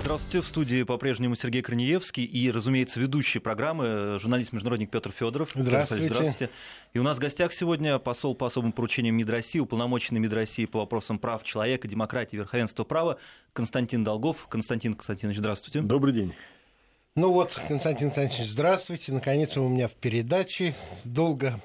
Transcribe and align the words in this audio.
Здравствуйте. 0.00 0.40
В 0.40 0.46
студии 0.46 0.84
по-прежнему 0.84 1.34
Сергей 1.34 1.60
Корнеевский 1.60 2.24
и, 2.24 2.50
разумеется, 2.50 3.00
ведущий 3.00 3.40
программы, 3.40 4.18
журналист-международник 4.20 4.90
Петр 4.90 5.10
Федоров. 5.10 5.50
Здравствуйте. 5.54 6.08
Здравствуйте. 6.08 6.50
И 6.94 6.98
у 6.98 7.02
нас 7.02 7.16
в 7.16 7.20
гостях 7.20 7.52
сегодня 7.52 7.98
посол 7.98 8.34
по 8.34 8.46
особым 8.46 8.72
поручениям 8.72 9.16
МИД 9.16 9.30
России, 9.30 9.58
уполномоченный 9.58 10.20
МИД 10.20 10.32
России 10.32 10.66
по 10.66 10.78
вопросам 10.78 11.18
прав 11.18 11.42
человека, 11.42 11.88
демократии, 11.88 12.36
верховенства 12.36 12.84
права 12.84 13.18
Константин 13.52 14.04
Долгов. 14.04 14.46
Константин 14.48 14.94
Константинович, 14.94 15.38
здравствуйте. 15.38 15.80
Добрый 15.80 16.14
день. 16.14 16.32
Ну 17.16 17.32
вот, 17.32 17.60
Константин 17.66 18.08
Константинович, 18.08 18.50
здравствуйте. 18.50 19.12
Наконец 19.12 19.56
вы 19.56 19.66
у 19.66 19.68
меня 19.68 19.88
в 19.88 19.94
передаче. 19.94 20.76
Долго 21.04 21.60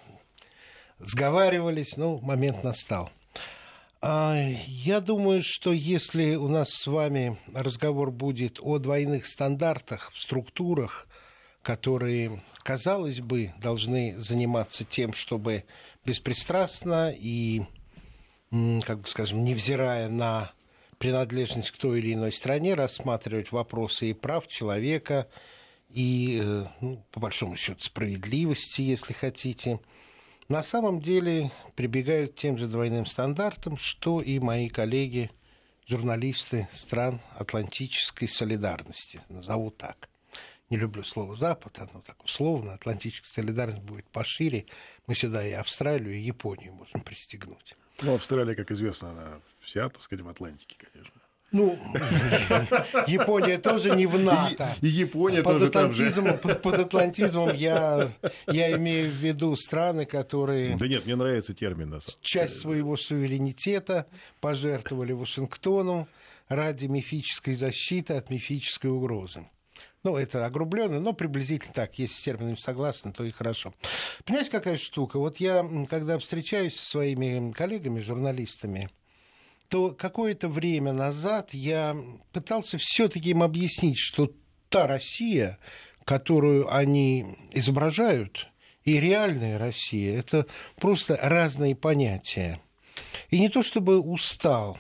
сговаривались, 1.00 1.98
ну, 1.98 2.20
момент 2.20 2.64
настал. 2.64 3.12
А, 4.06 4.36
я 4.68 5.00
думаю, 5.00 5.42
что 5.42 5.72
если 5.72 6.36
у 6.36 6.50
нас 6.50 6.72
с 6.72 6.88
вами 6.88 7.38
разговор 7.54 8.12
будет 8.12 8.60
о 8.62 8.78
двойных 8.78 9.26
стандартах 9.26 10.12
в 10.12 10.20
структурах, 10.20 11.08
которые, 11.62 12.44
казалось 12.64 13.22
бы, 13.22 13.54
должны 13.62 14.20
заниматься 14.20 14.84
тем, 14.84 15.14
чтобы 15.14 15.64
беспристрастно 16.04 17.14
и, 17.18 17.62
как 18.52 19.00
бы 19.00 19.08
скажем, 19.08 19.46
невзирая 19.46 20.10
на 20.10 20.52
принадлежность 20.98 21.72
к 21.72 21.78
той 21.78 22.00
или 22.00 22.14
иной 22.14 22.34
стране, 22.34 22.74
рассматривать 22.74 23.54
вопросы 23.54 24.10
и 24.10 24.14
прав 24.14 24.48
человека, 24.50 25.30
и, 25.90 26.42
э, 26.44 26.66
ну, 26.82 27.06
по 27.10 27.22
большому 27.22 27.56
счету, 27.56 27.80
справедливости, 27.80 28.82
если 28.82 29.14
хотите– 29.14 29.80
на 30.50 30.64
самом 30.64 31.02
деле 31.02 31.52
прибегают 31.76 32.34
к 32.34 32.38
тем 32.38 32.58
же 32.58 32.68
двойным 32.68 33.06
стандартам, 33.06 33.78
что 33.78 34.22
и 34.22 34.40
мои 34.40 34.70
коллеги, 34.70 35.32
журналисты 35.88 36.68
стран 36.74 37.22
Атлантической 37.38 38.28
солидарности, 38.28 39.22
назову 39.30 39.72
так. 39.72 40.10
Не 40.70 40.78
люблю 40.78 41.04
слово 41.04 41.36
«Запад», 41.36 41.78
оно 41.80 42.02
так 42.02 42.24
условно, 42.24 42.74
Атлантическая 42.74 43.44
солидарность 43.44 43.82
будет 43.82 44.06
пошире. 44.10 44.66
Мы 45.08 45.16
сюда 45.16 45.46
и 45.46 45.52
Австралию, 45.52 46.16
и 46.16 46.22
Японию 46.22 46.74
можем 46.74 47.02
пристегнуть. 47.02 47.76
Ну, 48.02 48.16
Австралия, 48.16 48.56
как 48.56 48.72
известно, 48.72 49.12
она 49.12 49.42
вся, 49.60 49.88
так 49.90 50.02
сказать, 50.02 50.26
в 50.26 50.30
Атлантике, 50.30 50.78
конечно. 50.92 51.13
Ну, 51.54 51.78
Япония 53.08 53.60
тоже 53.60 53.96
не 53.96 54.08
в 54.08 54.18
НАТО. 54.18 54.76
И, 54.82 54.88
Япония 54.88 55.44
под 55.44 55.54
тоже 55.54 55.68
атлантизмом, 55.68 56.26
там 56.26 56.34
же. 56.34 56.42
Под, 56.42 56.62
под 56.64 56.80
атлантизмом 56.80 57.56
я, 57.56 58.12
я 58.48 58.76
имею 58.76 59.12
в 59.12 59.14
виду 59.14 59.56
страны, 59.56 60.06
которые... 60.06 60.76
Да 60.78 60.88
нет, 60.88 61.06
мне 61.06 61.16
нравится 61.16 61.54
термин. 61.54 62.02
Часть 62.22 62.60
своего 62.60 62.98
суверенитета 62.98 64.08
пожертвовали 64.42 65.12
Вашингтону 65.12 66.08
ради 66.48 66.88
мифической 66.88 67.54
защиты 67.54 68.16
от 68.16 68.32
мифической 68.32 68.90
угрозы. 68.90 69.48
Ну, 70.04 70.18
это 70.18 70.46
огрубленно, 70.46 71.00
но 71.00 71.14
приблизительно 71.14 71.74
так. 71.74 72.00
Если 72.00 72.16
с 72.16 72.22
терминами 72.24 72.56
согласны, 72.56 73.14
то 73.14 73.24
и 73.24 73.30
хорошо. 73.30 73.74
Понимаете, 74.26 74.50
какая 74.50 74.76
штука? 74.76 75.20
Вот 75.20 75.38
я, 75.38 75.64
когда 75.88 76.18
встречаюсь 76.18 76.78
со 76.78 76.86
своими 76.86 77.52
коллегами, 77.52 78.02
журналистами, 78.02 78.90
то 79.74 79.90
какое-то 79.90 80.50
время 80.50 80.94
назад 80.94 81.52
я 81.52 81.96
пытался 82.32 82.78
все-таки 82.78 83.32
им 83.32 83.42
объяснить, 83.42 83.98
что 83.98 84.32
та 84.70 84.86
Россия, 84.86 85.58
которую 86.06 86.72
они 86.72 87.26
изображают, 87.54 88.50
и 88.84 89.00
реальная 89.00 89.58
Россия– 89.58 90.16
это 90.20 90.46
просто 90.76 91.18
разные 91.20 91.76
понятия. 91.76 92.62
И 93.32 93.40
не 93.40 93.50
то 93.50 93.64
чтобы 93.64 94.00
устал, 94.00 94.78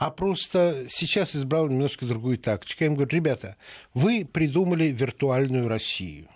а 0.00 0.10
просто 0.10 0.86
сейчас 0.90 1.36
избрал 1.36 1.68
немножко 1.68 2.04
другую 2.04 2.38
тактику. 2.38 2.82
Я 2.82 2.86
им 2.88 2.96
говорю, 2.96 3.14
ребята, 3.14 3.56
вы 3.94 4.24
придумали 4.24 4.86
виртуальную 4.86 5.68
Россию. 5.68 6.26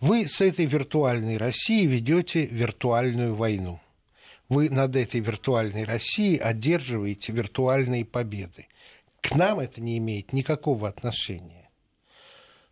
Вы 0.00 0.26
с 0.26 0.40
этой 0.40 0.66
виртуальной 0.66 1.36
Россией 1.36 1.86
ведете 1.86 2.46
виртуальную 2.46 3.36
войну 3.36 3.78
вы 4.48 4.70
над 4.70 4.96
этой 4.96 5.20
виртуальной 5.20 5.84
Россией 5.84 6.38
одерживаете 6.38 7.32
виртуальные 7.32 8.04
победы. 8.04 8.68
К 9.20 9.34
нам 9.34 9.58
это 9.58 9.80
не 9.80 9.98
имеет 9.98 10.32
никакого 10.32 10.88
отношения. 10.88 11.66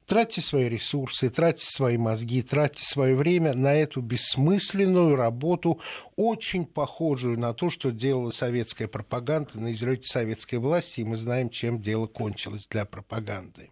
Тратьте 0.07 0.43
свои 0.43 0.69
ресурсы, 0.69 1.31
тратьте 1.31 1.65
свои 1.67 1.97
мозги, 1.97 2.43
тратьте 2.43 2.85
свое 2.85 3.17
время 3.17 3.55
на 3.55 3.75
эту 3.75 4.03
бессмысленную 4.03 5.17
работу, 5.17 5.81
очень 6.17 6.67
похожую 6.67 7.39
на 7.39 7.55
то, 7.55 7.71
что 7.71 7.91
делала 7.91 8.31
советская 8.31 8.87
пропаганда 8.87 9.59
на 9.59 9.73
излете 9.73 10.07
советской 10.07 10.57
власти, 10.57 11.01
и 11.01 11.05
мы 11.05 11.17
знаем, 11.17 11.49
чем 11.49 11.81
дело 11.81 12.07
кончилось 12.07 12.67
для 12.69 12.85
пропаганды. 12.85 13.71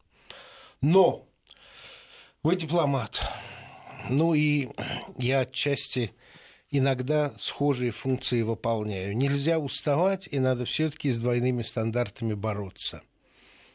Но 0.81 1.27
вы 2.43 2.57
дипломат. 2.57 3.21
Ну 4.09 4.33
и 4.33 4.71
я 5.19 5.41
отчасти 5.41 6.13
иногда 6.73 7.33
схожие 7.39 7.93
функции 7.93 8.43
выполняю. 8.43 9.17
Нельзя 9.17 9.59
уставать, 9.59 10.29
и 10.31 10.41
надо 10.41 10.65
все-таки 10.65 11.13
с 11.13 11.19
двойными 11.19 11.63
стандартами 11.63 12.35
бороться. 12.35 13.03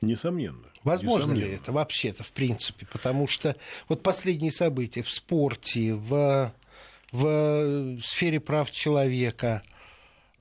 Несомненно. 0.01 0.67
Возможно 0.83 1.31
Несомненно. 1.31 1.49
ли 1.49 1.55
это 1.55 1.71
вообще-то, 1.71 2.23
в 2.23 2.31
принципе? 2.31 2.85
Потому 2.91 3.27
что 3.27 3.55
вот 3.87 4.03
последние 4.03 4.51
события 4.51 5.03
в 5.03 5.11
спорте, 5.11 5.95
в, 5.95 6.53
в 7.11 7.99
сфере 8.01 8.39
прав 8.39 8.71
человека, 8.71 9.63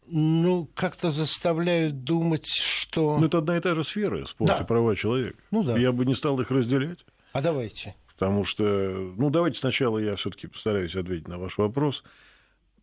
ну, 0.08 0.68
как-то 0.74 1.10
заставляют 1.10 2.04
думать, 2.04 2.46
что... 2.46 3.18
Ну, 3.18 3.26
это 3.26 3.38
одна 3.38 3.56
и 3.56 3.60
та 3.60 3.74
же 3.74 3.82
сфера, 3.82 4.24
спорт 4.26 4.50
да. 4.50 4.58
и 4.58 4.66
права 4.66 4.94
человека. 4.94 5.38
Ну, 5.50 5.62
да. 5.62 5.76
Я 5.78 5.92
бы 5.92 6.04
не 6.04 6.14
стал 6.14 6.40
их 6.40 6.50
разделять. 6.50 7.04
А 7.32 7.42
давайте. 7.42 7.94
Потому 8.14 8.44
что, 8.44 8.64
ну, 8.64 9.30
давайте 9.30 9.58
сначала 9.58 9.98
я 9.98 10.16
все-таки 10.16 10.46
постараюсь 10.46 10.96
ответить 10.96 11.28
на 11.28 11.38
ваш 11.38 11.58
вопрос. 11.58 12.02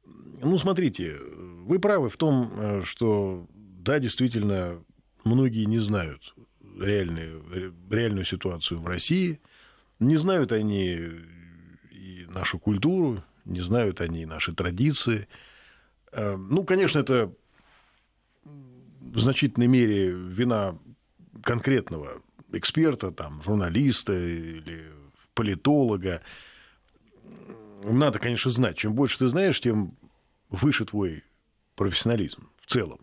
Ну, 0.06 0.58
смотрите, 0.58 1.18
вы 1.18 1.80
правы 1.80 2.10
в 2.10 2.18
том, 2.18 2.52
э, 2.54 2.82
что, 2.84 3.48
да, 3.54 4.00
действительно, 4.00 4.84
многие 5.24 5.66
не 5.66 5.80
знают 5.80 6.36
реальную, 6.80 7.74
реальную 7.90 8.26
ситуацию 8.26 8.80
в 8.80 8.88
России, 8.88 9.40
не 10.00 10.18
знают 10.18 10.52
они 10.52 11.00
и 11.92 12.26
нашу 12.28 12.60
культуру, 12.60 13.24
не 13.46 13.62
знают 13.62 14.02
они 14.02 14.26
наши 14.26 14.54
традиции. 14.54 15.28
Э, 16.12 16.36
ну, 16.36 16.64
конечно, 16.64 17.00
это 17.00 17.34
в 18.44 19.20
значительной 19.20 19.68
мере 19.68 20.12
вина 20.12 20.78
конкретного 21.44 22.22
эксперта, 22.52 23.12
там, 23.12 23.42
журналиста 23.44 24.14
или 24.14 24.92
политолога, 25.34 26.22
надо, 27.84 28.20
конечно, 28.20 28.52
знать. 28.52 28.78
Чем 28.78 28.94
больше 28.94 29.20
ты 29.20 29.28
знаешь, 29.28 29.60
тем 29.60 29.98
выше 30.50 30.86
твой 30.86 31.24
профессионализм 31.76 32.50
в 32.60 32.68
целом. 32.68 33.00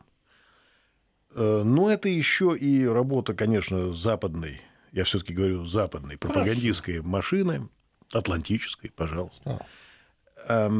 Э, 1.34 1.62
но 1.64 1.90
это 1.90 2.08
еще 2.08 2.56
и 2.56 2.84
работа, 2.86 3.34
конечно, 3.34 3.92
западной, 3.92 4.60
я 4.92 5.04
все-таки 5.04 5.32
говорю 5.32 5.64
западной, 5.64 6.16
пропагандистской 6.16 6.94
Хорошо. 6.94 7.08
машины, 7.08 7.68
атлантической, 8.12 8.90
пожалуйста. 8.90 9.66
А. 10.48 10.70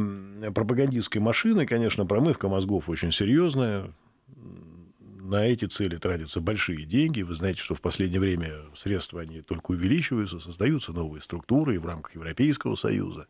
Пропагандистской 0.53 1.21
машины, 1.21 1.65
конечно, 1.65 2.05
промывка 2.05 2.49
мозгов 2.49 2.89
очень 2.89 3.11
серьезная. 3.11 3.93
На 4.27 5.45
эти 5.45 5.65
цели 5.65 5.97
тратятся 5.97 6.41
большие 6.41 6.83
деньги. 6.85 7.21
Вы 7.21 7.35
знаете, 7.35 7.61
что 7.61 7.75
в 7.75 7.81
последнее 7.81 8.19
время 8.19 8.63
средства 8.75 9.21
они 9.21 9.41
только 9.41 9.71
увеличиваются, 9.71 10.39
создаются 10.39 10.91
новые 10.91 11.21
структуры 11.21 11.75
и 11.75 11.77
в 11.77 11.85
рамках 11.85 12.15
Европейского 12.15 12.75
Союза. 12.75 13.27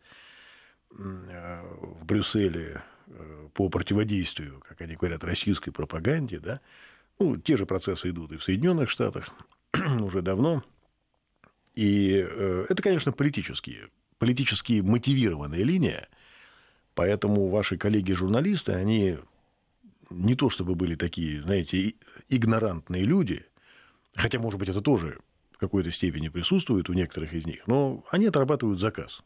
Э, 0.98 1.62
в 2.00 2.06
Брюсселе 2.06 2.82
э, 3.08 3.48
по 3.54 3.70
противодействию, 3.70 4.62
как 4.68 4.82
они 4.82 4.96
говорят, 4.96 5.24
российской 5.24 5.72
пропаганде, 5.72 6.40
да, 6.40 6.60
ну, 7.20 7.38
те 7.38 7.56
же 7.56 7.66
процессы 7.66 8.10
идут 8.10 8.32
и 8.32 8.38
в 8.38 8.44
Соединенных 8.44 8.90
Штатах 8.90 9.30
уже 10.02 10.22
давно. 10.22 10.64
И 11.76 12.26
э, 12.28 12.66
это, 12.68 12.84
конечно, 12.84 13.12
политические, 13.12 13.90
политически 14.18 14.82
мотивированная 14.82 15.64
линия, 15.64 16.10
поэтому 16.94 17.48
ваши 17.48 17.78
коллеги-журналисты, 17.78 18.74
они 18.74 19.18
не 20.10 20.36
то 20.36 20.50
чтобы 20.50 20.76
были 20.76 20.96
такие, 20.96 21.42
знаете, 21.42 21.94
игнорантные 22.28 23.06
люди, 23.06 23.46
хотя, 24.16 24.40
может 24.40 24.60
быть, 24.60 24.68
это 24.68 24.82
тоже 24.82 25.20
в 25.54 25.58
какой-то 25.58 25.90
степени 25.92 26.28
присутствует 26.28 26.90
у 26.90 26.94
некоторых 26.94 27.34
из 27.34 27.46
них, 27.46 27.66
но 27.66 28.04
они 28.12 28.26
отрабатывают 28.26 28.80
заказ. 28.80 29.24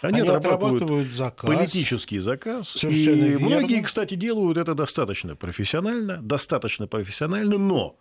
Они, 0.00 0.20
Они 0.20 0.28
отрабатывают, 0.28 1.12
заказ. 1.12 1.46
политический 1.48 2.20
заказ. 2.20 2.70
Совершенно 2.70 3.24
и 3.24 3.30
верно. 3.30 3.46
многие, 3.46 3.82
кстати, 3.82 4.14
делают 4.14 4.56
это 4.56 4.74
достаточно 4.74 5.36
профессионально, 5.36 6.22
достаточно 6.22 6.86
профессионально, 6.86 7.58
но 7.58 7.98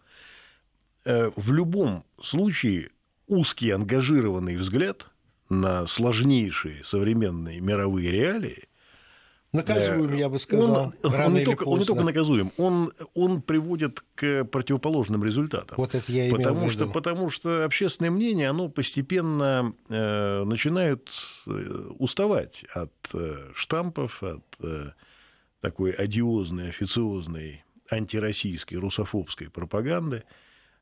э, 1.04 1.30
в 1.36 1.52
любом 1.52 2.06
случае 2.22 2.92
узкий 3.28 3.72
ангажированный 3.72 4.56
взгляд 4.56 5.08
на 5.50 5.88
сложнейшие 5.88 6.84
современные 6.84 7.60
мировые 7.60 8.12
реалии, 8.12 8.69
Наказуем, 9.52 10.16
я 10.16 10.30
бы 10.30 10.38
сказал. 10.38 10.94
Он, 11.04 11.14
он, 11.14 11.34
не, 11.34 11.44
только, 11.44 11.64
он 11.64 11.80
не 11.80 11.86
только 11.86 12.04
наказуем, 12.04 12.52
он, 12.58 12.94
он 13.16 13.42
приводит 13.42 14.04
к 14.14 14.44
противоположным 14.44 15.24
результатам. 15.24 15.76
Вот 15.78 15.96
это 15.96 16.12
я 16.12 16.32
потому 16.32 16.62
имел 16.62 16.70
что, 16.70 16.88
Потому 16.88 17.30
что 17.32 17.66
общественное 17.66 18.12
мнение, 18.12 18.50
оно 18.50 18.70
постепенно 18.70 19.74
э, 19.90 20.44
начинает 20.44 21.10
э, 21.48 21.52
уставать 21.98 22.64
от 22.74 22.94
э, 23.14 23.52
штампов, 23.56 24.22
от 24.22 24.46
э, 24.62 24.92
такой 25.62 25.92
одиозной, 25.92 26.70
официозной 26.70 27.64
антироссийской, 27.90 28.78
русофобской 28.78 29.50
пропаганды. 29.50 30.26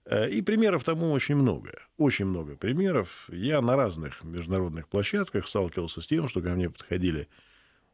Э, 0.04 0.30
и 0.30 0.42
примеров 0.42 0.84
тому 0.84 1.12
очень 1.12 1.36
много. 1.36 1.72
Очень 1.98 2.26
много 2.26 2.58
примеров. 2.58 3.30
Я 3.32 3.62
на 3.62 3.78
разных 3.78 4.26
международных 4.26 4.90
площадках 4.90 5.48
сталкивался 5.48 6.02
с 6.02 6.08
тем, 6.08 6.28
что 6.28 6.42
ко 6.42 6.50
мне 6.50 6.70
подходили 6.70 7.30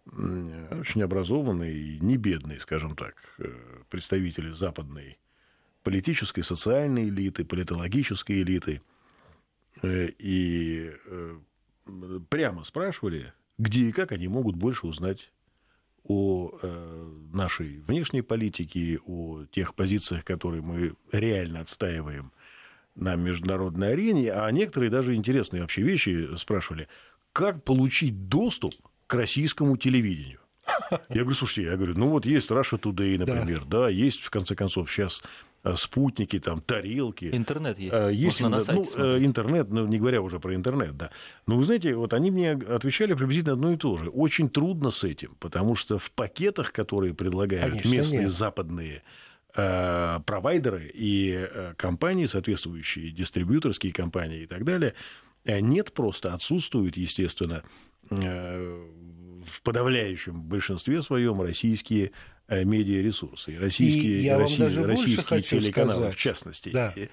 очень 0.06 1.02
образованные 1.02 2.00
не 2.00 2.18
бедные, 2.18 2.60
скажем 2.60 2.96
так, 2.96 3.16
э, 3.40 3.46
представители 3.90 4.52
западной 4.52 5.18
политической, 5.82 6.42
социальной 6.42 7.10
элиты, 7.10 7.46
политологической 7.46 8.42
элиты. 8.42 8.82
Э, 9.82 10.10
и 10.18 10.92
э, 11.06 11.40
прямо 12.30 12.64
спрашивали, 12.64 13.34
где 13.58 13.82
и 13.82 13.92
как 13.92 14.12
они 14.12 14.28
могут 14.28 14.56
больше 14.56 14.88
узнать 14.88 15.32
о 16.06 16.60
нашей 17.32 17.80
внешней 17.88 18.22
политике, 18.22 19.00
о 19.06 19.46
тех 19.46 19.74
позициях, 19.74 20.26
которые 20.26 20.62
мы 20.62 20.96
реально 21.14 21.62
отстаиваем 21.62 22.34
на 22.96 23.16
международной 23.16 23.94
арене, 23.94 24.34
а 24.34 24.52
некоторые 24.52 24.90
даже 24.90 25.16
интересные 25.16 25.62
вообще 25.62 25.82
вещи 25.82 26.36
спрашивали, 26.36 26.90
как 27.32 27.64
получить 27.64 28.28
доступ 28.28 28.76
к 29.08 29.14
российскому 29.14 29.78
телевидению. 29.78 30.40
Я 31.10 31.22
говорю, 31.22 31.36
слушайте, 31.36 31.70
я 31.70 31.76
говорю, 31.76 31.94
ну 31.98 32.10
вот 32.10 32.26
есть 32.26 32.50
Russia 32.50 32.80
Today, 32.80 33.18
например, 33.18 33.66
да, 33.66 33.82
да 33.82 33.90
есть, 33.90 34.22
в 34.22 34.30
конце 34.30 34.56
концов, 34.56 34.90
сейчас 34.90 35.22
э, 35.64 35.76
спутники, 35.76 36.40
там, 36.40 36.62
тарелки. 36.62 37.30
Интернет 37.34 37.78
есть. 37.78 37.94
Э, 37.94 38.14
есть 38.14 38.42
Можно 38.42 38.58
на 38.58 38.64
сайте 38.64 38.90
ну, 38.98 39.06
э, 39.06 39.26
интернет, 39.26 39.70
ну, 39.70 39.86
не 39.88 40.00
говоря 40.00 40.22
уже 40.22 40.40
про 40.40 40.56
интернет, 40.56 40.96
да. 40.96 41.12
Но 41.48 41.58
вы 41.58 41.64
знаете, 41.64 41.96
вот 41.96 42.14
они 42.14 42.32
мне 42.32 42.52
отвечали 42.52 43.14
приблизительно 43.14 43.54
одно 43.54 43.74
и 43.74 43.78
то 43.78 43.98
же. 43.98 44.10
Очень 44.10 44.50
трудно 44.50 44.92
с 44.92 45.04
этим, 45.04 45.36
потому 45.40 45.76
что 45.76 45.98
в 45.98 46.12
пакетах, 46.12 46.72
которые 46.72 47.14
предлагают 47.14 47.72
Конечно, 47.72 47.90
местные 47.90 48.22
нет. 48.22 48.32
западные 48.32 49.04
провайдеры 49.56 50.90
и 50.92 51.48
компании, 51.78 52.26
соответствующие 52.26 53.12
дистрибьюторские 53.12 53.94
компании 53.94 54.42
и 54.42 54.46
так 54.48 54.64
далее, 54.64 54.96
нет 55.46 55.94
просто, 55.94 56.34
отсутствуют, 56.34 56.98
естественно, 56.98 57.64
Э, 58.10 58.88
в 59.46 59.62
подавляющем 59.62 60.42
большинстве 60.42 61.02
своем 61.02 61.42
российские 61.42 62.12
э, 62.48 62.64
медиаресурсы, 62.64 63.58
российские, 63.60 64.20
и 64.20 64.24
я 64.24 64.38
даже 64.38 64.84
российские 64.84 65.42
телеканалы, 65.42 65.94
сказать. 65.94 66.16
в 66.16 66.18
частности. 66.18 66.70
Да. 66.70 66.94
Э, 66.96 67.08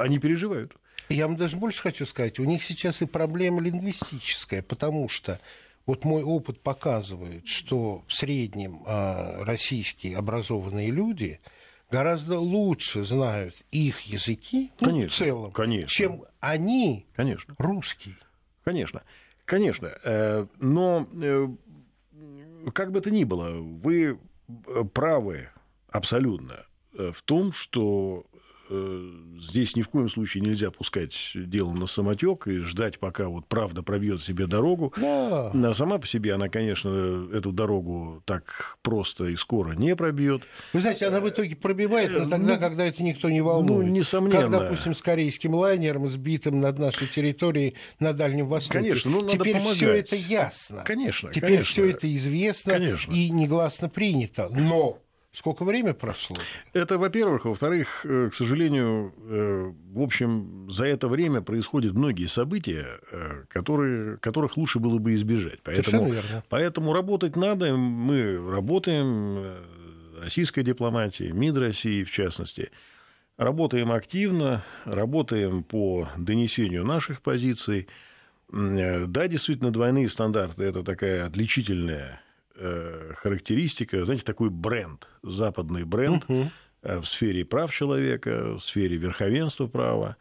они 0.00 0.18
переживают. 0.18 0.72
Я 1.08 1.28
вам 1.28 1.36
даже 1.36 1.56
больше 1.56 1.80
хочу 1.80 2.04
сказать, 2.04 2.40
у 2.40 2.44
них 2.44 2.64
сейчас 2.64 3.00
и 3.00 3.06
проблема 3.06 3.60
лингвистическая, 3.60 4.62
потому 4.62 5.08
что 5.08 5.40
вот 5.86 6.04
мой 6.04 6.24
опыт 6.24 6.60
показывает, 6.60 7.46
что 7.46 8.04
в 8.08 8.12
среднем 8.12 8.82
российские 8.84 10.16
образованные 10.16 10.90
люди 10.90 11.40
гораздо 11.90 12.38
лучше 12.38 13.04
знают 13.04 13.54
их 13.70 14.00
языки 14.02 14.72
ну, 14.80 14.86
конечно, 14.88 15.10
в 15.10 15.14
целом, 15.14 15.52
конечно. 15.52 15.88
чем 15.88 16.24
они 16.40 17.06
конечно. 17.14 17.54
русские. 17.58 18.16
Конечно. 18.64 19.02
Конечно, 19.44 19.92
э, 20.04 20.46
но 20.58 21.06
э, 21.14 21.48
как 22.74 22.92
бы 22.92 23.00
то 23.00 23.10
ни 23.10 23.24
было, 23.24 23.50
вы 23.50 24.18
правы 24.92 25.48
абсолютно 25.90 26.66
в 26.92 27.22
том, 27.24 27.52
что 27.52 28.26
Э, 28.34 28.37
здесь 29.40 29.76
ни 29.76 29.82
в 29.82 29.88
коем 29.88 30.08
случае 30.08 30.42
нельзя 30.42 30.70
пускать 30.70 31.14
дело 31.34 31.72
на 31.72 31.86
самотек 31.86 32.46
и 32.46 32.58
ждать, 32.58 32.98
пока 32.98 33.28
вот 33.28 33.46
правда 33.46 33.82
пробьет 33.82 34.22
себе 34.22 34.46
дорогу. 34.46 34.92
Да. 34.96 35.50
А 35.50 35.74
сама 35.74 35.98
по 35.98 36.06
себе 36.06 36.34
она, 36.34 36.48
конечно, 36.48 37.28
эту 37.32 37.52
дорогу 37.52 38.22
так 38.24 38.78
просто 38.82 39.26
и 39.26 39.36
скоро 39.36 39.72
не 39.72 39.96
пробьет. 39.96 40.42
Вы 40.72 40.80
знаете, 40.80 41.06
она 41.06 41.20
в 41.20 41.28
итоге 41.28 41.56
пробивает, 41.56 42.10
но 42.12 42.28
тогда, 42.28 42.54
ну, 42.54 42.60
когда 42.60 42.86
это 42.86 43.02
никто 43.02 43.30
не 43.30 43.40
волнует. 43.40 43.86
Ну, 43.86 43.92
несомненно. 43.92 44.40
Как, 44.40 44.50
допустим, 44.50 44.94
с 44.94 45.02
корейским 45.02 45.54
лайнером, 45.54 46.08
сбитым 46.08 46.60
над 46.60 46.78
нашей 46.78 47.08
территорией 47.08 47.74
на 48.00 48.12
Дальнем 48.12 48.48
Востоке. 48.48 48.78
Конечно, 48.80 49.10
ну, 49.10 49.26
Теперь 49.26 49.60
все 49.60 49.92
это 49.92 50.16
ясно. 50.16 50.82
Конечно. 50.84 51.30
Теперь 51.30 51.62
все 51.62 51.90
это 51.90 52.12
известно 52.14 52.72
конечно. 52.72 53.12
и 53.12 53.30
негласно 53.30 53.88
принято. 53.88 54.48
Но 54.50 54.98
Сколько 55.32 55.64
времени 55.64 55.92
прошло? 55.92 56.36
Это, 56.72 56.96
во-первых. 56.96 57.44
Во-вторых, 57.44 58.04
э, 58.04 58.30
к 58.32 58.34
сожалению, 58.34 59.12
э, 59.18 59.72
в 59.92 60.00
общем, 60.00 60.70
за 60.70 60.86
это 60.86 61.06
время 61.06 61.42
происходят 61.42 61.92
многие 61.92 62.26
события, 62.26 62.98
э, 63.12 63.44
которые, 63.48 64.16
которых 64.18 64.56
лучше 64.56 64.78
было 64.78 64.98
бы 64.98 65.14
избежать. 65.14 65.60
Поэтому, 65.62 66.14
поэтому 66.48 66.92
работать 66.94 67.36
надо. 67.36 67.76
Мы 67.76 68.36
работаем, 68.50 69.58
российская 70.18 70.62
дипломатия, 70.62 71.30
МИД 71.30 71.58
России 71.58 72.04
в 72.04 72.10
частности. 72.10 72.70
Работаем 73.36 73.92
активно, 73.92 74.64
работаем 74.84 75.62
по 75.62 76.08
донесению 76.16 76.84
наших 76.84 77.20
позиций. 77.20 77.86
Да, 78.50 79.28
действительно, 79.28 79.70
двойные 79.70 80.08
стандарты– 80.08 80.64
это 80.64 80.82
такая 80.82 81.26
отличительная 81.26 82.22
характеристика, 83.16 84.04
знаете, 84.04 84.24
такой 84.24 84.50
бренд, 84.50 85.06
западный 85.22 85.84
бренд 85.84 86.24
угу. 86.28 86.50
в 86.82 87.04
сфере 87.04 87.44
прав 87.44 87.72
человека, 87.72 88.54
в 88.54 88.60
сфере 88.60 88.96
верховенства 88.96 89.66
права. 89.66 90.16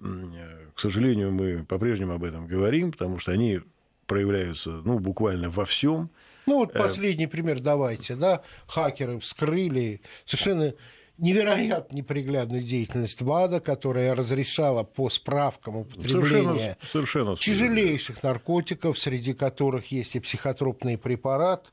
Э, 0.00 0.68
к 0.74 0.80
сожалению, 0.80 1.32
мы 1.32 1.64
по-прежнему 1.64 2.14
об 2.14 2.24
этом 2.24 2.46
говорим, 2.46 2.92
потому 2.92 3.18
что 3.18 3.32
они 3.32 3.60
проявляются 4.06 4.70
ну, 4.70 4.98
буквально 4.98 5.50
во 5.50 5.64
всем. 5.64 6.10
Ну 6.46 6.58
вот 6.58 6.72
последний 6.72 7.26
пример 7.26 7.60
давайте, 7.60 8.14
да, 8.14 8.42
хакеры 8.68 9.18
вскрыли 9.18 10.00
совершенно 10.24 10.74
невероятно 11.18 11.96
неприглядную 11.96 12.62
деятельность 12.62 13.22
ВАДА, 13.22 13.60
которая 13.60 14.14
разрешала 14.14 14.82
по 14.82 15.08
справкам 15.10 15.78
употребление 15.78 16.76
совершенно, 16.92 17.36
совершенно 17.36 17.36
тяжелейших 17.36 18.22
наркотиков, 18.22 18.98
среди 18.98 19.32
которых 19.32 19.90
есть 19.90 20.16
и 20.16 20.20
психотропный 20.20 20.98
препарат, 20.98 21.72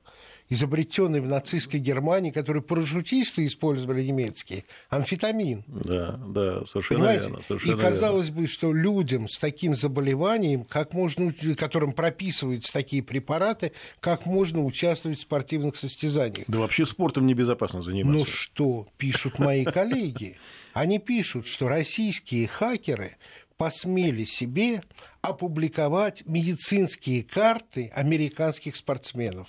изобретенный 0.54 1.20
в 1.20 1.28
нацистской 1.28 1.80
Германии, 1.80 2.32
который 2.32 2.62
парашютисты 2.62 3.46
использовали 3.46 4.04
немецкие, 4.04 4.64
амфетамин. 4.90 5.64
Да, 5.68 6.20
да, 6.28 6.66
совершенно 6.66 7.00
Понимаете? 7.00 7.28
верно. 7.28 7.44
Совершенно 7.48 7.76
и 7.76 7.82
казалось 7.82 8.28
верно. 8.28 8.42
бы, 8.42 8.48
что 8.48 8.74
людям 8.74 9.28
с 9.28 9.40
таким 9.40 9.76
заболеванием, 9.76 10.64
как 10.64 10.94
можно, 10.94 11.34
которым 11.58 11.94
прописываются 11.94 12.72
такие 12.72 13.04
препараты, 13.04 13.74
как 14.00 14.26
можно 14.26 14.64
участвовать 14.64 15.20
в 15.20 15.22
спортивных 15.22 15.76
состязаниях. 15.76 16.46
Да 16.48 16.60
вообще 16.60 16.86
спортом 16.86 17.28
небезопасно 17.28 17.82
заниматься. 17.82 18.20
Ну 18.20 18.26
что 18.26 18.88
пишут 18.98 19.40
мои 19.40 19.66
коллеги? 19.66 20.38
Они 20.74 21.00
пишут, 21.00 21.48
что 21.48 21.68
российские 21.68 22.48
хакеры 22.48 23.18
посмели 23.58 24.26
себе 24.26 24.82
опубликовать 25.22 26.24
медицинские 26.26 27.24
карты 27.24 27.92
американских 27.94 28.76
спортсменов. 28.76 29.48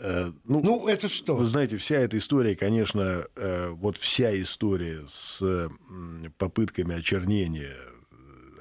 Э, 0.00 0.32
ну, 0.44 0.60
ну, 0.62 0.88
это 0.88 1.08
что? 1.08 1.36
Вы 1.36 1.46
знаете, 1.46 1.76
вся 1.76 1.96
эта 1.96 2.18
история, 2.18 2.54
конечно, 2.56 3.26
э, 3.34 3.68
вот 3.68 3.96
вся 3.98 4.40
история 4.40 5.04
с 5.08 5.70
попытками 6.38 6.94
очернения 6.96 7.76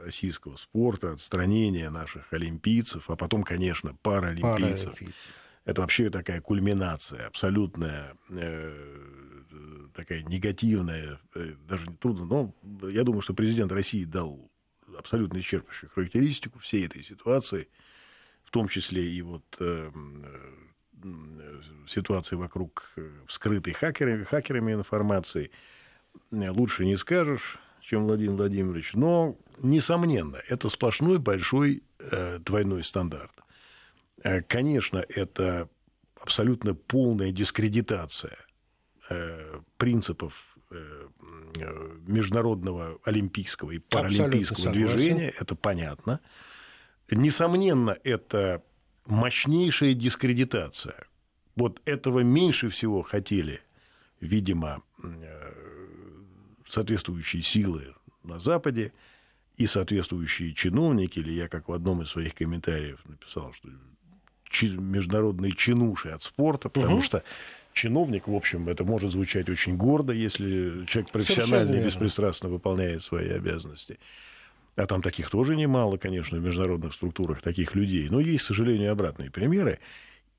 российского 0.03 0.55
спорта, 0.55 1.11
отстранения 1.11 1.89
наших 1.89 2.31
олимпийцев, 2.31 3.09
а 3.09 3.15
потом, 3.15 3.43
конечно, 3.43 3.95
паралимпийцев. 4.01 4.91
паралимпийцев. 4.91 5.13
Это 5.65 5.81
вообще 5.81 6.09
такая 6.09 6.39
кульминация, 6.39 7.27
абсолютная, 7.27 8.15
э, 8.29 8.73
такая 9.93 10.23
негативная, 10.23 11.19
э, 11.35 11.55
даже 11.67 11.87
не 11.87 11.97
трудно, 11.97 12.25
но 12.25 12.89
я 12.89 13.03
думаю, 13.03 13.21
что 13.21 13.33
президент 13.33 13.73
России 13.73 14.05
дал 14.05 14.49
абсолютно 14.97 15.39
исчерпывающую 15.39 15.89
характеристику 15.93 16.59
всей 16.59 16.85
этой 16.85 17.03
ситуации, 17.03 17.67
в 18.45 18.51
том 18.51 18.69
числе 18.69 19.11
и 19.11 19.21
вот 19.21 19.43
э, 19.59 19.91
ситуации 21.87 22.35
вокруг 22.35 22.91
э, 22.95 23.09
вскрытой 23.27 23.73
хакерами, 23.73 24.23
хакерами 24.23 24.73
информации, 24.73 25.51
э, 26.31 26.49
лучше 26.49 26.85
не 26.85 26.97
скажешь, 26.97 27.57
чем 27.81 28.05
Владимир 28.05 28.33
Владимирович. 28.33 28.93
Но, 28.93 29.37
несомненно, 29.59 30.37
это 30.47 30.69
сплошной 30.69 31.19
большой 31.19 31.83
э, 31.99 32.39
двойной 32.39 32.83
стандарт. 32.83 33.31
Э, 34.23 34.41
конечно, 34.41 34.97
это 34.97 35.69
абсолютно 36.19 36.75
полная 36.75 37.31
дискредитация 37.31 38.37
э, 39.09 39.61
принципов 39.77 40.57
э, 40.71 41.07
международного 42.05 42.99
олимпийского 43.03 43.71
и 43.71 43.79
паралимпийского 43.79 44.71
движения, 44.71 45.33
это 45.39 45.55
понятно. 45.55 46.19
Несомненно, 47.09 47.97
это 48.03 48.63
мощнейшая 49.07 49.93
дискредитация 49.93 51.07
Вот 51.55 51.81
этого 51.85 52.19
меньше 52.19 52.69
всего 52.69 53.01
хотели, 53.01 53.61
видимо, 54.21 54.83
соответствующие 56.67 57.41
силы 57.41 57.95
на 58.23 58.39
Западе 58.39 58.93
и 59.57 59.65
соответствующие 59.65 60.53
чиновники, 60.53 61.19
или 61.19 61.31
я 61.31 61.47
как 61.47 61.67
в 61.67 61.73
одном 61.73 62.01
из 62.03 62.09
своих 62.09 62.35
комментариев 62.35 62.99
написал, 63.05 63.53
что 63.53 63.69
международные 64.63 65.53
чинуши 65.53 66.09
от 66.09 66.23
спорта, 66.23 66.69
потому 66.69 66.97
угу. 66.97 67.03
что 67.03 67.23
чиновник, 67.73 68.27
в 68.27 68.35
общем, 68.35 68.69
это 68.69 68.83
может 68.83 69.11
звучать 69.11 69.49
очень 69.49 69.77
гордо, 69.77 70.13
если 70.13 70.85
человек 70.85 71.11
профессионально 71.11 71.75
и 71.75 71.83
беспристрастно 71.83 72.49
выполняет 72.49 73.03
свои 73.03 73.29
обязанности. 73.29 73.99
А 74.77 74.85
там 74.85 75.01
таких 75.01 75.29
тоже 75.31 75.55
немало, 75.55 75.97
конечно, 75.97 76.37
в 76.37 76.41
международных 76.41 76.93
структурах 76.93 77.41
таких 77.41 77.73
людей. 77.73 78.07
Но 78.09 78.19
есть, 78.19 78.43
к 78.43 78.47
сожалению, 78.47 78.91
обратные 78.91 79.31
примеры. 79.31 79.79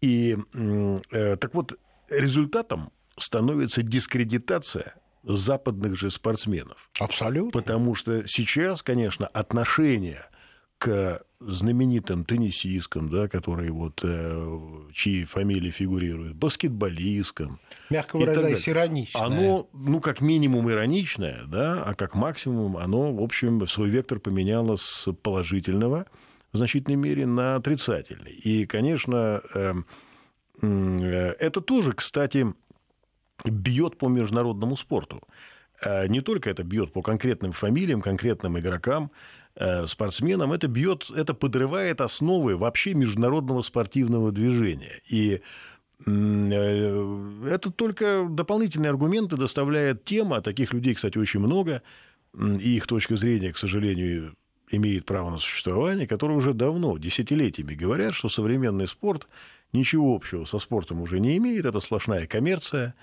И 0.01 0.39
э, 0.55 1.37
так 1.41 1.55
вот, 1.55 1.77
результатом 2.09 2.93
становится 3.19 3.83
дискредитация 3.83 4.95
западных 5.25 5.99
же 5.99 6.11
спортсменов. 6.11 6.89
Абсолютно. 7.01 7.61
Потому 7.61 7.97
что 7.97 8.27
сейчас, 8.29 8.85
конечно, 8.85 9.27
отношение 9.27 10.25
к 10.79 11.21
знаменитым 11.41 12.25
теннисисткам, 12.25 13.11
да, 13.11 13.29
которые 13.29 13.71
вот, 13.71 14.01
э, 14.03 14.59
чьи 14.93 15.25
фамилии 15.25 15.71
фигурируют, 15.71 16.37
баскетболисткам. 16.37 17.61
Мягко 17.91 18.17
выражаясь, 18.17 18.69
ироничное. 18.69 19.23
Оно, 19.23 19.69
ну, 19.73 20.01
как 20.01 20.21
минимум 20.21 20.71
ироничное, 20.71 21.45
да, 21.47 21.83
а 21.85 21.95
как 21.95 22.15
максимум 22.15 22.77
оно, 22.77 23.13
в 23.13 23.23
общем, 23.23 23.67
свой 23.69 23.89
вектор 23.89 24.19
поменяло 24.19 24.77
с 24.77 25.13
положительного 25.23 26.07
в 26.53 26.57
значительной 26.57 26.97
мере 26.97 27.27
на 27.27 27.57
отрицательный. 27.57 28.33
И, 28.33 28.67
конечно, 28.67 29.43
э, 29.55 29.75
э, 30.63 31.35
это 31.39 31.61
тоже, 31.61 31.93
кстати, 31.93 32.47
бьет 33.45 33.97
по 33.97 34.09
международному 34.09 34.77
спорту. 34.77 35.23
Э, 35.85 36.09
не 36.09 36.21
только 36.21 36.51
это 36.51 36.65
бьет 36.65 36.93
по 36.93 37.03
конкретным 37.03 37.53
фамилиям, 37.53 38.01
конкретным 38.01 38.59
игрокам, 38.59 39.13
спортсменам, 39.89 40.53
это 40.53 40.69
бьет, 40.69 41.11
это 41.15 41.35
подрывает 41.35 42.01
основы 42.01 42.57
вообще 42.57 42.95
международного 42.95 43.63
спортивного 43.63 44.31
движения. 44.31 45.01
И 45.09 45.41
э, 46.07 47.43
это 47.51 47.71
только 47.73 48.27
дополнительные 48.31 48.91
аргументы 48.91 49.37
доставляет 49.37 50.05
тема, 50.05 50.43
таких 50.43 50.73
людей, 50.73 50.95
кстати, 50.95 51.19
очень 51.19 51.41
много, 51.41 51.83
и 52.37 52.77
их 52.77 52.87
точка 52.87 53.17
зрения, 53.17 53.53
к 53.53 53.59
сожалению, 53.59 54.35
имеет 54.71 55.07
право 55.07 55.31
на 55.31 55.39
существование, 55.39 56.07
которые 56.07 56.37
уже 56.37 56.53
давно, 56.53 56.99
десятилетиями 56.99 57.75
говорят, 57.75 58.15
что 58.15 58.29
современный 58.29 58.87
спорт 58.87 59.27
ничего 59.73 60.15
общего 60.15 60.45
со 60.45 60.59
спортом 60.59 61.01
уже 61.01 61.21
не 61.21 61.37
имеет, 61.39 61.65
это 61.65 61.81
сплошная 61.81 62.27
коммерция, 62.27 62.95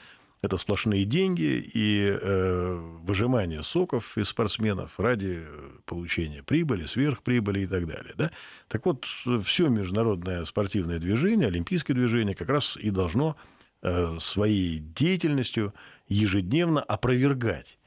это 0.45 0.57
сплошные 0.57 1.05
деньги 1.05 1.69
и 1.73 2.07
э, 2.09 2.99
выжимание 3.03 3.63
соков 3.63 4.17
из 4.17 4.29
спортсменов 4.29 4.99
ради 4.99 5.43
получения 5.85 6.43
прибыли, 6.43 6.85
сверхприбыли 6.85 7.61
и 7.61 7.67
так 7.67 7.85
далее. 7.87 8.13
Да? 8.17 8.31
Так 8.67 8.85
вот, 8.85 9.05
все 9.43 9.67
международное 9.67 10.45
спортивное 10.45 10.99
движение, 10.99 11.47
олимпийское 11.47 11.95
движение 11.95 12.35
как 12.35 12.49
раз 12.49 12.77
и 12.77 12.89
должно 12.89 13.35
э, 13.81 14.17
своей 14.19 14.79
деятельностью 14.79 15.73
ежедневно 16.07 16.81
опровергать 16.81 17.77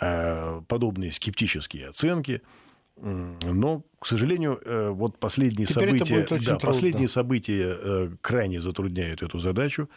э, 0.00 0.62
подобные 0.66 1.12
скептические 1.12 1.88
оценки. 1.88 2.42
Но, 3.00 3.84
к 4.00 4.06
сожалению, 4.06 4.60
э, 4.64 4.88
вот 4.90 5.18
последние 5.18 5.66
Теперь 5.66 6.04
события, 6.04 6.26
да, 6.44 6.58
последние 6.58 7.08
события 7.08 7.76
э, 7.78 8.10
крайне 8.20 8.60
затрудняют 8.60 9.22
эту 9.22 9.38
задачу. 9.38 9.88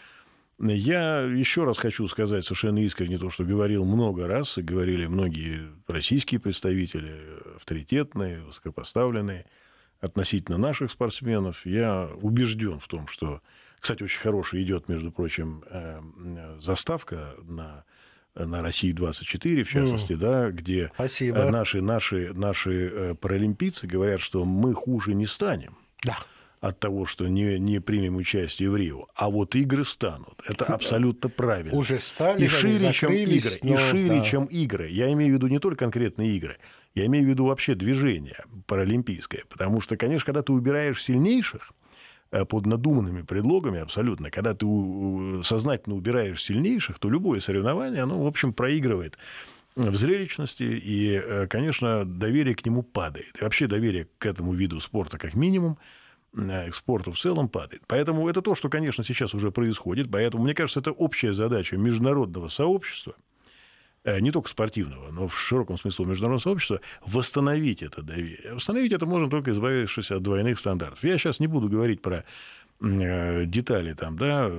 Я 0.69 1.21
еще 1.21 1.63
раз 1.63 1.77
хочу 1.79 2.07
сказать 2.07 2.45
совершенно 2.45 2.79
искренне 2.79 3.17
то, 3.17 3.29
что 3.29 3.43
говорил 3.43 3.83
много 3.83 4.27
раз, 4.27 4.57
и 4.57 4.61
говорили 4.61 5.07
многие 5.07 5.71
российские 5.87 6.39
представители, 6.39 7.19
авторитетные, 7.55 8.41
высокопоставленные, 8.41 9.45
относительно 9.99 10.57
наших 10.57 10.91
спортсменов. 10.91 11.65
Я 11.65 12.09
убежден 12.21 12.79
в 12.79 12.87
том, 12.87 13.07
что, 13.07 13.41
кстати, 13.79 14.03
очень 14.03 14.19
хорошая 14.19 14.61
идет, 14.61 14.87
между 14.87 15.11
прочим, 15.11 15.63
э, 15.67 16.57
заставка 16.59 17.35
на 17.43 17.83
на 18.33 18.61
России 18.61 18.93
24, 18.93 19.65
в 19.65 19.69
частности, 19.69 20.13
mm. 20.13 20.17
да, 20.17 20.51
где 20.51 20.89
Спасибо. 20.93 21.51
наши, 21.51 21.81
наши, 21.81 22.31
наши 22.33 22.89
э, 22.89 23.15
паралимпийцы 23.15 23.87
говорят, 23.87 24.21
что 24.21 24.45
мы 24.45 24.73
хуже 24.73 25.13
не 25.15 25.25
станем. 25.25 25.75
Да 26.05 26.17
от 26.61 26.79
того, 26.79 27.05
что 27.07 27.27
не, 27.27 27.57
не 27.57 27.81
примем 27.81 28.17
участие 28.17 28.69
в 28.69 28.75
Рио, 28.75 29.07
а 29.15 29.31
вот 29.31 29.55
игры 29.55 29.83
станут. 29.83 30.39
Это 30.47 30.65
абсолютно 30.65 31.27
правильно. 31.27 31.75
Уже 31.75 31.99
стали, 31.99 32.45
и 32.45 32.47
шире, 32.47 32.93
чем 32.93 33.11
игры. 33.11 33.59
Но, 33.63 33.73
и 33.73 33.77
шире, 33.77 34.19
да. 34.19 34.23
чем 34.23 34.45
игры. 34.45 34.87
Я 34.89 35.11
имею 35.11 35.31
в 35.31 35.35
виду 35.35 35.47
не 35.47 35.57
только 35.57 35.79
конкретные 35.79 36.29
игры, 36.37 36.57
я 36.93 37.07
имею 37.07 37.25
в 37.25 37.29
виду 37.29 37.45
вообще 37.45 37.73
движение 37.73 38.45
паралимпийское. 38.67 39.43
Потому 39.49 39.81
что, 39.81 39.97
конечно, 39.97 40.25
когда 40.27 40.43
ты 40.43 40.53
убираешь 40.53 41.03
сильнейших, 41.03 41.71
э, 42.31 42.45
под 42.45 42.67
надуманными 42.67 43.23
предлогами 43.23 43.79
абсолютно. 43.79 44.29
Когда 44.29 44.53
ты 44.53 44.67
сознательно 45.43 45.95
убираешь 45.95 46.43
сильнейших, 46.43 46.99
то 46.99 47.09
любое 47.09 47.39
соревнование, 47.39 48.03
оно, 48.03 48.21
в 48.21 48.27
общем, 48.27 48.53
проигрывает 48.53 49.17
в 49.75 49.95
зрелищности, 49.95 50.63
и, 50.63 51.13
э, 51.15 51.47
конечно, 51.47 52.05
доверие 52.05 52.53
к 52.53 52.63
нему 52.63 52.83
падает. 52.83 53.39
И 53.39 53.43
вообще 53.43 53.65
доверие 53.65 54.07
к 54.19 54.27
этому 54.27 54.53
виду 54.53 54.79
спорта, 54.79 55.17
как 55.17 55.33
минимум, 55.33 55.79
Э, 55.79 55.79
экспорту 56.35 57.11
в 57.11 57.19
целом 57.19 57.49
падает. 57.49 57.83
Поэтому 57.87 58.27
это 58.29 58.41
то, 58.41 58.55
что, 58.55 58.69
конечно, 58.69 59.03
сейчас 59.03 59.33
уже 59.33 59.51
происходит. 59.51 60.09
Поэтому, 60.11 60.43
мне 60.43 60.53
кажется, 60.53 60.79
это 60.79 60.91
общая 60.91 61.33
задача 61.33 61.77
международного 61.77 62.47
сообщества, 62.47 63.15
э, 64.03 64.19
не 64.19 64.31
только 64.31 64.49
спортивного, 64.49 65.11
но 65.11 65.27
в 65.27 65.37
широком 65.37 65.77
смысле 65.77 66.05
международного 66.05 66.41
сообщества, 66.41 66.81
восстановить 67.05 67.83
это 67.83 68.01
доверие. 68.01 68.53
Восстановить 68.53 68.93
это 68.93 69.05
можно 69.05 69.29
только 69.29 69.51
избавившись 69.51 70.11
от 70.11 70.23
двойных 70.23 70.57
стандартов. 70.57 71.03
Я 71.03 71.17
сейчас 71.17 71.39
не 71.39 71.47
буду 71.47 71.67
говорить 71.67 72.01
про 72.01 72.23
э, 72.79 73.45
детали 73.45 73.93
там, 73.93 74.17
да, 74.17 74.49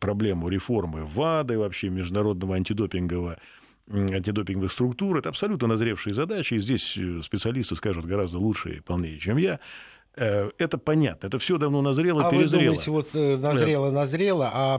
проблему 0.00 0.48
реформы 0.48 1.04
ВАДы, 1.04 1.58
вообще 1.58 1.90
международного 1.90 2.56
антидопингового 2.56 3.38
антидопинговых 3.90 4.70
структур. 4.70 5.16
Это 5.16 5.30
абсолютно 5.30 5.66
назревшие 5.66 6.12
задачи, 6.12 6.54
и 6.54 6.58
здесь 6.58 6.98
специалисты 7.24 7.74
скажут 7.74 8.04
гораздо 8.04 8.38
лучше 8.38 8.76
и 8.76 8.80
полнее, 8.80 9.18
чем 9.18 9.38
я. 9.38 9.60
Э, 10.20 10.50
это 10.58 10.78
понятно, 10.78 11.28
это 11.28 11.38
все 11.38 11.58
давно 11.58 11.80
назрело, 11.80 12.26
а 12.26 12.30
перезрело. 12.30 12.60
вы 12.60 12.66
думаете, 12.66 12.90
вот 12.90 13.08
э, 13.14 13.36
назрело, 13.36 13.90
назрело, 13.92 14.50
а 14.52 14.76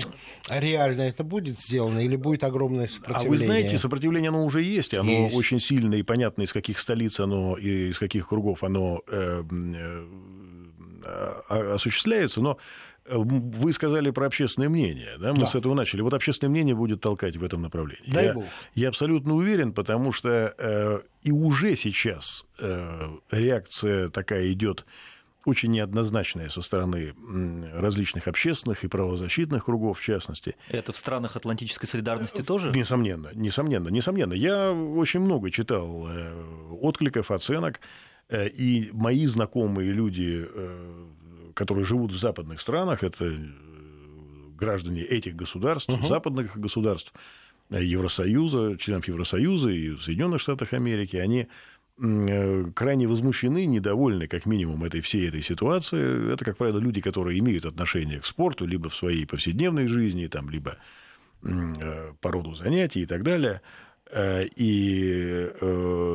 реально 0.49 1.03
это 1.03 1.23
будет 1.23 1.59
сделано 1.59 1.99
или 1.99 2.17
будет 2.17 2.43
огромное 2.43 2.87
сопротивление? 2.87 3.27
А 3.27 3.31
вы 3.31 3.37
знаете, 3.37 3.77
сопротивление 3.77 4.29
оно 4.29 4.43
уже 4.43 4.61
есть, 4.61 4.97
оно 4.97 5.11
есть. 5.11 5.35
очень 5.35 5.61
сильное 5.61 5.99
и 5.99 6.03
понятно, 6.03 6.41
из 6.41 6.51
каких 6.51 6.77
столиц 6.77 7.21
оно 7.21 7.55
и 7.57 7.89
из 7.89 7.99
каких 7.99 8.27
кругов 8.27 8.65
оно 8.65 9.01
э, 9.07 9.43
э, 9.43 10.05
а, 11.05 11.73
осуществляется, 11.75 12.41
но 12.41 12.57
вы 13.09 13.73
сказали 13.73 14.11
про 14.11 14.27
общественное 14.27 14.69
мнение, 14.69 15.17
да, 15.19 15.29
мы 15.29 15.41
да. 15.41 15.47
с 15.47 15.55
этого 15.55 15.73
начали. 15.73 16.01
Вот 16.01 16.13
общественное 16.13 16.51
мнение 16.51 16.75
будет 16.75 17.01
толкать 17.01 17.37
в 17.37 17.43
этом 17.43 17.61
направлении. 17.61 18.11
Дай 18.11 18.25
я, 18.25 18.33
Бог. 18.33 18.45
я 18.75 18.89
абсолютно 18.89 19.35
уверен, 19.35 19.73
потому 19.73 20.11
что 20.11 20.53
э, 20.57 20.99
и 21.23 21.31
уже 21.31 21.75
сейчас 21.75 22.45
э, 22.59 23.09
реакция 23.31 24.09
такая 24.09 24.51
идет 24.51 24.85
очень 25.45 25.71
неоднозначная 25.71 26.49
со 26.49 26.61
стороны 26.61 27.13
различных 27.73 28.27
общественных 28.27 28.83
и 28.83 28.87
правозащитных 28.87 29.65
кругов, 29.65 29.99
в 29.99 30.03
частности. 30.03 30.55
Это 30.67 30.91
в 30.91 30.97
странах 30.97 31.35
атлантической 31.35 31.87
солидарности 31.87 32.41
тоже? 32.41 32.71
Несомненно, 32.71 33.29
несомненно, 33.33 33.89
несомненно. 33.89 34.33
Я 34.33 34.71
очень 34.71 35.21
много 35.21 35.49
читал 35.49 36.07
э, 36.09 36.43
откликов, 36.81 37.31
оценок, 37.31 37.79
э, 38.27 38.49
и 38.49 38.89
мои 38.91 39.25
знакомые 39.25 39.91
люди, 39.91 40.45
э, 40.45 41.05
которые 41.53 41.85
живут 41.85 42.11
в 42.11 42.17
западных 42.17 42.59
странах, 42.59 43.03
это 43.03 43.33
граждане 44.57 45.03
этих 45.03 45.35
государств, 45.35 45.89
угу. 45.89 46.05
западных 46.07 46.57
государств, 46.59 47.13
Евросоюза, 47.69 48.77
членов 48.77 49.07
Евросоюза 49.07 49.69
и 49.69 49.95
Соединенных 49.97 50.41
Штатов 50.41 50.73
Америки, 50.73 51.15
они 51.15 51.47
крайне 52.75 53.07
возмущены, 53.07 53.65
недовольны, 53.65 54.27
как 54.27 54.45
минимум, 54.45 54.83
этой 54.83 55.01
всей 55.01 55.27
этой 55.27 55.41
ситуации. 55.41 56.33
Это, 56.33 56.45
как 56.45 56.57
правило, 56.57 56.79
люди, 56.79 57.01
которые 57.01 57.39
имеют 57.39 57.65
отношение 57.65 58.19
к 58.19 58.25
спорту, 58.25 58.65
либо 58.65 58.89
в 58.89 58.95
своей 58.95 59.25
повседневной 59.25 59.87
жизни, 59.87 60.27
там, 60.27 60.49
либо 60.49 60.77
э, 61.43 62.13
по 62.21 62.31
роду 62.31 62.53
занятий 62.55 63.01
и 63.01 63.05
так 63.05 63.23
далее. 63.23 63.61
Э, 64.11 64.45
и 64.55 65.51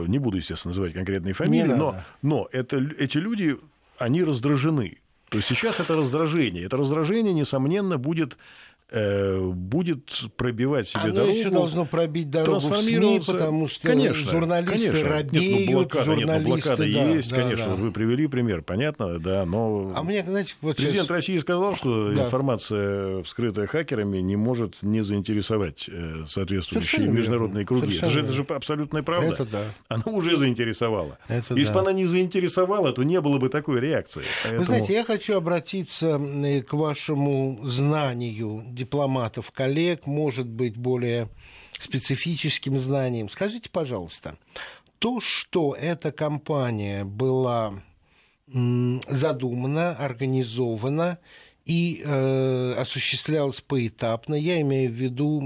не 0.09 0.19
буду, 0.19 0.39
естественно, 0.39 0.71
называть 0.71 0.95
конкретные 0.95 1.35
фамилии, 1.35 1.73
но, 1.73 1.97
но 2.23 2.49
это, 2.51 2.79
эти 2.99 3.19
люди, 3.19 3.57
они 3.99 4.25
раздражены. 4.25 4.99
То 5.29 5.39
есть 5.39 5.49
сейчас 5.49 5.81
это 5.81 5.97
раздражение. 5.97 6.65
Это 6.65 6.77
раздражение, 6.77 7.35
несомненно, 7.35 7.99
будет 7.99 8.37
Э, 8.37 8.74
будет 8.91 10.09
пробивать 10.37 10.89
себе 10.89 11.03
Оно 11.05 11.15
дорогу. 11.15 11.33
еще 11.33 11.51
должно 11.51 11.85
пробить 11.85 12.31
дорогу 12.31 12.69
в 12.69 12.77
СМИ, 12.79 13.23
потому 13.27 13.67
что 13.67 13.89
конечно, 13.89 14.31
журналисты 14.31 14.91
конечно. 14.91 15.09
робеют, 15.09 15.59
нет, 15.59 15.67
ну, 15.67 15.73
блокада, 15.73 16.05
журналисты... 16.05 16.35
Нет, 16.35 16.45
ну, 16.45 16.49
блокада 16.55 16.93
да, 16.93 17.15
есть, 17.15 17.31
да, 17.31 17.37
конечно, 17.37 17.67
да. 17.69 17.75
вы 17.75 17.91
привели 17.91 18.27
пример, 18.27 18.63
понятно, 18.63 19.19
да, 19.19 19.45
но... 19.47 19.93
А 19.95 20.03
мне, 20.03 20.23
знаете, 20.23 20.55
вот 20.61 20.77
Президент 20.77 21.07
сейчас... 21.07 21.11
России 21.11 21.39
сказал, 21.39 21.77
что 21.77 22.13
Да. 22.13 22.27
информация, 22.27 23.23
вскрытая 23.23 23.67
хакерами, 23.67 24.19
не 24.19 24.37
может 24.37 24.83
не 24.83 25.03
заинтересовать 25.03 25.89
э, 25.89 26.25
соответствующие 26.29 26.83
Совершенно 26.87 27.05
верно. 27.05 27.19
международные 27.19 27.67
круги. 27.67 27.85
Это 27.85 27.93
же, 27.93 27.99
Совершенно 28.01 28.25
это 28.27 28.33
же 28.33 28.43
абсолютная 28.49 29.03
правда. 29.03 29.35
Это 29.35 29.45
да. 29.45 29.65
Она 29.89 30.05
уже 30.07 30.37
заинтересовала. 30.37 31.19
Это 31.29 31.55
Если 31.55 31.73
да. 31.73 31.75
бы 31.75 31.81
она 31.81 31.93
не 31.93 32.07
заинтересовала, 32.07 32.93
то 32.93 33.03
не 33.03 33.21
было 33.21 33.39
бы 33.39 33.49
такой 33.49 33.81
реакции. 33.81 34.23
Поэтому... 34.43 34.61
Вы 34.61 34.67
знаете, 34.67 34.93
я 34.93 35.05
хочу 35.05 35.37
обратиться 35.37 36.21
э, 36.21 36.63
к 36.63 36.73
вашему 36.75 37.61
знанию 37.65 38.63
дипломатов, 38.75 39.51
коллег, 39.51 40.07
может 40.07 40.47
быть, 40.47 40.77
более 40.77 41.29
специфическим 41.79 42.79
знаниям. 42.79 43.29
Скажите, 43.29 43.71
пожалуйста, 43.71 44.37
то, 44.99 45.21
что 45.21 45.75
эта 45.75 46.13
компания 46.13 47.05
была 47.05 47.75
задумана, 48.47 49.97
организована 49.97 51.19
и 51.65 52.03
э, 52.05 52.75
осуществлялась 52.79 53.61
поэтапно, 53.63 54.35
я 54.35 54.61
имею 54.61 54.91
в 54.91 54.95
виду 54.95 55.43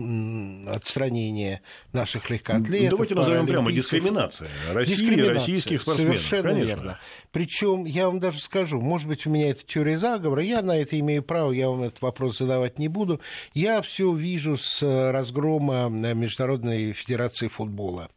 отстранение 0.68 1.62
наших 1.92 2.28
легкоатлетов, 2.28 2.90
Давайте 2.90 3.14
назовем 3.14 3.46
прямо 3.46 3.70
дискриминация 3.70 4.48
России 4.72 4.94
Дискриминация, 4.96 5.34
российских 5.34 5.80
спортсменов. 5.80 6.18
Совершенно 6.18 6.50
Конечно. 6.50 6.68
верно. 6.68 6.98
Причем 7.30 7.84
я 7.84 8.06
вам 8.06 8.18
даже 8.18 8.40
скажу, 8.40 8.80
может 8.80 9.06
быть, 9.06 9.26
у 9.26 9.30
меня 9.30 9.50
это 9.50 9.64
теория 9.64 9.96
заговора, 9.96 10.42
я 10.42 10.60
на 10.62 10.76
это 10.76 10.98
имею 10.98 11.22
право, 11.22 11.52
я 11.52 11.68
вам 11.68 11.82
этот 11.82 12.02
вопрос 12.02 12.38
задавать 12.38 12.78
не 12.80 12.88
буду. 12.88 13.20
Я 13.54 13.80
все 13.82 14.12
вижу 14.12 14.56
с 14.56 14.82
э, 14.82 15.10
разгрома 15.12 15.86
э, 15.86 16.14
Международной 16.14 16.92
Федерации 16.92 17.46
футбола 17.46 18.10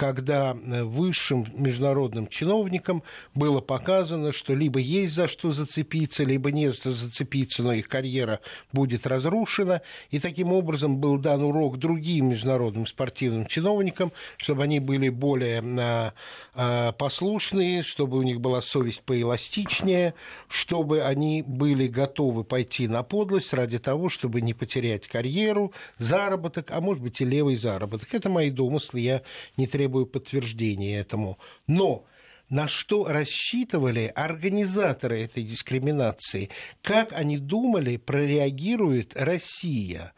когда 0.00 0.56
э, 0.56 0.82
высшим 0.82 1.46
международным 1.52 2.26
чиновникам 2.26 3.02
было 3.34 3.60
показано, 3.60 4.32
что 4.32 4.54
либо 4.54 4.78
есть 4.78 5.12
за 5.12 5.28
что 5.28 5.52
зацепиться, 5.52 6.24
либо 6.24 6.50
не 6.50 6.68
за 6.68 6.74
что 6.74 6.92
зацепиться, 6.92 7.62
но 7.62 7.74
их 7.74 7.86
карьера 7.86 8.40
будет 8.72 9.06
разрушена. 9.06 9.82
И 10.10 10.18
таким 10.18 10.54
образом 10.54 10.96
был 10.96 11.18
дан 11.18 11.42
урок 11.42 11.78
другим 11.78 12.30
международным 12.30 12.86
спортивным 12.86 13.44
чиновникам, 13.44 14.10
чтобы 14.38 14.62
они 14.62 14.80
были 14.80 15.10
более 15.10 15.62
а, 15.62 16.14
а, 16.54 16.92
послушные, 16.92 17.82
чтобы 17.82 18.16
у 18.16 18.22
них 18.22 18.40
была 18.40 18.62
совесть 18.62 19.02
поэластичнее, 19.02 20.14
чтобы 20.48 21.02
они 21.02 21.42
были 21.46 21.88
готовы 21.88 22.42
пойти 22.42 22.88
на 22.88 23.02
подлость 23.02 23.52
ради 23.52 23.78
того, 23.78 24.08
чтобы 24.08 24.40
не 24.40 24.54
потерять 24.54 25.06
карьеру, 25.06 25.74
заработок, 25.98 26.70
а 26.70 26.80
может 26.80 27.02
быть 27.02 27.20
и 27.20 27.26
левый 27.26 27.56
заработок. 27.56 28.14
Это 28.14 28.30
мои 28.30 28.48
домыслы, 28.48 29.00
я 29.00 29.20
не 29.58 29.66
требую 29.66 29.89
подтверждения 30.06 30.98
этому. 30.98 31.38
Но 31.66 32.06
на 32.48 32.66
что 32.66 33.06
рассчитывали 33.06 34.12
организаторы 34.14 35.22
этой 35.22 35.44
дискриминации? 35.44 36.50
Как 36.82 37.12
они 37.12 37.38
думали, 37.38 37.96
прореагирует 37.96 39.12
Россия? 39.14 40.12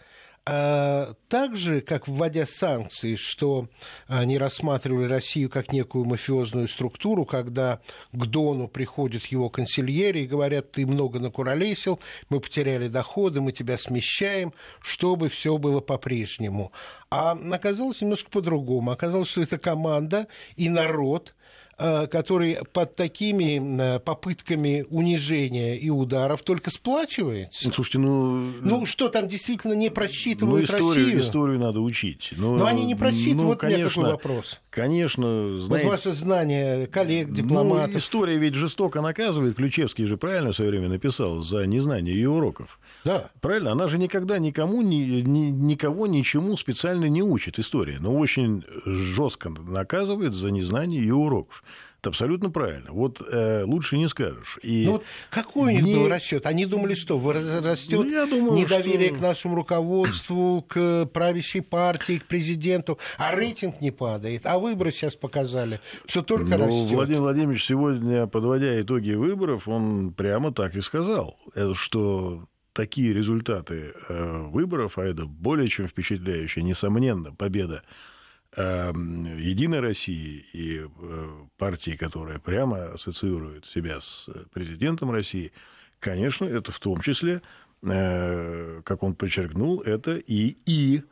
А, 0.44 1.14
Так 1.28 1.56
же, 1.56 1.80
как 1.80 2.08
вводя 2.08 2.46
санкции, 2.46 3.14
что 3.14 3.68
они 4.08 4.38
рассматривали 4.38 5.06
Россию 5.08 5.48
как 5.48 5.72
некую 5.72 6.04
мафиозную 6.04 6.66
структуру, 6.66 7.24
когда 7.24 7.80
к 8.10 8.26
Дону 8.26 8.66
приходят 8.66 9.24
его 9.26 9.48
консильери 9.48 10.20
и 10.20 10.26
говорят, 10.26 10.72
ты 10.72 10.84
много 10.84 11.20
накуролесил, 11.20 12.00
мы 12.28 12.40
потеряли 12.40 12.88
доходы, 12.88 13.40
мы 13.40 13.52
тебя 13.52 13.78
смещаем, 13.78 14.52
чтобы 14.80 15.28
все 15.28 15.58
было 15.58 15.80
по-прежнему. 15.80 16.72
А 17.08 17.38
оказалось 17.52 18.00
немножко 18.00 18.28
по-другому. 18.28 18.90
Оказалось, 18.90 19.28
что 19.28 19.42
это 19.42 19.58
команда 19.58 20.26
и 20.56 20.68
народ, 20.68 21.34
который 21.76 22.58
под 22.72 22.94
такими 22.94 23.96
э, 23.96 23.98
попытками 24.00 24.86
унижения 24.90 25.76
и 25.76 25.90
ударов 25.90 26.42
только 26.42 26.70
сплачивается. 26.70 27.66
Ну, 27.68 27.74
Слушайте, 27.74 27.98
ну... 27.98 28.52
Ну, 28.60 28.86
что 28.86 29.08
там 29.08 29.28
действительно 29.28 29.72
не 29.72 29.88
ну, 29.88 29.94
просчитывают 29.94 30.64
историю, 30.64 31.04
Россию? 31.04 31.20
историю 31.20 31.58
надо 31.58 31.80
учить. 31.80 32.30
Но, 32.36 32.56
Но 32.56 32.66
они 32.66 32.84
не 32.84 32.94
просчитывают. 32.94 33.36
ну, 33.36 33.46
вот 33.48 33.62
у 33.62 33.66
меня 33.66 33.76
конечно, 33.76 34.02
такой 34.02 34.12
вопрос. 34.12 34.60
Конечно, 34.70 35.60
знаете... 35.60 35.86
Вот 35.86 35.96
ваше 35.96 36.12
знание 36.12 36.86
коллег, 36.86 37.30
дипломатов. 37.30 37.92
Ну, 37.92 37.98
история 37.98 38.36
ведь 38.36 38.54
жестоко 38.54 39.00
наказывает. 39.00 39.56
Ключевский 39.56 40.04
же 40.04 40.16
правильно 40.16 40.52
в 40.52 40.56
свое 40.56 40.70
время 40.70 40.88
написал 40.88 41.40
за 41.40 41.66
незнание 41.66 42.14
ее 42.14 42.30
уроков. 42.30 42.78
Да. 43.04 43.30
Правильно? 43.40 43.72
Она 43.72 43.88
же 43.88 43.98
никогда 43.98 44.38
никому, 44.38 44.82
ни, 44.82 45.20
ни- 45.22 45.50
никого 45.50 46.06
ничему 46.06 46.56
специально 46.56 47.06
не 47.06 47.22
учит, 47.22 47.58
история. 47.58 47.98
Но 48.00 48.16
очень 48.16 48.64
жестко 48.86 49.50
наказывает 49.50 50.34
за 50.34 50.50
незнание 50.50 51.00
ее 51.00 51.14
уроков. 51.14 51.62
Это 52.02 52.10
абсолютно 52.10 52.50
правильно. 52.50 52.90
Вот 52.90 53.22
э, 53.30 53.62
лучше 53.62 53.96
не 53.96 54.08
скажешь. 54.08 54.58
И 54.64 54.86
Ну 54.86 54.92
вот 54.94 55.04
какой 55.30 55.68
у 55.68 55.76
них 55.76 55.82
не- 55.84 55.94
был 55.94 56.08
расчет? 56.08 56.46
Они 56.46 56.66
думали, 56.66 56.94
что 56.94 57.16
растет 57.30 58.10
Ну, 58.10 58.26
думаю, 58.26 58.58
недоверие 58.60 59.10
что- 59.10 59.18
к 59.18 59.20
нашему 59.20 59.54
руководству, 59.54 60.64
к 60.68 61.06
правящей 61.12 61.62
партии, 61.62 62.18
к 62.18 62.24
президенту, 62.24 62.98
а 63.18 63.36
рейтинг 63.36 63.80
не 63.80 63.92
падает. 63.92 64.46
А 64.46 64.58
выборы 64.58 64.90
сейчас 64.90 65.14
показали, 65.14 65.78
что 66.06 66.22
только 66.22 66.58
Ну, 66.58 66.66
растет. 66.66 66.90
Владимир 66.96 67.20
Владимирович 67.20 67.64
сегодня, 67.64 68.26
подводя 68.26 68.80
итоги 68.82 69.12
выборов, 69.12 69.68
он 69.68 70.12
прямо 70.12 70.52
так 70.52 70.74
и 70.74 70.80
сказал, 70.80 71.38
э, 71.54 71.72
что 71.76 72.48
такие 72.72 73.12
результаты 73.14 73.92
э, 74.08 74.46
выборов, 74.48 74.98
а 74.98 75.04
это 75.04 75.26
более 75.26 75.68
чем 75.68 75.86
впечатляющая, 75.86 76.64
несомненно, 76.64 77.32
победа 77.32 77.84
э, 77.84 78.11
Единой 78.54 79.80
России 79.80 80.44
и 80.52 80.84
э, 80.84 81.30
партии, 81.56 81.92
которая 81.92 82.38
прямо 82.38 82.92
ассоциирует 82.92 83.64
себя 83.64 84.00
с 84.00 84.28
президентом 84.52 85.10
России, 85.10 85.52
конечно, 86.00 86.44
это 86.44 86.70
в 86.70 86.78
том 86.78 87.00
числе, 87.00 87.40
э, 87.82 88.82
как 88.84 89.02
он 89.02 89.14
подчеркнул, 89.14 89.80
это 89.80 90.16
и, 90.16 90.58
и 90.66 91.02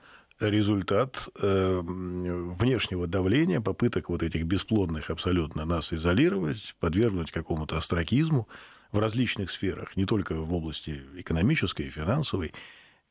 результат 0.40 1.28
э, 1.40 1.80
внешнего 1.82 3.06
давления, 3.06 3.60
попыток 3.60 4.08
вот 4.08 4.22
этих 4.22 4.44
бесплодных 4.44 5.10
абсолютно 5.10 5.64
нас 5.64 5.92
изолировать, 5.92 6.74
подвергнуть 6.80 7.30
какому-то 7.30 7.76
астракизму 7.76 8.48
в 8.92 8.98
различных 8.98 9.50
сферах, 9.50 9.96
не 9.96 10.06
только 10.06 10.34
в 10.34 10.52
области 10.52 11.02
экономической 11.16 11.86
и 11.86 11.90
финансовой. 11.90 12.52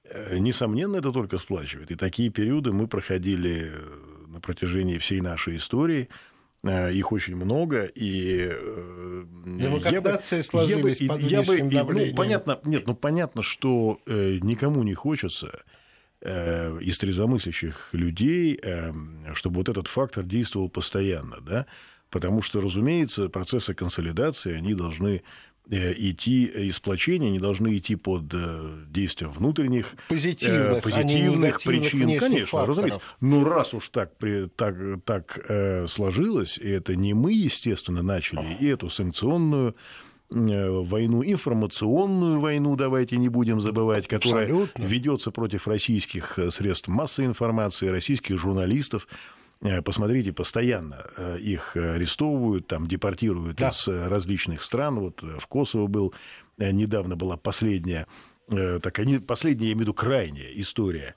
Э, 0.03 0.37
Несомненно, 0.37 0.97
это 0.97 1.11
только 1.11 1.37
сплачивает. 1.37 1.91
И 1.91 1.95
такие 1.95 2.29
периоды 2.29 2.71
мы 2.71 2.87
проходили 2.87 3.71
э, 3.73 4.18
на 4.29 4.39
протяжении 4.39 4.97
всей 4.97 5.21
нашей 5.21 5.55
истории. 5.57 6.07
Э, 6.63 6.91
Их 6.93 7.11
очень 7.11 7.35
много, 7.35 7.85
и 7.85 8.49
э, 8.51 9.23
Демократации 9.45 10.35
я 10.37 10.41
бы- 10.41 10.43
сложились 10.43 11.01
я 11.01 11.07
бы- 11.07 11.13
под 11.57 11.71
я 11.71 11.83
бы- 11.83 11.93
ну, 11.93 12.15
понятно, 12.15 12.59
нет, 12.65 12.85
ну 12.87 12.95
понятно, 12.95 13.41
что 13.43 13.99
э, 14.05 14.39
никому 14.41 14.83
не 14.83 14.93
хочется 14.93 15.61
э, 16.21 16.77
из 16.81 16.97
трезвомыслящих 16.97 17.89
людей, 17.93 18.59
э, 18.61 18.91
чтобы 19.35 19.57
вот 19.59 19.69
этот 19.69 19.87
фактор 19.87 20.25
действовал 20.25 20.69
постоянно, 20.69 21.37
да, 21.41 21.65
потому 22.09 22.41
что, 22.41 22.59
разумеется, 22.59 23.29
процессы 23.29 23.73
консолидации, 23.73 24.53
они 24.53 24.73
должны 24.73 25.07
э, 25.07 25.21
идти, 25.69 26.45
и 26.45 26.71
сплочения, 26.71 27.27
они 27.27 27.39
должны 27.39 27.77
идти 27.77 27.95
под 27.95 28.33
э, 28.33 28.85
действием 28.89 29.31
внутренних 29.31 29.93
Позитивных, 30.07 30.59
а 30.59 30.71
не 30.71 30.77
э, 30.77 30.81
позитивных 30.81 31.63
негативных 31.63 31.63
причин, 31.63 32.19
конечно, 32.19 32.45
факторов. 32.47 32.67
разумеется. 32.69 33.01
Ну, 33.21 33.43
раз 33.43 33.73
уж 33.73 33.89
так, 33.89 34.11
так, 34.55 34.75
так 35.05 35.39
э, 35.47 35.87
сложилось, 35.87 36.57
и 36.57 36.67
это 36.67 36.95
не 36.95 37.13
мы, 37.13 37.33
естественно, 37.33 38.01
начали, 38.01 38.57
и 38.59 38.65
эту 38.65 38.89
санкционную 38.89 39.75
э, 40.31 40.69
войну, 40.69 41.23
информационную 41.23 42.39
войну, 42.39 42.75
давайте 42.75 43.17
не 43.17 43.29
будем 43.29 43.61
забывать, 43.61 44.07
которая 44.07 44.45
Абсолютно. 44.45 44.83
ведется 44.83 45.31
против 45.31 45.67
российских 45.67 46.39
э, 46.39 46.49
средств 46.49 46.87
массовой 46.87 47.27
информации, 47.27 47.87
российских 47.87 48.39
журналистов. 48.39 49.07
Э, 49.61 49.81
Посмотрите, 49.81 50.31
постоянно 50.31 51.05
э, 51.17 51.37
их 51.39 51.75
арестовывают, 51.75 52.67
там 52.67 52.87
депортируют 52.87 53.57
Да. 53.57 53.69
из 53.69 53.87
э, 53.87 54.07
различных 54.07 54.63
стран. 54.63 54.99
Вот 54.99 55.21
э, 55.23 55.37
в 55.39 55.47
Косово 55.47 55.87
был, 55.87 56.13
э, 56.57 56.71
недавно 56.71 57.15
была 57.15 57.35
последняя, 57.37 58.07
э, 58.47 58.79
так 58.81 58.99
они, 58.99 59.19
последняя, 59.19 59.67
я 59.67 59.73
имею 59.73 59.79
в 59.79 59.81
виду, 59.81 59.93
крайняя 59.93 60.51
история. 60.55 61.15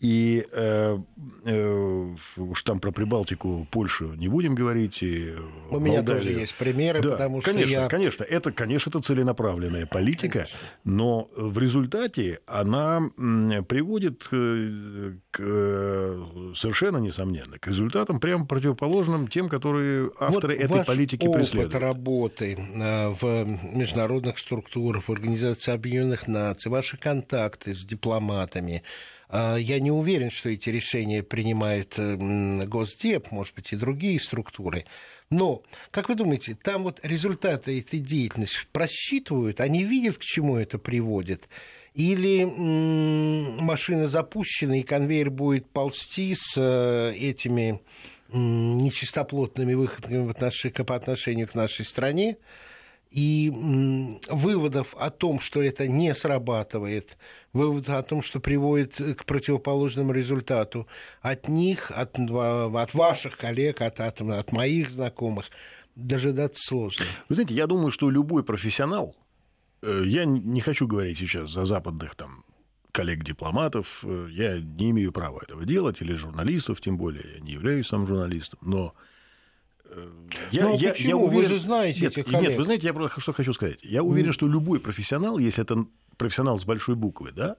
И 0.00 0.46
э, 0.50 0.98
э, 1.44 2.14
уж 2.38 2.62
там 2.62 2.80
про 2.80 2.90
Прибалтику, 2.90 3.66
Польшу 3.70 4.14
не 4.14 4.28
будем 4.28 4.54
говорить. 4.54 5.02
И 5.02 5.34
У 5.68 5.78
меня 5.78 5.98
Молдавию. 5.98 6.22
тоже 6.22 6.40
есть 6.40 6.54
примеры, 6.54 7.02
да, 7.02 7.10
потому 7.10 7.42
что 7.42 7.50
конечно, 7.50 7.70
я... 7.70 7.86
Конечно, 7.86 8.24
это, 8.24 8.50
конечно, 8.50 8.88
это 8.88 9.00
целенаправленная 9.02 9.84
политика, 9.84 10.30
конечно. 10.30 10.58
но 10.84 11.28
в 11.36 11.58
результате 11.58 12.40
она 12.46 13.10
приводит 13.68 14.24
к, 14.24 15.16
к, 15.32 15.38
совершенно 16.56 16.96
несомненно 16.96 17.58
к 17.58 17.66
результатам 17.66 18.20
прямо 18.20 18.46
противоположным 18.46 19.28
тем, 19.28 19.50
которые 19.50 20.10
авторы 20.18 20.56
вот 20.56 20.64
этой 20.64 20.84
политики 20.86 21.26
опыт 21.26 21.42
преследуют. 21.42 21.74
работы 21.74 22.56
э, 22.56 23.08
в 23.10 23.46
международных 23.74 24.38
структурах, 24.38 25.08
в 25.08 25.12
Организации 25.12 25.74
Объединенных 25.74 26.26
Наций, 26.26 26.70
ваши 26.70 26.96
контакты 26.96 27.74
с 27.74 27.84
дипломатами, 27.84 28.82
я 29.32 29.80
не 29.80 29.90
уверен, 29.90 30.30
что 30.30 30.50
эти 30.50 30.70
решения 30.70 31.22
принимает 31.22 31.94
Госдеп, 31.96 33.30
может 33.30 33.54
быть, 33.54 33.72
и 33.72 33.76
другие 33.76 34.18
структуры. 34.18 34.84
Но, 35.30 35.62
как 35.92 36.08
вы 36.08 36.16
думаете, 36.16 36.56
там 36.60 36.82
вот 36.82 36.98
результаты 37.04 37.78
этой 37.78 38.00
деятельности 38.00 38.66
просчитывают, 38.72 39.60
они 39.60 39.84
видят, 39.84 40.18
к 40.18 40.22
чему 40.22 40.56
это 40.56 40.78
приводит? 40.78 41.48
Или 41.94 42.44
машина 42.44 44.08
запущена, 44.08 44.78
и 44.78 44.82
конвейер 44.82 45.30
будет 45.30 45.68
ползти 45.70 46.34
с 46.36 46.54
э, 46.56 47.12
этими 47.16 47.80
нечистоплотными 48.32 49.74
выходами 49.74 50.24
в 50.24 50.30
отношении, 50.30 50.82
по 50.82 50.94
отношению 50.94 51.48
к 51.48 51.54
нашей 51.54 51.84
стране, 51.84 52.36
и 53.10 54.18
выводов 54.28 54.94
о 54.96 55.10
том, 55.10 55.40
что 55.40 55.60
это 55.62 55.88
не 55.88 56.14
срабатывает, 56.14 57.16
выводов 57.52 57.90
о 57.90 58.02
том, 58.02 58.22
что 58.22 58.38
приводит 58.40 58.96
к 59.16 59.24
противоположному 59.24 60.12
результату, 60.12 60.86
от 61.20 61.48
них, 61.48 61.90
от, 61.90 62.18
от 62.18 62.94
ваших 62.94 63.36
коллег, 63.36 63.80
от, 63.82 64.00
от, 64.00 64.20
от 64.20 64.52
моих 64.52 64.90
знакомых, 64.90 65.46
дожидаться 65.96 66.62
сложно. 66.64 67.04
Вы 67.28 67.34
знаете, 67.34 67.54
я 67.54 67.66
думаю, 67.66 67.90
что 67.90 68.10
любой 68.10 68.44
профессионал, 68.44 69.16
э, 69.82 70.02
я 70.06 70.24
не 70.24 70.60
хочу 70.60 70.86
говорить 70.86 71.18
сейчас 71.18 71.50
за 71.50 71.66
западных 71.66 72.14
там 72.14 72.44
коллег-дипломатов, 72.92 74.04
э, 74.04 74.28
я 74.30 74.60
не 74.60 74.90
имею 74.90 75.12
права 75.12 75.40
этого 75.42 75.64
делать, 75.64 76.00
или 76.00 76.14
журналистов 76.14 76.80
тем 76.80 76.96
более, 76.96 77.34
я 77.34 77.40
не 77.40 77.52
являюсь 77.52 77.88
сам 77.88 78.06
журналистом, 78.06 78.58
но 78.62 78.94
я, 80.52 80.64
ну, 80.64 80.74
а 80.74 80.76
я, 80.76 80.90
почему? 80.90 81.08
Я 81.08 81.16
уверен... 81.16 81.42
Вы 81.42 81.48
же 81.48 81.58
знаете 81.58 82.00
нет, 82.02 82.12
этих 82.12 82.30
коллег. 82.30 82.48
Нет, 82.50 82.58
вы 82.58 82.64
знаете, 82.64 82.86
я 82.86 82.94
просто 82.94 83.20
что 83.20 83.32
хочу 83.32 83.52
сказать. 83.52 83.82
Я 83.82 84.02
уверен, 84.02 84.30
mm. 84.30 84.34
что 84.34 84.46
любой 84.46 84.80
профессионал, 84.80 85.38
если 85.38 85.62
это 85.62 85.86
профессионал 86.16 86.58
с 86.58 86.64
большой 86.64 86.94
буквы, 86.94 87.32
да, 87.32 87.56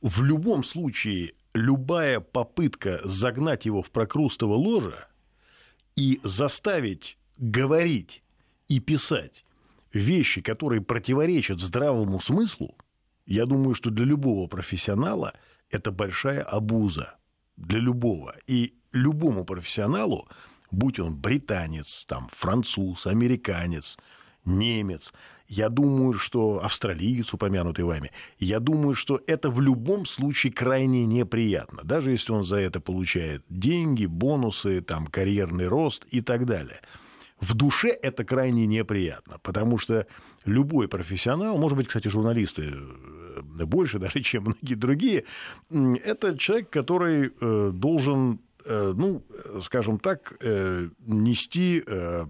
в 0.00 0.22
любом 0.22 0.64
случае 0.64 1.34
любая 1.54 2.20
попытка 2.20 3.00
загнать 3.04 3.64
его 3.64 3.82
в 3.82 3.90
прокрустово 3.90 4.54
ложа 4.54 5.08
и 5.96 6.20
заставить 6.22 7.18
говорить 7.38 8.22
и 8.68 8.80
писать 8.80 9.44
вещи, 9.92 10.40
которые 10.40 10.82
противоречат 10.82 11.60
здравому 11.60 12.20
смыслу, 12.20 12.76
я 13.26 13.46
думаю, 13.46 13.74
что 13.74 13.90
для 13.90 14.04
любого 14.04 14.46
профессионала 14.46 15.34
это 15.70 15.90
большая 15.90 16.42
обуза. 16.42 17.16
Для 17.56 17.78
любого. 17.78 18.34
И 18.46 18.74
любому 18.92 19.44
профессионалу 19.44 20.28
будь 20.74 20.98
он 20.98 21.16
британец, 21.16 22.04
там, 22.06 22.28
француз, 22.32 23.06
американец, 23.06 23.96
немец, 24.44 25.12
я 25.48 25.68
думаю, 25.68 26.14
что 26.14 26.60
австралиец, 26.62 27.32
упомянутый 27.34 27.84
вами, 27.84 28.10
я 28.38 28.60
думаю, 28.60 28.94
что 28.94 29.20
это 29.26 29.50
в 29.50 29.60
любом 29.60 30.06
случае 30.06 30.52
крайне 30.52 31.04
неприятно, 31.06 31.82
даже 31.84 32.10
если 32.10 32.32
он 32.32 32.44
за 32.44 32.56
это 32.56 32.80
получает 32.80 33.44
деньги, 33.48 34.06
бонусы, 34.06 34.80
там, 34.80 35.06
карьерный 35.06 35.68
рост 35.68 36.06
и 36.10 36.20
так 36.20 36.46
далее. 36.46 36.80
В 37.40 37.54
душе 37.54 37.88
это 37.88 38.24
крайне 38.24 38.66
неприятно, 38.66 39.38
потому 39.42 39.76
что 39.76 40.06
любой 40.46 40.88
профессионал, 40.88 41.58
может 41.58 41.76
быть, 41.76 41.88
кстати, 41.88 42.08
журналисты 42.08 42.72
э, 42.72 43.64
больше 43.64 43.98
даже, 43.98 44.20
чем 44.22 44.44
многие 44.44 44.74
другие, 44.74 45.24
это 45.70 46.38
человек, 46.38 46.70
который 46.70 47.32
э, 47.38 47.70
должен 47.74 48.40
ну, 48.66 49.22
скажем 49.62 49.98
так, 49.98 50.34
э, 50.40 50.88
нести 51.06 51.82
э, 51.86 52.26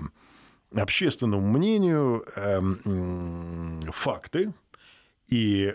общественному 0.74 1.46
мнению 1.46 2.24
факты, 3.92 4.52
и 5.28 5.72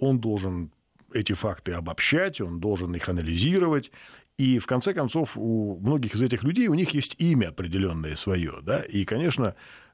он 0.00 0.18
должен 0.20 0.70
эти 1.14 1.32
факты 1.32 1.72
обобщать, 1.72 2.42
он 2.42 2.60
должен 2.60 2.94
их 2.94 3.08
анализировать, 3.08 3.90
и 4.36 4.58
в 4.58 4.66
конце 4.66 4.92
концов 4.92 5.38
у 5.38 5.78
многих 5.80 6.14
из 6.14 6.20
этих 6.20 6.44
людей 6.44 6.68
у 6.68 6.74
них 6.74 6.90
есть 6.90 7.14
имя 7.16 7.48
определенное 7.48 8.14
свое, 8.14 8.58
да, 8.62 8.80
и, 8.80 9.06
конечно, 9.06 9.54
Э, 9.54 9.54
э, 9.54 9.85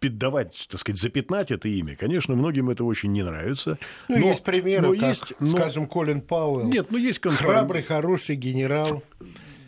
поддавать, 0.00 0.66
так 0.70 0.80
сказать, 0.80 0.98
запятнать 1.00 1.50
это 1.50 1.68
имя. 1.68 1.94
Конечно, 1.94 2.34
многим 2.34 2.70
это 2.70 2.84
очень 2.84 3.12
не 3.12 3.22
нравится. 3.22 3.78
Ну, 4.08 4.18
но, 4.18 4.28
есть 4.28 4.42
примеры, 4.42 4.88
но 4.88 4.94
как, 4.94 5.08
есть, 5.10 5.34
но... 5.40 5.46
скажем, 5.48 5.86
Колин 5.86 6.22
Пауэлл. 6.22 6.66
Нет, 6.66 6.86
ну 6.90 6.96
есть 6.96 7.18
конформ... 7.18 7.52
Храбрый, 7.52 7.82
хороший 7.82 8.36
генерал. 8.36 9.02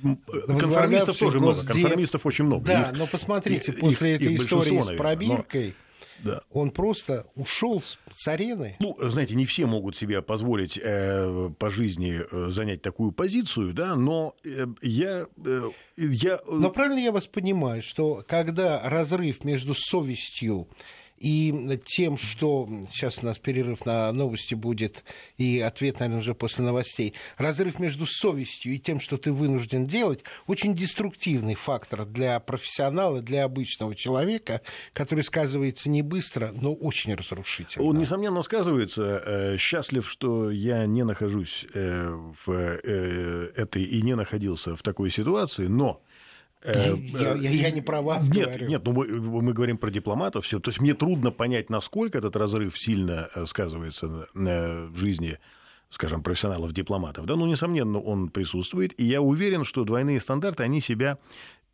Конформистов 0.03 1.19
тоже 1.19 1.39
много, 1.39 1.65
конформистов 1.67 2.25
очень 2.27 2.47
много. 2.47 2.65
Да, 2.65 2.83
их, 2.83 2.93
но 2.97 3.07
посмотрите, 3.07 3.73
после 3.73 4.15
их, 4.15 4.23
этой 4.23 4.35
их 4.35 4.41
истории 4.41 4.81
с 4.81 4.97
пробиркой... 4.97 5.69
Но 5.69 5.75
да. 6.23 6.43
Он 6.51 6.71
просто 6.71 7.27
ушел 7.35 7.83
с 7.83 8.29
арены. 8.29 8.77
Ну, 8.81 8.97
знаете, 9.01 9.35
не 9.35 9.47
все 9.47 9.67
могут 9.67 9.97
себе 9.97 10.23
позволить 10.23 10.79
э, 10.79 11.51
по 11.59 11.71
жизни 11.71 12.21
э, 12.31 12.51
занять 12.51 12.83
такую 12.83 13.13
позицию, 13.13 13.75
да, 13.75 13.97
но 13.97 14.35
э, 14.45 14.67
я, 14.83 15.27
э, 15.45 15.71
я... 15.97 16.41
Но 16.47 16.71
правильно 16.71 16.99
я 16.99 17.13
вас 17.13 17.27
понимаю, 17.27 17.83
что 17.83 18.25
когда 18.27 18.89
разрыв 18.89 19.45
между 19.45 19.75
совестью 19.75 20.69
и 21.23 21.79
тем, 21.87 22.19
что 22.19 22.69
сейчас 22.91 23.23
у 23.23 23.27
нас 23.27 23.39
перерыв 23.39 23.87
на 23.87 24.13
новости 24.13 24.57
будет, 24.57 25.05
и 25.39 25.61
ответ, 25.61 26.01
наверное, 26.01 26.21
уже 26.21 26.35
после 26.35 26.65
новостей, 26.65 27.15
разрыв 27.39 27.79
между 27.79 28.07
совестью 28.07 28.75
и 28.75 28.79
тем, 28.81 28.99
что 28.99 29.17
ты 29.17 29.33
вынужден 29.33 29.87
делать, 29.87 30.25
очень 30.49 30.75
деструктивный 30.75 31.55
фактор 31.55 32.07
для 32.07 32.41
профессионала, 32.41 33.23
для 33.23 33.45
обычного 33.45 33.95
человека, 33.95 34.63
который 34.93 35.23
сказывается 35.23 35.89
не 35.89 36.03
быстро, 36.03 36.51
но 36.53 36.75
очень 36.75 37.15
разрушительно. 37.15 37.85
Он, 37.87 37.99
несомненно, 37.99 38.43
сказывается. 38.43 39.23
Э, 39.25 39.57
счастлив, 39.59 40.09
что 40.09 40.51
я 40.51 40.87
не 40.87 41.05
нахожусь 41.05 41.67
э, 41.73 42.19
в 42.45 42.51
э, 42.51 43.53
этой 43.55 43.85
и 43.85 44.03
не 44.03 44.17
находился 44.17 44.75
в 44.75 44.83
такой 44.83 45.11
ситуации, 45.11 45.69
но 45.69 46.03
я, 46.65 47.35
я, 47.35 47.51
я 47.51 47.71
не 47.71 47.81
про 47.81 48.01
вас 48.01 48.29
нет, 48.29 48.47
говорю. 48.47 48.69
Нет, 48.69 48.83
ну 48.85 48.93
мы, 48.93 49.07
мы 49.07 49.53
говорим 49.53 49.79
про 49.79 49.91
дипломатов. 49.91 50.45
Все. 50.45 50.61
То 50.61 50.71
есть 50.71 50.81
мне 50.81 50.95
трудно 50.95 51.31
понять, 51.31 51.71
насколько 51.71 52.19
этот 52.19 52.37
разрыв 52.37 52.79
сильно 52.79 53.29
э, 53.35 53.47
сказывается 53.47 54.29
э, 54.35 54.85
в 54.85 54.97
жизни 54.97 55.39
скажем, 55.91 56.23
профессионалов-дипломатов, 56.23 57.27
да, 57.27 57.37
ну, 57.37 57.45
несомненно, 57.45 58.01
он 58.01 58.31
присутствует, 58.31 58.99
и 58.99 59.05
я 59.05 59.21
уверен, 59.21 59.67
что 59.67 59.85
двойные 59.85 60.21
стандарты, 60.21 60.63
они 60.63 60.81
себя 60.81 61.19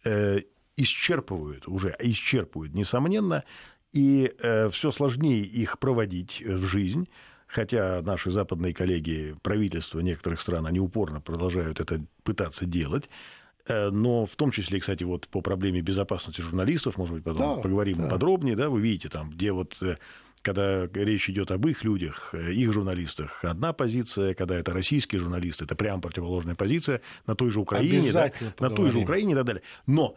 э, 0.02 0.40
исчерпывают 0.76 1.68
уже, 1.68 1.94
исчерпывают, 2.00 2.74
несомненно, 2.74 3.44
и 3.92 4.34
э, 4.40 4.70
все 4.70 4.90
сложнее 4.90 5.42
их 5.44 5.78
проводить 5.78 6.42
в 6.44 6.64
жизнь, 6.64 7.08
хотя 7.46 8.02
наши 8.02 8.32
западные 8.32 8.74
коллеги, 8.74 9.36
правительства 9.42 10.00
некоторых 10.00 10.40
стран, 10.40 10.66
они 10.66 10.80
упорно 10.80 11.20
продолжают 11.20 11.78
это 11.78 12.04
пытаться 12.24 12.66
делать, 12.66 13.04
Э, 13.04 13.37
но 13.68 14.26
в 14.26 14.34
том 14.36 14.50
числе, 14.50 14.80
кстати, 14.80 15.04
вот 15.04 15.28
по 15.28 15.40
проблеме 15.40 15.80
безопасности 15.80 16.40
журналистов, 16.40 16.96
может 16.96 17.14
быть, 17.14 17.24
потом 17.24 17.56
да, 17.56 17.62
поговорим 17.62 17.98
да. 17.98 18.08
подробнее, 18.08 18.56
да, 18.56 18.68
вы 18.70 18.80
видите 18.80 19.08
там, 19.08 19.30
где 19.30 19.52
вот 19.52 19.76
э, 19.82 19.96
когда 20.42 20.86
речь 20.86 21.28
идет 21.28 21.50
об 21.50 21.66
их 21.66 21.84
людях, 21.84 22.30
э, 22.32 22.52
их 22.52 22.72
журналистах, 22.72 23.44
одна 23.44 23.72
позиция, 23.72 24.34
когда 24.34 24.56
это 24.56 24.72
российские 24.72 25.20
журналисты, 25.20 25.64
это 25.64 25.74
прям 25.74 26.00
противоположная 26.00 26.54
позиция 26.54 27.02
на 27.26 27.34
той 27.34 27.50
же 27.50 27.60
Украине, 27.60 28.12
да, 28.12 28.32
на 28.58 28.70
той 28.70 28.90
же 28.90 28.98
Украине 28.98 29.32
и 29.32 29.36
так 29.36 29.44
далее. 29.44 29.62
Но 29.86 30.14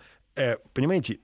Понимаете, 0.74 1.20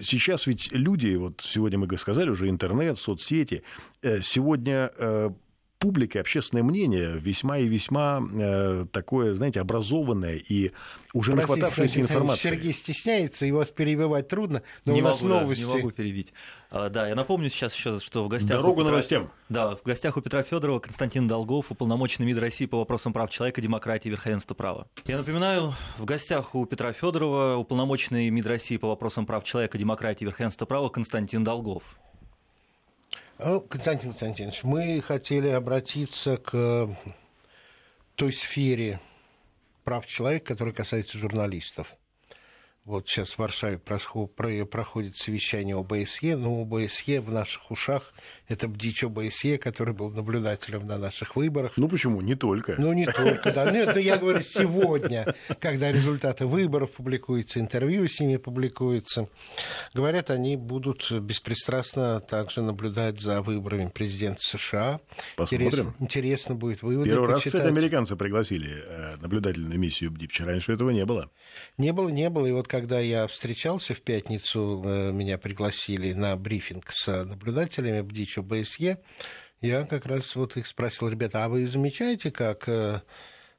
сейчас 0.00 0.46
ведь 0.46 0.70
люди, 0.70 1.16
вот 1.16 1.42
сегодня 1.44 1.76
мы 1.76 1.98
сказали 1.98 2.30
уже 2.30 2.48
интернет, 2.48 2.96
соцсети, 2.96 3.64
сегодня 4.00 4.92
публика, 5.78 6.20
общественное 6.20 6.62
мнение 6.62 7.18
весьма 7.18 7.58
и 7.58 7.66
весьма 7.66 8.22
э, 8.32 8.86
такое, 8.92 9.34
знаете, 9.34 9.60
образованное 9.60 10.36
и 10.36 10.72
уже 11.14 11.32
Простите, 11.32 11.60
нахватавшееся 11.60 12.00
информации. 12.00 12.42
Сергей 12.42 12.72
стесняется, 12.72 13.46
и 13.46 13.52
вас 13.52 13.70
перебивать 13.70 14.28
трудно, 14.28 14.62
но 14.84 14.92
не 14.92 15.00
у 15.00 15.04
нас 15.04 15.22
могу, 15.22 15.34
новости. 15.34 15.62
Да, 15.62 15.68
не 15.68 15.74
могу 15.76 15.90
перебить. 15.90 16.32
А, 16.70 16.90
да, 16.90 17.08
я 17.08 17.14
напомню 17.14 17.48
сейчас 17.48 17.74
еще, 17.74 17.98
что 18.00 18.24
в 18.24 18.28
гостях... 18.28 18.56
Дорогу 18.56 18.80
Петра... 18.80 18.90
новостям. 18.90 19.30
Да, 19.48 19.76
в 19.76 19.82
гостях 19.82 20.16
у 20.16 20.20
Петра 20.20 20.42
Федорова 20.42 20.80
Константин 20.80 21.26
Долгов, 21.26 21.70
уполномоченный 21.70 22.26
МИД 22.26 22.38
России 22.38 22.66
по 22.66 22.78
вопросам 22.78 23.12
прав 23.12 23.30
человека, 23.30 23.60
демократии 23.60 24.08
и 24.08 24.10
верховенства 24.10 24.54
права. 24.54 24.86
Я 25.06 25.18
напоминаю, 25.18 25.74
в 25.96 26.04
гостях 26.04 26.54
у 26.54 26.66
Петра 26.66 26.92
Федорова 26.92 27.56
уполномоченный 27.56 28.28
МИД 28.30 28.46
России 28.46 28.76
по 28.76 28.88
вопросам 28.88 29.26
прав 29.26 29.44
человека, 29.44 29.78
демократии 29.78 30.24
и 30.24 30.26
верховенства 30.26 30.66
права 30.66 30.88
Константин 30.88 31.44
Долгов. 31.44 31.98
Константин 33.38 34.10
Константинович, 34.10 34.64
мы 34.64 35.00
хотели 35.00 35.48
обратиться 35.48 36.38
к 36.38 36.90
той 38.16 38.32
сфере 38.32 38.98
прав 39.84 40.06
человека, 40.06 40.46
которая 40.46 40.74
касается 40.74 41.16
журналистов. 41.16 41.94
Вот 42.88 43.06
сейчас 43.06 43.32
в 43.32 43.38
Варшаве 43.38 43.76
проходит 43.76 45.14
совещание 45.14 45.78
ОБСЕ, 45.78 46.36
но 46.36 46.62
ОБСЕ 46.62 47.20
в 47.20 47.30
наших 47.30 47.70
ушах– 47.70 48.14
это 48.48 48.66
бдич 48.66 49.04
ОБСЕ, 49.04 49.58
который 49.58 49.92
был 49.92 50.10
наблюдателем 50.10 50.86
на 50.86 50.96
наших 50.96 51.36
выборах. 51.36 51.74
Ну 51.76 51.86
почему? 51.86 52.22
Не 52.22 52.34
только. 52.34 52.76
Ну 52.78 52.94
не 52.94 53.04
только, 53.04 53.52
да. 53.52 53.70
Нет, 53.70 53.94
но 53.94 54.00
я 54.00 54.16
говорю 54.16 54.40
сегодня, 54.40 55.34
когда 55.60 55.92
результаты 55.92 56.46
выборов 56.46 56.92
публикуются, 56.92 57.60
интервью 57.60 58.08
с 58.08 58.18
ними 58.20 58.38
публикуются. 58.38 59.28
Говорят, 59.92 60.30
они 60.30 60.56
будут 60.56 61.12
беспристрастно 61.12 62.20
также 62.20 62.62
наблюдать 62.62 63.20
за 63.20 63.42
выборами 63.42 63.90
президента 63.90 64.40
США. 64.40 65.00
Посмотрим. 65.36 65.66
Интересно, 65.68 65.94
интересно 66.00 66.54
будет 66.54 66.80
выводы 66.80 67.10
Первый 67.10 67.34
почитать. 67.34 67.52
раз, 67.52 67.62
кстати, 67.64 67.66
американцы 67.66 68.16
пригласили 68.16 68.82
э, 68.82 69.16
наблюдательную 69.20 69.78
миссию 69.78 70.10
БДИПЧ. 70.10 70.40
Раньше 70.40 70.72
этого 70.72 70.88
не 70.88 71.04
было. 71.04 71.30
Не 71.76 71.92
было, 71.92 72.08
не 72.08 72.30
было. 72.30 72.46
И 72.46 72.52
вот 72.52 72.66
когда 72.78 73.00
я 73.00 73.26
встречался 73.26 73.92
в 73.92 74.00
пятницу, 74.02 74.80
э, 74.84 75.10
меня 75.10 75.36
пригласили 75.36 76.12
на 76.12 76.36
брифинг 76.36 76.92
с 76.92 77.24
наблюдателями 77.24 78.02
БДИЧ 78.02 78.38
ОБСЕ, 78.38 78.98
я 79.60 79.84
как 79.84 80.06
раз 80.06 80.36
вот 80.36 80.56
их 80.56 80.68
спросил, 80.68 81.08
ребята, 81.08 81.44
а 81.44 81.48
вы 81.48 81.66
замечаете, 81.66 82.30
как 82.30 82.68
э, 82.68 83.00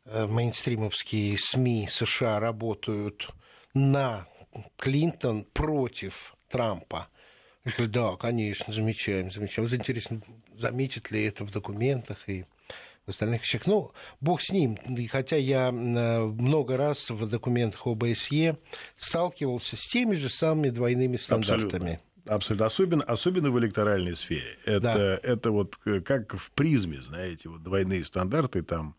э, 0.06 0.26
мейнстримовские 0.26 1.38
СМИ 1.38 1.90
США 1.92 2.40
работают 2.40 3.30
на 3.74 4.26
Клинтон 4.78 5.44
против 5.44 6.34
Трампа? 6.48 7.10
Я 7.66 7.72
сказали, 7.72 7.92
да, 7.92 8.16
конечно, 8.16 8.72
замечаем, 8.72 9.32
замечаем. 9.32 9.68
Вот 9.68 9.76
интересно, 9.76 10.22
заметит 10.56 11.12
ли 11.12 11.26
это 11.26 11.44
в 11.44 11.52
документах 11.52 12.30
и 12.30 12.46
остальных 13.10 13.42
вещах. 13.42 13.66
Ну, 13.66 13.92
бог 14.22 14.42
с 14.42 14.52
ним. 14.52 14.78
Хотя 15.12 15.36
я 15.36 15.72
много 15.72 16.78
раз 16.78 17.10
в 17.10 17.28
документах 17.28 17.86
ОБСЕ 17.86 18.58
сталкивался 18.98 19.76
с 19.78 19.88
теми 19.88 20.16
же 20.16 20.30
самыми 20.30 20.70
двойными 20.70 21.18
стандартами. 21.18 21.66
Абсолютно. 21.66 22.10
Абсолютно. 22.30 22.66
Особенно, 22.66 23.04
особенно 23.04 23.52
в 23.52 23.60
электоральной 23.60 24.16
сфере. 24.16 24.58
Это, 24.66 24.82
да. 24.82 25.20
это 25.24 25.52
вот 25.52 25.78
как 26.06 26.36
в 26.36 26.52
призме, 26.52 27.02
знаете, 27.02 27.50
вот 27.50 27.64
двойные 27.64 28.06
стандарты 28.06 28.62
там 28.62 28.96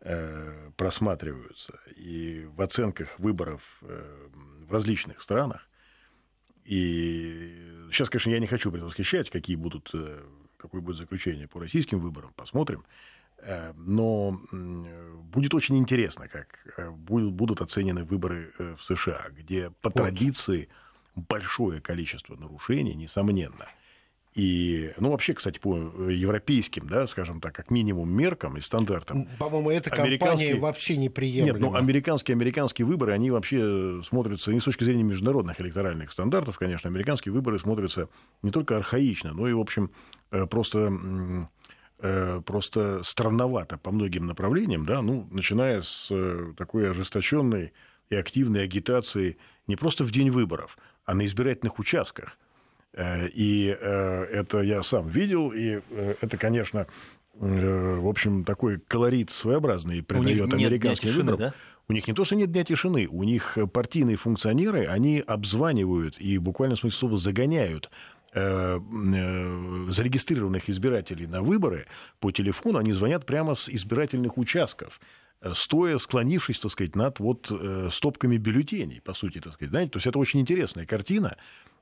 э, 0.00 0.70
просматриваются. 0.76 1.78
И 1.96 2.48
в 2.56 2.62
оценках 2.62 3.18
выборов 3.18 3.62
э, 3.82 4.28
в 4.66 4.72
различных 4.72 5.20
странах. 5.20 5.68
И 6.64 7.88
сейчас, 7.92 8.08
конечно, 8.08 8.30
я 8.30 8.38
не 8.38 8.46
хочу 8.46 8.72
предвосхищать, 8.72 9.28
какие 9.28 9.56
будут, 9.56 9.90
э, 9.92 10.22
какое 10.56 10.80
будет 10.80 10.96
заключение 10.96 11.46
по 11.46 11.60
российским 11.60 11.98
выборам. 11.98 12.32
Посмотрим. 12.34 12.84
Э, 13.46 13.72
но 13.76 14.38
будет 15.32 15.54
очень 15.54 15.76
интересно, 15.76 16.28
как 16.28 16.58
э, 16.76 16.90
будут 16.90 17.60
оценены 17.60 18.04
выборы 18.04 18.52
э, 18.58 18.76
в 18.78 18.84
США, 18.84 19.26
где 19.30 19.70
по 19.82 19.90
вот. 19.90 19.94
традиции 19.94 20.68
большое 21.14 21.80
количество 21.80 22.36
нарушений, 22.36 22.94
несомненно. 22.94 23.66
И, 24.34 24.92
ну, 24.96 25.10
вообще, 25.10 25.34
кстати, 25.34 25.60
по 25.60 25.76
европейским, 25.76 26.88
да, 26.88 27.06
скажем 27.06 27.40
так, 27.40 27.54
как 27.54 27.70
минимум 27.70 28.10
меркам 28.10 28.56
и 28.56 28.60
стандартам. 28.60 29.28
По-моему, 29.38 29.70
эта 29.70 29.90
компания 29.90 30.56
вообще 30.56 30.96
неприемлема. 30.96 31.58
Нет, 31.58 31.70
ну, 31.70 31.76
американские, 31.76 32.34
американские 32.34 32.84
выборы, 32.84 33.12
они 33.12 33.30
вообще 33.30 34.00
смотрятся 34.02 34.52
не 34.52 34.58
с 34.58 34.64
точки 34.64 34.82
зрения 34.82 35.04
международных 35.04 35.60
электоральных 35.60 36.10
стандартов, 36.10 36.58
конечно, 36.58 36.88
американские 36.88 37.32
выборы 37.32 37.60
смотрятся 37.60 38.08
не 38.42 38.50
только 38.50 38.76
архаично, 38.76 39.34
но 39.34 39.46
и, 39.46 39.52
в 39.52 39.60
общем, 39.60 39.92
просто 40.50 41.48
Э, 42.06 42.42
просто 42.44 43.02
странновато 43.02 43.78
по 43.78 43.90
многим 43.90 44.26
направлениям, 44.26 44.84
да, 44.84 45.00
ну, 45.00 45.26
начиная 45.30 45.80
с 45.80 46.08
э, 46.10 46.52
такой 46.54 46.90
ожесточенной 46.90 47.72
и 48.10 48.14
активной 48.14 48.62
агитации 48.64 49.38
не 49.66 49.76
просто 49.76 50.04
в 50.04 50.10
день 50.10 50.30
выборов, 50.30 50.76
а 51.06 51.14
на 51.14 51.24
избирательных 51.24 51.78
участках. 51.78 52.36
Э, 52.92 53.26
и 53.28 53.68
это 53.68 54.60
я 54.60 54.82
сам 54.82 55.08
видел, 55.08 55.50
и 55.50 55.80
это, 56.20 56.36
конечно, 56.36 56.88
в 57.32 58.06
общем, 58.06 58.44
такой 58.44 58.80
колорит 58.80 59.30
своеобразный 59.30 60.02
придает 60.02 60.52
американским 60.52 61.08
выборам. 61.08 61.38
Да? 61.38 61.54
У 61.88 61.94
них 61.94 62.06
не 62.06 62.12
то, 62.12 62.24
что 62.24 62.36
нет 62.36 62.52
дня 62.52 62.64
тишины, 62.64 63.06
у 63.06 63.22
них 63.22 63.56
партийные 63.72 64.16
функционеры, 64.16 64.84
они 64.84 65.20
обзванивают 65.26 66.20
и 66.20 66.36
буквально 66.36 66.76
в 66.76 66.80
смысле 66.80 66.98
слова 66.98 67.16
загоняют 67.16 67.90
зарегистрированных 68.34 70.68
избирателей 70.68 71.26
на 71.26 71.42
выборы 71.42 71.86
по 72.20 72.32
телефону, 72.32 72.78
они 72.78 72.92
звонят 72.92 73.26
прямо 73.26 73.54
с 73.54 73.68
избирательных 73.68 74.38
участков 74.38 75.00
э, 75.40 75.52
стоя, 75.54 75.98
склонившись, 75.98 76.58
так 76.58 76.72
сказать, 76.72 76.96
над 76.96 77.20
вот 77.20 77.52
стопками 77.90 78.36
бюллетеней, 78.36 79.00
по 79.00 79.14
сути, 79.14 79.40
так 79.40 79.54
сказать, 79.54 79.70
знаете, 79.70 79.92
то 79.92 79.98
есть 79.98 80.06
это 80.06 80.18
очень 80.18 80.40
интересная 80.40 80.86
картина. 80.86 81.36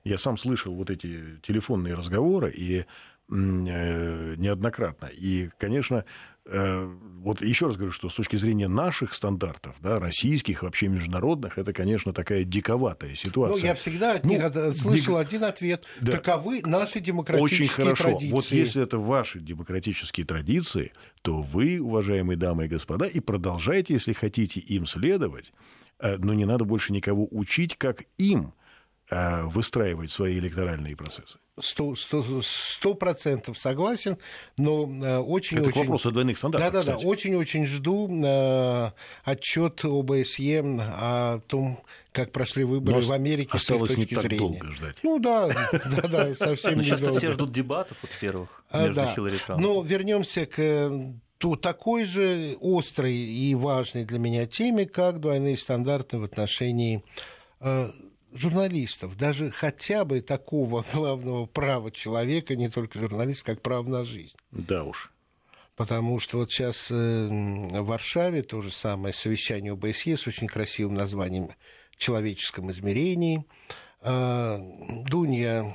Я 0.05 0.19
сам 0.19 0.37
слышал 0.37 0.75
вот 0.75 0.91
эти 0.91 1.38
телефонные 1.43 1.95
разговоры 1.95 2.53
и 2.55 2.85
неоднократно. 3.29 5.07
И, 5.07 5.51
конечно, 5.59 6.05
Э, 6.45 6.93
вот 7.21 7.41
еще 7.41 7.69
раз 7.69 7.77
говорю, 7.77 7.93
что 7.93 8.09
с 8.09 8.15
точки 8.15 8.35
зрения 8.35 8.67
наших 8.67 9.15
стандартов, 9.15 9.77
да, 9.81 10.01
российских, 10.01 10.65
вообще 10.65 10.89
международных, 10.89 11.57
это, 11.57 11.73
конечно, 11.73 12.13
такая 12.13 12.43
диковатая 12.43 13.15
ситуация. 13.15 13.61
Ну, 13.61 13.67
я 13.67 13.75
всегда 13.77 14.15
от 14.15 14.25
них 14.25 14.43
ну, 14.53 14.75
слышал 14.75 15.15
не... 15.15 15.21
один 15.21 15.45
ответ. 15.45 15.85
Да. 16.01 16.13
Таковы 16.13 16.63
наши 16.65 16.99
демократические 16.99 17.67
Очень 17.67 17.75
хорошо. 17.75 18.05
традиции. 18.05 18.33
Вот 18.33 18.45
если 18.47 18.83
это 18.83 18.99
ваши 18.99 19.39
демократические 19.39 20.27
традиции, 20.27 20.93
то 21.23 21.43
вы, 21.43 21.81
уважаемые 21.81 22.37
дамы 22.37 22.65
и 22.65 22.69
господа, 22.69 23.05
и 23.05 23.21
продолжайте, 23.21 23.95
если 23.95 24.13
хотите, 24.13 24.59
им 24.59 24.87
следовать, 24.87 25.53
э, 26.01 26.17
но 26.17 26.35
не 26.35 26.45
надо 26.45 26.65
больше 26.65 26.93
никого 26.93 27.29
учить, 27.31 27.77
как 27.79 28.03
им 28.19 28.49
э, 28.49 28.62
выстраивать 29.44 30.11
свои 30.11 30.38
электоральные 30.38 30.96
процессы 30.96 31.38
сто 31.61 32.94
процентов 32.94 33.59
согласен, 33.59 34.16
но 34.57 34.85
очень... 35.22 35.59
Это 35.59 35.68
очень... 35.68 35.72
к 35.72 35.77
вопросу 35.77 36.09
о 36.09 36.12
двойных 36.12 36.38
стандартах, 36.38 36.72
Да-да-да, 36.72 37.07
очень-очень 37.07 37.66
жду 37.66 38.09
э, 38.25 38.90
отчет 39.25 39.85
ОБСЕ 39.85 40.61
о 40.62 41.40
том, 41.46 41.79
как 42.12 42.33
прошли 42.33 42.64
выборы 42.64 43.03
в 43.03 43.12
Америке 43.12 43.51
осталось 43.53 43.90
с 43.90 43.94
их 43.94 44.01
точки 44.01 44.14
не 44.14 44.16
так 44.16 44.25
зрения. 44.25 44.48
долго 44.48 44.72
ждать. 44.72 44.96
Ну 45.03 45.18
да, 45.18 45.48
да-да, 45.72 46.35
совсем 46.35 46.79
недолго. 46.79 46.96
Сейчас 46.96 47.16
все 47.18 47.33
ждут 47.33 47.53
дебатов 47.53 47.98
вот 48.01 48.11
первых 48.18 48.64
а, 48.70 48.87
между 48.87 49.07
Хиллари 49.14 49.37
Трампом. 49.37 49.62
Но 49.62 49.83
вернемся 49.83 50.46
к 50.46 50.90
то 51.37 51.57
такой 51.57 52.05
же 52.05 52.57
острой 52.61 53.14
и 53.14 53.55
важной 53.55 54.05
для 54.05 54.18
меня 54.18 54.46
теме, 54.46 54.87
как 54.87 55.20
двойные 55.20 55.59
стандарты 55.59 56.18
в 56.18 56.25
отношении 56.25 57.05
э, 57.61 57.90
журналистов, 58.33 59.16
даже 59.16 59.51
хотя 59.51 60.05
бы 60.05 60.21
такого 60.21 60.85
главного 60.92 61.47
права 61.47 61.90
человека, 61.90 62.57
не 62.57 62.68
только 62.68 62.99
журналист, 62.99 63.42
как 63.42 63.62
право 63.62 63.88
на 63.88 64.05
жизнь. 64.05 64.35
Да 64.51 64.85
уж. 64.85 65.12
Потому 65.77 66.21
что 66.21 66.38
вот 66.38 66.51
сейчас 66.51 66.90
э, 66.90 66.95
в 66.95 67.87
Варшаве 67.87 68.42
то 68.42 68.61
же 68.61 68.71
самое 68.71 69.14
совещание 69.14 69.73
ОБСЕ 69.73 70.16
с 70.16 70.27
очень 70.27 70.47
красивым 70.47 70.95
названием 70.95 71.51
«Человеческом 71.97 72.71
измерении». 72.71 73.45
А, 74.05 74.59
Дунья 75.09 75.75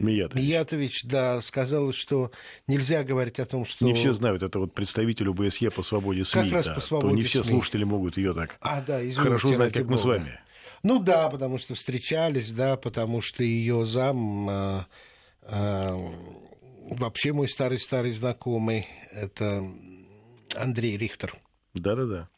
Миятович. 0.00 0.42
Миятович, 0.42 1.04
да, 1.04 1.40
сказала, 1.42 1.92
что 1.92 2.30
нельзя 2.66 3.04
говорить 3.04 3.38
о 3.38 3.46
том, 3.46 3.64
что... 3.64 3.84
Не 3.84 3.94
все 3.94 4.12
знают, 4.12 4.42
это 4.42 4.58
вот 4.58 4.74
представитель 4.74 5.28
ОБСЕ 5.28 5.70
по 5.70 5.82
свободе 5.82 6.24
СМИ. 6.24 6.44
Как 6.44 6.52
раз 6.52 6.66
да, 6.66 6.74
по 6.74 6.80
свободе 6.80 7.14
не 7.16 7.22
все 7.22 7.42
СМИ. 7.42 7.52
слушатели 7.52 7.84
могут 7.84 8.16
ее 8.16 8.34
так 8.34 8.56
а, 8.60 8.80
да, 8.80 9.00
извините, 9.00 9.20
хорошо 9.20 9.54
знать, 9.54 9.72
как 9.72 9.82
Бога. 9.82 9.92
мы 9.92 9.98
с 9.98 10.04
вами. 10.04 10.40
Ну 10.82 10.98
да, 10.98 11.28
потому 11.28 11.58
что 11.58 11.74
встречались, 11.74 12.52
да, 12.52 12.76
потому 12.76 13.20
что 13.20 13.44
ее 13.44 13.84
зам... 13.84 14.48
Э, 14.48 14.84
э, 15.42 15.96
вообще 16.90 17.32
мой 17.32 17.48
старый-старый 17.48 18.12
знакомый, 18.12 18.86
это 19.12 19.62
Андрей 20.56 20.96
Рихтер. 20.96 21.34
Да-да-да. 21.74 22.28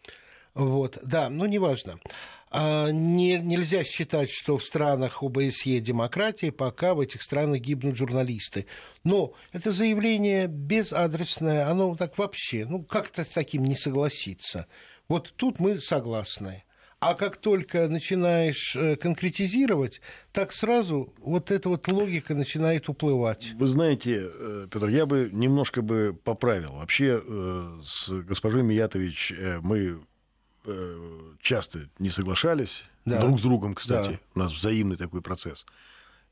Вот, 0.55 0.99
да, 1.03 1.31
ну 1.31 1.47
неважно. 1.47 1.99
А 2.05 2.42
не, 2.55 3.39
нельзя 3.39 3.85
считать, 3.85 4.31
что 4.31 4.59
в 4.59 4.65
странах 4.65 5.23
ОБСЕ 5.23 5.81
демократия, 5.81 6.53
пока 6.53 6.95
в 6.95 7.01
этих 7.01 7.23
странах 7.23 7.61
гибнут 7.61 7.97
журналисты. 7.97 8.67
Но 9.05 9.35
это 9.53 9.73
заявление 9.73 10.47
безадресное, 10.47 11.69
оно 11.69 11.97
так 11.97 12.19
вообще, 12.19 12.67
ну 12.67 12.83
как-то 12.83 13.25
с 13.25 13.29
таким 13.29 13.65
не 13.65 13.75
согласиться. 13.75 14.67
Вот 15.09 15.33
тут 15.37 15.61
мы 15.61 15.79
согласны. 15.79 16.65
А 17.03 17.15
как 17.15 17.37
только 17.39 17.89
начинаешь 17.89 18.77
э, 18.77 18.95
конкретизировать, 18.95 20.01
так 20.31 20.53
сразу 20.53 21.13
вот 21.19 21.51
эта 21.51 21.69
вот 21.69 21.89
логика 21.89 22.33
начинает 22.33 22.89
уплывать. 22.89 23.55
Вы 23.55 23.67
знаете, 23.67 24.31
э, 24.33 24.69
Петр, 24.71 24.87
я 24.87 25.05
бы 25.05 25.29
немножко 25.33 25.83
бы 25.83 26.17
поправил. 26.23 26.75
Вообще 26.75 27.21
э, 27.21 27.81
с 27.83 28.09
госпожой 28.09 28.63
Миятович 28.63 29.35
мы 29.63 30.01
часто 31.41 31.89
не 31.99 32.11
соглашались 32.11 32.85
да. 33.05 33.21
друг 33.21 33.39
с 33.39 33.43
другом, 33.43 33.75
кстати. 33.75 34.13
Да. 34.13 34.19
У 34.35 34.39
нас 34.39 34.53
взаимный 34.53 34.97
такой 34.97 35.23
процесс. 35.23 35.67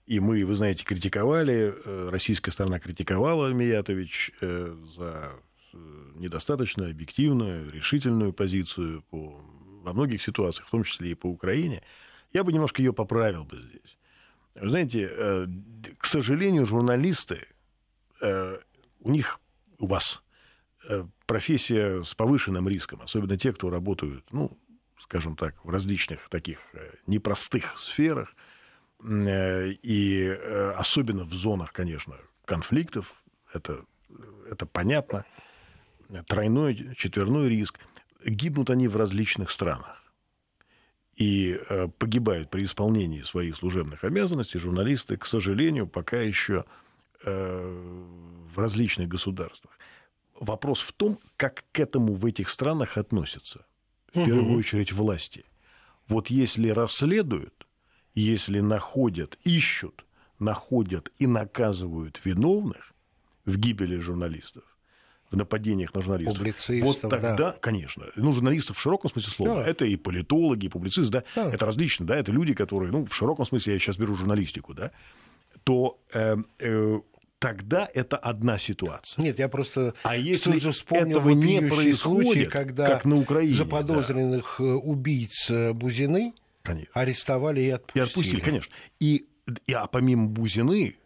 И 0.07 0.19
мы, 0.19 0.45
вы 0.45 0.57
знаете, 0.57 0.85
критиковали, 0.85 1.73
э, 1.85 2.09
российская 2.11 2.51
сторона 2.51 2.81
критиковала 2.81 3.53
Миятович 3.53 4.33
э, 4.41 4.77
за 4.97 5.33
недостаточно 6.17 6.89
объективную, 6.89 7.71
решительную 7.71 8.33
позицию 8.33 9.05
по, 9.11 9.41
во 9.83 9.93
многих 9.93 10.21
ситуациях, 10.21 10.67
в 10.67 10.71
том 10.71 10.83
числе 10.83 11.13
и 11.13 11.15
по 11.15 11.29
Украине, 11.29 11.83
я 12.33 12.43
бы 12.43 12.53
немножко 12.53 12.83
ее 12.83 12.93
поправил 12.93 13.45
бы 13.45 13.63
здесь. 13.63 13.97
Вы 14.57 14.69
знаете, 14.69 15.09
э, 15.11 15.47
к 15.99 16.07
сожалению, 16.07 16.67
журналисты, 16.67 17.47
э, 18.21 18.59
у 19.01 19.11
них, 19.11 19.41
у 19.79 19.87
вас 19.87 20.23
э, 20.25 20.30
профессия 21.27 22.03
с 22.03 22.15
повышенным 22.15 22.69
риском, 22.69 23.03
особенно 23.03 23.37
те, 23.37 23.53
кто 23.53 23.71
работают, 23.71 24.25
ну, 24.33 24.57
скажем 24.99 25.37
так, 25.37 25.55
в 25.65 25.71
различных 25.71 26.29
таких 26.29 26.59
непростых 27.07 27.79
сферах, 27.79 28.35
и 29.03 30.39
особенно 30.77 31.25
в 31.25 31.33
зонах, 31.33 31.73
конечно, 31.73 32.17
конфликтов, 32.45 33.15
это, 33.53 33.85
это 34.51 34.67
понятно, 34.67 35.25
тройной, 36.27 36.95
четверной 36.97 37.49
риск. 37.49 37.79
Гибнут 38.25 38.71
они 38.71 38.89
в 38.89 38.97
различных 38.97 39.51
странах 39.51 40.01
и 41.21 41.61
э, 41.69 41.89
погибают 41.99 42.51
при 42.51 42.65
исполнении 42.65 43.21
своих 43.21 43.57
служебных 43.57 44.05
обязанностей 44.05 44.59
журналисты, 44.59 45.17
к 45.17 45.27
сожалению, 45.27 45.87
пока 45.87 46.21
еще 46.21 46.65
э, 47.23 48.07
в 48.55 48.59
различных 48.59 49.09
государствах. 49.09 49.79
Вопрос 50.41 50.81
в 50.81 50.93
том, 50.93 51.19
как 51.37 51.65
к 51.71 51.79
этому 51.79 52.15
в 52.15 52.25
этих 52.25 52.49
странах 52.49 52.97
относятся. 52.97 53.67
В 54.13 54.25
первую 54.25 54.59
очередь 54.59 54.93
власти. 54.93 55.45
Вот 56.09 56.29
если 56.31 56.71
расследуют, 56.71 57.67
если 58.15 58.61
находят, 58.61 59.39
ищут, 59.45 60.05
находят 60.39 61.13
и 61.19 61.27
наказывают 61.27 62.21
виновных 62.25 62.93
в 63.45 63.57
гибели 63.57 63.97
журналистов, 63.99 64.65
в 65.31 65.37
нападениях 65.37 65.95
на 65.95 66.01
журналистов. 66.01 66.39
Публицистов, 66.39 67.03
вот 67.03 67.11
тогда, 67.11 67.37
да. 67.37 67.53
конечно, 67.61 68.07
ну, 68.17 68.33
журналистов 68.33 68.79
в 68.79 68.81
широком 68.81 69.11
смысле 69.11 69.31
слова, 69.31 69.63
да. 69.63 69.67
это 69.69 69.85
и 69.85 69.97
политологи, 69.97 70.67
и 70.67 70.69
публицисты, 70.69 71.13
да, 71.13 71.25
да, 71.37 71.53
это 71.53 71.67
различно, 71.67 72.07
да, 72.07 72.17
это 72.17 72.33
люди, 72.33 72.55
которые, 72.55 72.91
ну, 72.91 73.05
в 73.05 73.15
широком 73.15 73.47
смысле, 73.47 73.75
я 73.75 73.79
сейчас 73.79 73.97
беру 73.97 74.17
журналистику, 74.17 74.75
да, 74.75 74.91
то 75.65 76.01
э, 76.13 76.37
э, 76.59 77.01
тогда 77.41 77.89
это 77.93 78.17
одна 78.17 78.59
ситуация. 78.59 79.25
Нет, 79.25 79.39
я 79.41 79.49
просто 79.49 79.95
а 80.05 80.17
если 80.17 80.59
же 80.59 80.71
вспомнил 80.71 81.19
этого 81.19 81.31
не 81.31 81.61
происходит, 81.61 82.33
случай, 82.33 82.45
когда 82.45 82.87
как 82.87 83.05
на 83.05 83.17
Украине, 83.17 83.55
заподозренных 83.55 84.57
да. 84.59 84.65
Э, 84.65 84.69
убийц 84.75 85.51
э, 85.51 85.73
Бузины 85.73 86.35
конечно. 86.63 86.93
арестовали 86.95 87.63
и 87.63 87.71
отпустили. 87.71 88.05
И 88.05 88.07
отпустили, 88.07 88.41
конечно. 88.41 88.73
И, 89.01 89.27
и 89.67 89.73
а 89.73 89.87
помимо 89.87 90.29
Бузины, 90.29 90.97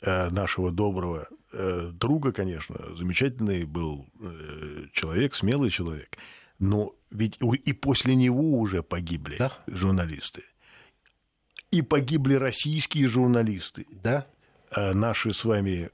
э, 0.00 0.30
нашего 0.30 0.72
доброго 0.72 1.28
друга, 1.52 2.32
конечно, 2.32 2.96
замечательный 2.96 3.64
был 3.64 4.06
человек, 4.94 5.34
смелый 5.34 5.68
человек. 5.68 6.16
Но 6.58 6.94
ведь 7.10 7.38
и 7.64 7.74
после 7.74 8.14
него 8.14 8.58
уже 8.58 8.82
погибли 8.82 9.36
да. 9.36 9.52
журналисты. 9.66 10.44
И 11.70 11.82
погибли 11.82 12.36
российские 12.36 13.06
журналисты. 13.06 13.86
Да. 14.02 14.26
Э, 14.74 14.92
наши 14.92 15.32
с 15.32 15.44
вами 15.44 15.90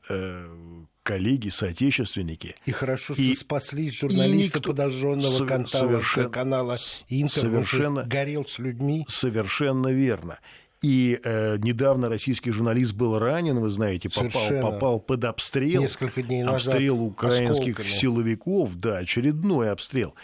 коллеги, 1.03 1.49
соотечественники. 1.49 2.55
И 2.67 2.71
хорошо, 2.71 3.15
что 3.15 3.23
и, 3.23 3.35
спаслись 3.35 3.99
журналисты 3.99 4.59
никто... 4.59 4.73
подожженного 4.73 5.67
совершенно, 5.67 6.29
канала 6.29 6.77
Интер, 7.09 7.41
совершенно, 7.41 8.03
горел 8.03 8.45
с 8.45 8.59
людьми. 8.59 9.07
Совершенно 9.09 9.89
верно. 9.89 10.39
И 10.83 11.19
э, 11.25 11.57
недавно 11.59 12.11
российский 12.11 12.51
журналист 12.51 12.93
был 12.93 13.19
ранен, 13.19 13.59
вы 13.59 13.71
знаете, 13.71 14.11
попал, 14.11 14.61
попал 14.61 15.01
под 15.01 15.25
обстрел. 15.25 15.81
Несколько 15.81 16.23
дней 16.23 16.43
назад. 16.43 16.69
Обстрел 16.69 17.03
украинских 17.03 17.81
осколками. 17.81 17.99
силовиков, 18.01 18.79
да, 18.79 18.99
очередной 18.99 19.71
обстрел. 19.71 20.15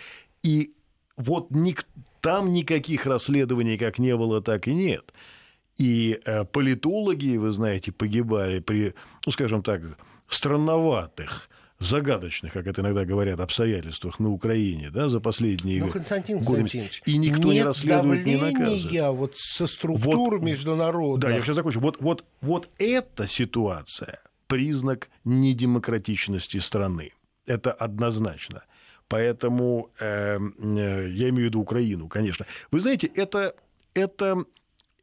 И 0.42 0.74
вот 1.16 1.50
ник, 1.50 1.86
там 2.20 2.52
никаких 2.52 3.06
расследований 3.06 3.78
как 3.78 3.98
не 3.98 4.14
было, 4.16 4.42
так 4.42 4.68
и 4.68 4.74
нет. 4.74 5.12
И 5.76 6.20
э, 6.24 6.44
политологи, 6.44 7.36
вы 7.36 7.50
знаете, 7.50 7.92
погибали 7.92 8.60
при, 8.60 8.94
ну, 9.26 9.32
скажем 9.32 9.62
так, 9.62 9.82
странноватых 10.28 11.48
загадочных, 11.80 12.52
как 12.52 12.66
это 12.66 12.80
иногда 12.80 13.04
говорят, 13.04 13.40
обстоятельствах 13.40 14.20
на 14.20 14.30
Украине 14.30 14.90
да, 14.90 15.08
за 15.08 15.20
последние 15.20 15.84
ну, 15.84 15.90
Константин 15.90 16.38
годы. 16.38 16.60
Константинович, 16.60 17.02
и 17.04 17.18
никто 17.18 17.52
не 17.52 17.62
расследует, 17.62 18.24
не 18.24 18.36
наказывает. 18.36 19.16
вот 19.16 19.36
со 19.36 19.66
структур 19.66 20.38
вот, 20.38 20.42
международных. 20.42 21.20
Да, 21.20 21.36
я 21.36 21.42
сейчас 21.42 21.56
закончу. 21.56 21.80
Вот, 21.80 22.00
вот, 22.00 22.24
вот 22.40 22.68
эта 22.78 23.26
ситуация 23.26 24.20
признак 24.46 25.08
недемократичности 25.24 26.58
страны. 26.58 27.12
Это 27.46 27.72
однозначно. 27.72 28.62
Поэтому 29.08 29.90
э, 29.98 30.38
э, 30.38 31.08
я 31.10 31.28
имею 31.28 31.46
в 31.46 31.50
виду 31.50 31.60
Украину, 31.60 32.08
конечно. 32.08 32.46
Вы 32.70 32.80
знаете, 32.80 33.10
это, 33.14 33.54
это 33.94 34.44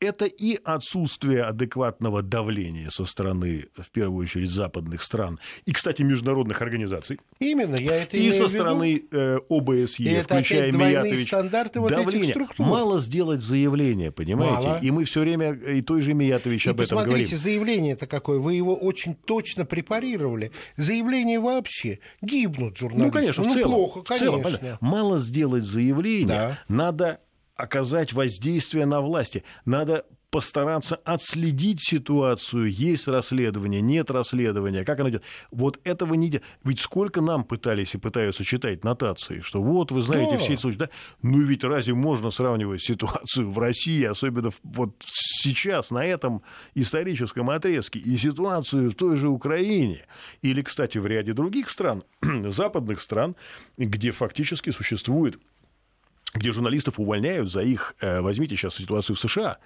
это 0.02 0.26
и 0.26 0.60
отсутствие 0.64 1.44
адекватного 1.44 2.24
давления 2.24 2.90
со 2.90 3.06
стороны, 3.06 3.68
в 3.78 3.90
первую 3.92 4.24
очередь, 4.24 4.50
западных 4.50 5.04
стран 5.04 5.40
и, 5.66 5.72
кстати, 5.72 6.02
международных 6.02 6.62
организаций. 6.62 7.20
Именно, 7.40 7.76
я 7.76 8.04
это 8.04 8.18
И 8.18 8.34
со 8.34 8.50
стороны 8.50 9.04
э, 9.12 9.40
ОБСЕ, 9.48 10.04
и 10.04 10.22
включая 10.22 10.72
Миятович. 10.72 11.28
стандарты 11.28 11.80
вот 11.80 11.92
давление. 11.92 12.24
этих 12.24 12.32
структур. 12.32 12.66
Мало 12.66 13.00
сделать 13.00 13.42
заявление, 13.42 14.12
понимаете? 14.12 14.68
Мало. 14.68 14.80
И 14.82 14.92
мы 14.92 15.06
все 15.06 15.22
время, 15.22 15.54
и 15.54 15.82
той 15.82 16.02
же 16.02 16.16
Миятович 16.16 16.66
и 16.66 16.70
об 16.72 16.82
этом 16.82 16.98
говорим. 16.98 17.14
Посмотрите, 17.14 17.38
заявление-то 17.38 18.08
какое, 18.08 18.40
вы 18.40 18.56
его 18.56 18.76
очень 18.76 19.14
точно 19.14 19.66
препарировали. 19.66 20.52
Заявление 20.78 21.40
вообще. 21.40 22.00
Гибнут 22.22 22.76
журналисты. 22.78 23.06
Ну, 23.06 23.12
конечно, 23.12 23.44
в 23.44 23.48
ну, 23.48 23.54
целом. 23.54 23.72
плохо, 23.72 24.02
конечно. 24.02 24.32
В 24.32 24.58
целом, 24.58 24.78
мало 24.82 25.20
сделать 25.20 25.64
заявление, 25.64 26.28
да. 26.28 26.60
надо 26.68 27.20
оказать 27.62 28.12
воздействие 28.12 28.86
на 28.86 29.02
власти. 29.02 29.44
Надо 29.66 30.06
постараться 30.32 30.96
отследить 30.96 31.82
ситуацию, 31.82 32.72
есть 32.72 33.08
расследование, 33.08 33.82
нет 33.82 34.10
расследования, 34.10 34.86
как 34.86 35.00
оно 35.00 35.10
идет. 35.10 35.24
Вот 35.52 35.80
этого 35.84 36.14
не 36.14 36.30
делать. 36.30 36.46
Ведь 36.64 36.80
сколько 36.80 37.20
нам 37.20 37.44
пытались 37.44 37.94
и 37.94 37.98
пытаются 37.98 38.46
читать 38.46 38.86
нотации, 38.86 39.42
что 39.42 39.62
вот, 39.62 39.92
вы 39.92 40.02
знаете, 40.02 40.32
да. 40.32 40.38
все 40.38 40.54
эти 40.54 40.62
случаи, 40.62 40.78
да? 40.78 40.90
Ну 41.22 41.42
ведь 41.42 41.66
разве 41.66 41.94
можно 41.94 42.32
сравнивать 42.32 42.82
ситуацию 42.82 43.52
в 43.52 43.60
России, 43.60 44.06
особенно 44.06 44.52
вот 44.64 44.96
сейчас, 45.02 45.92
на 45.92 46.06
этом 46.06 46.42
историческом 46.76 47.50
отрезке, 47.50 48.00
и 48.00 48.18
ситуацию 48.18 48.92
в 48.92 48.96
той 48.96 49.18
же 49.18 49.28
Украине, 49.28 50.06
или, 50.42 50.62
кстати, 50.62 50.98
в 50.98 51.06
ряде 51.06 51.34
других 51.34 51.70
стран, 51.70 52.06
западных 52.22 53.02
стран, 53.02 53.36
где 53.78 54.12
фактически 54.12 54.70
существует 54.70 55.40
где 56.34 56.52
журналистов 56.52 57.00
увольняют 57.00 57.52
за 57.52 57.62
их, 57.62 57.96
э, 58.00 58.22
возьмите 58.22 58.56
сейчас 58.56 58.76
ситуацию 58.76 59.16
в 59.16 59.20
США, 59.20 59.58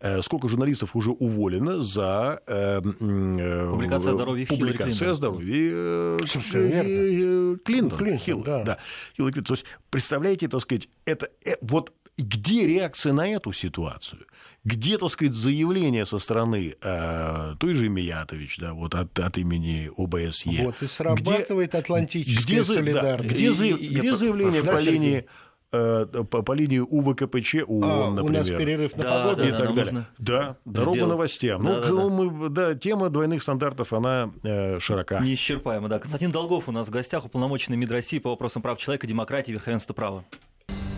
э, 0.00 0.22
сколько 0.22 0.48
журналистов 0.48 0.94
уже 0.94 1.10
уволено 1.10 1.82
за 1.82 2.40
э, 2.46 2.80
публикация 2.82 4.10
о 4.10 4.14
здоровье 4.14 4.46
публикация 4.46 5.10
о 5.10 5.14
здоровье 5.14 6.18
Клинтон. 6.18 7.58
Клинтон, 7.64 7.98
Клинтон 7.98 8.18
Хилл, 8.18 8.42
да. 8.42 8.64
да. 8.64 8.78
Хиллари 9.16 9.32
Клинтон. 9.32 9.56
То 9.56 9.60
есть, 9.60 9.64
представляете, 9.90 10.48
так 10.48 10.60
сказать, 10.60 10.88
это, 11.04 11.28
вот 11.60 11.92
где 12.18 12.66
реакция 12.66 13.12
на 13.12 13.28
эту 13.28 13.52
ситуацию? 13.52 14.26
Где, 14.64 14.96
так 14.98 15.10
сказать, 15.10 15.34
заявление 15.34 16.06
со 16.06 16.18
стороны 16.18 16.76
э, 16.80 17.54
той 17.58 17.74
же 17.74 17.88
Миятович, 17.88 18.58
да, 18.58 18.74
вот 18.74 18.94
от, 18.94 19.18
от 19.18 19.38
имени 19.38 19.90
ОБСЕ? 19.96 20.64
Вот 20.64 20.82
и 20.82 20.86
срабатывает 20.86 21.70
где, 21.70 21.78
атлантическая 21.78 22.44
где, 22.44 22.64
солидарность. 22.64 23.28
Да, 23.28 23.34
где, 23.34 23.48
и, 23.48 23.88
где 23.88 24.08
я, 24.08 24.16
заявление 24.16 24.62
по 24.62 24.78
линии 24.78 25.26
Э, 25.74 26.04
по, 26.04 26.42
по 26.42 26.52
линии 26.52 26.80
УВКПЧ 26.80 27.64
ООН, 27.66 27.84
а, 27.84 28.10
например. 28.10 28.42
У 28.42 28.44
нас 28.44 28.48
перерыв 28.48 28.94
на 28.94 29.02
да, 29.02 29.22
погоду. 29.22 29.48
И 29.48 29.50
да, 29.50 29.58
так 29.58 29.74
далее. 29.74 30.06
Да, 30.18 30.56
дорога 30.66 30.92
сделать. 30.92 31.10
новостям. 31.10 31.62
Да, 31.62 31.72
ну, 31.72 31.80
да, 31.80 31.88
ну, 31.88 32.08
да. 32.08 32.14
Мы, 32.14 32.48
да, 32.50 32.74
тема 32.74 33.08
двойных 33.08 33.42
стандартов, 33.42 33.94
она 33.94 34.30
э, 34.42 34.78
широка. 34.80 35.20
Неисчерпаема, 35.20 35.88
да. 35.88 35.98
Константин 35.98 36.30
Долгов 36.30 36.68
у 36.68 36.72
нас 36.72 36.88
в 36.88 36.90
гостях, 36.90 37.24
уполномоченный 37.24 37.78
МИД 37.78 37.90
России 37.90 38.18
по 38.18 38.28
вопросам 38.28 38.60
прав 38.60 38.76
человека, 38.76 39.06
демократии 39.06 39.50
и 39.50 39.54
верховенства 39.54 39.94
права. 39.94 40.24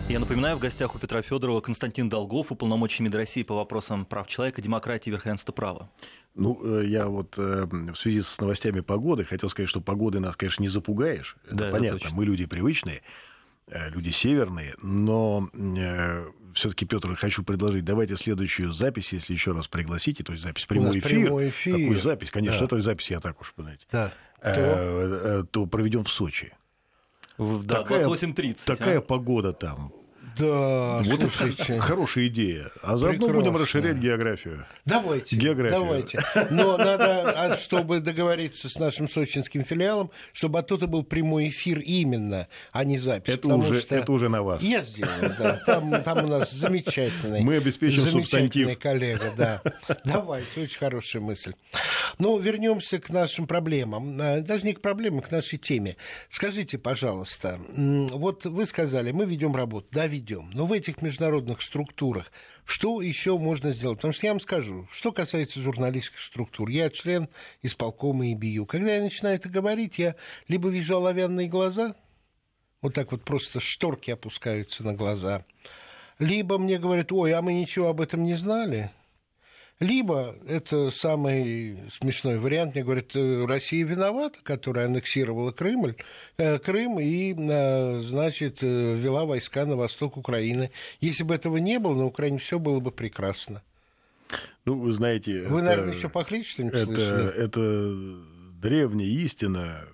Я 0.09 0.19
напоминаю, 0.19 0.57
в 0.57 0.59
гостях 0.59 0.93
у 0.93 0.99
Петра 0.99 1.21
Федорова 1.21 1.61
Константин 1.61 2.09
Долгов, 2.09 2.51
уполномоченный 2.51 3.05
МИД 3.05 3.15
России 3.15 3.43
по 3.43 3.55
вопросам 3.55 4.03
прав 4.03 4.27
человека, 4.27 4.61
демократии 4.61 5.09
и 5.09 5.13
верховенства 5.13 5.53
права. 5.53 5.89
Ну, 6.35 6.59
э, 6.61 6.85
я 6.85 7.07
вот 7.07 7.35
э, 7.37 7.65
в 7.65 7.95
связи 7.95 8.21
с 8.21 8.41
новостями 8.41 8.81
погоды 8.81 9.23
хотел 9.23 9.49
сказать, 9.49 9.69
что 9.69 9.79
погоды 9.79 10.19
нас, 10.19 10.35
конечно, 10.35 10.61
не 10.61 10.67
запугаешь. 10.67 11.37
Это 11.45 11.55
да, 11.55 11.71
понятно, 11.71 11.95
это 11.95 12.13
мы 12.13 12.25
люди 12.25 12.45
привычные. 12.45 13.03
Э, 13.67 13.89
люди 13.89 14.09
северные, 14.09 14.75
но 14.83 15.49
э, 15.53 16.29
все-таки, 16.53 16.85
Петр, 16.85 17.15
хочу 17.15 17.43
предложить, 17.43 17.83
давайте 17.83 18.15
следующую 18.15 18.71
запись, 18.71 19.11
если 19.11 19.33
еще 19.33 19.53
раз 19.53 19.67
пригласите, 19.67 20.23
то 20.23 20.33
есть 20.33 20.43
запись 20.43 20.65
прямой 20.65 20.99
эфир. 20.99 21.09
Прямой 21.09 21.49
эфир. 21.49 21.77
Такую 21.77 21.99
запись, 21.99 22.29
конечно, 22.29 22.59
да. 22.59 22.65
этой 22.65 22.81
записи 22.81 23.13
я 23.13 23.19
так 23.19 23.41
уж, 23.41 23.53
знаете, 23.57 23.85
да. 23.91 24.13
э, 24.41 24.51
э, 25.41 25.43
то 25.49 25.65
проведем 25.65 26.03
в 26.03 26.11
Сочи. 26.11 26.53
В, 27.39 27.63
да, 27.63 27.81
такая, 27.81 28.05
28.30. 28.05 28.59
Такая 28.65 28.99
а? 28.99 29.01
погода 29.01 29.51
там. 29.51 29.91
Да, 30.37 31.01
вот 31.03 31.19
слушайте. 31.33 31.63
это 31.73 31.79
хорошая 31.79 32.27
идея. 32.27 32.71
А 32.81 32.97
заодно 32.97 33.27
Прекрасно. 33.27 33.33
будем 33.51 33.57
расширять 33.61 33.97
географию. 33.97 34.65
Давайте, 34.85 35.35
Географию. 35.35 35.79
давайте. 35.79 36.23
Но 36.51 36.77
надо, 36.77 37.31
а, 37.31 37.57
чтобы 37.57 37.99
договориться 37.99 38.69
с 38.69 38.77
нашим 38.77 39.07
сочинским 39.07 39.63
филиалом, 39.63 40.11
чтобы 40.33 40.59
оттуда 40.59 40.87
был 40.87 41.03
прямой 41.03 41.49
эфир 41.49 41.79
именно, 41.79 42.47
а 42.71 42.83
не 42.83 42.97
запись. 42.97 43.33
Это 43.33 43.47
уже, 43.47 43.79
что 43.81 43.95
это 43.95 44.11
уже 44.11 44.29
на 44.29 44.41
вас. 44.43 44.61
Я 44.61 44.81
сделаю, 44.83 45.35
да. 45.37 45.61
Там, 45.65 46.03
там 46.03 46.25
у 46.25 46.27
нас 46.27 46.51
замечательный. 46.51 47.41
Мы 47.41 47.55
обеспечим 47.55 48.01
замечательный 48.01 48.49
субстантив. 48.49 48.79
коллега, 48.79 49.33
да. 49.37 49.61
Давайте, 50.03 50.61
очень 50.61 50.77
хорошая 50.77 51.21
мысль. 51.21 51.53
Ну, 52.19 52.37
вернемся 52.37 52.99
к 52.99 53.09
нашим 53.09 53.47
проблемам. 53.47 54.17
А, 54.21 54.41
Даже 54.41 54.65
не 54.65 54.73
к 54.73 54.81
проблемам, 54.81 55.21
к 55.21 55.31
нашей 55.31 55.57
теме. 55.57 55.95
Скажите, 56.29 56.77
пожалуйста, 56.77 57.59
вот 57.75 58.45
вы 58.45 58.65
сказали, 58.65 59.11
мы 59.11 59.25
ведем 59.25 59.55
работу. 59.55 59.87
Да, 59.91 60.07
ведем. 60.07 60.24
Но 60.53 60.65
в 60.65 60.73
этих 60.73 61.01
международных 61.01 61.61
структурах 61.61 62.31
что 62.65 63.01
еще 63.01 63.37
можно 63.37 63.71
сделать? 63.71 63.99
Потому 63.99 64.13
что 64.13 64.25
я 64.25 64.33
вам 64.33 64.39
скажу, 64.39 64.87
что 64.91 65.11
касается 65.11 65.59
журналистских 65.59 66.19
структур, 66.19 66.69
я 66.69 66.89
член 66.89 67.29
исполкома 67.61 68.31
ИБИЮ. 68.31 68.65
Когда 68.65 68.95
я 68.95 69.01
начинаю 69.01 69.35
это 69.35 69.49
говорить, 69.49 69.99
я 69.99 70.15
либо 70.47 70.69
вижу 70.69 70.95
оловянные 70.95 71.47
глаза, 71.47 71.95
вот 72.81 72.93
так 72.93 73.11
вот 73.11 73.23
просто 73.23 73.59
шторки 73.59 74.11
опускаются 74.11 74.83
на 74.83 74.93
глаза, 74.93 75.45
либо 76.17 76.57
мне 76.57 76.79
говорят, 76.79 77.11
ой, 77.11 77.33
а 77.33 77.41
мы 77.41 77.53
ничего 77.53 77.89
об 77.89 78.01
этом 78.01 78.23
не 78.23 78.33
знали, 78.33 78.91
либо 79.79 80.35
это 80.47 80.89
самый 80.89 81.77
смешной 81.91 82.37
вариант, 82.39 82.75
мне 82.75 82.83
говорят, 82.83 83.15
э, 83.15 83.45
Россия 83.45 83.85
виновата, 83.85 84.39
которая 84.43 84.85
аннексировала 84.85 85.51
Крым, 85.51 85.95
э, 86.37 86.59
Крым 86.59 86.99
и, 86.99 87.35
э, 87.37 87.99
значит, 88.01 88.61
ввела 88.61 89.25
войска 89.25 89.65
на 89.65 89.75
восток 89.75 90.15
Украины. 90.17 90.71
Если 91.01 91.23
бы 91.23 91.35
этого 91.35 91.57
не 91.57 91.77
было, 91.79 91.95
на 91.95 92.05
Украине 92.05 92.37
все 92.39 92.57
было 92.57 92.79
бы 92.79 92.91
прекрасно. 92.91 93.61
Ну, 94.65 94.79
вы 94.79 94.91
знаете... 94.93 95.41
Вы, 95.43 95.59
это- 95.59 95.67
наверное, 95.69 95.93
еще 95.93 96.09
похлеще 96.09 96.49
что-нибудь 96.49 96.79
это, 96.79 96.85
слышали? 96.95 97.33
это 97.35 98.61
древняя 98.61 99.07
истина, 99.09 99.85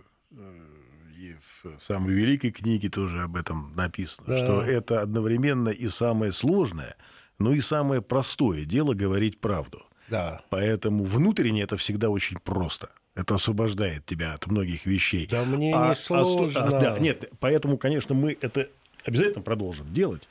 и 1.18 1.36
в 1.64 1.82
самой 1.86 2.14
великой 2.14 2.52
книге 2.52 2.90
тоже 2.90 3.24
об 3.24 3.36
этом 3.36 3.74
написано, 3.76 4.28
Да. 4.28 4.38
что 4.38 4.62
это 4.62 5.02
одновременно 5.02 5.70
и 5.70 5.88
самое 5.90 6.32
сложное, 6.32 6.96
но 7.42 7.54
и 7.54 7.62
самое 7.62 8.02
простое 8.02 8.66
дело 8.66 8.94
говорить 8.94 9.40
правду. 9.40 9.84
Да. 10.10 10.42
Поэтому 10.50 11.04
внутренне 11.06 11.64
это 11.64 11.78
всегда 11.78 12.10
очень 12.10 12.38
просто. 12.40 12.90
Это 13.16 13.36
освобождает 13.36 14.06
тебя 14.06 14.34
от 14.34 14.48
многих 14.48 14.86
вещей. 14.86 15.28
Да 15.30 15.44
мне 15.44 15.76
А- 15.76 15.88
не 15.88 15.92
а 15.92 15.96
сложно. 15.96 16.62
а, 16.62 16.80
да, 16.80 17.00
нет, 17.00 17.30
поэтому, 17.40 17.78
конечно, 17.78 18.16
мы 18.16 18.38
это 18.40 18.68
обязательно 19.04 19.42
продолжим 19.42 19.94
делать, 19.94 20.30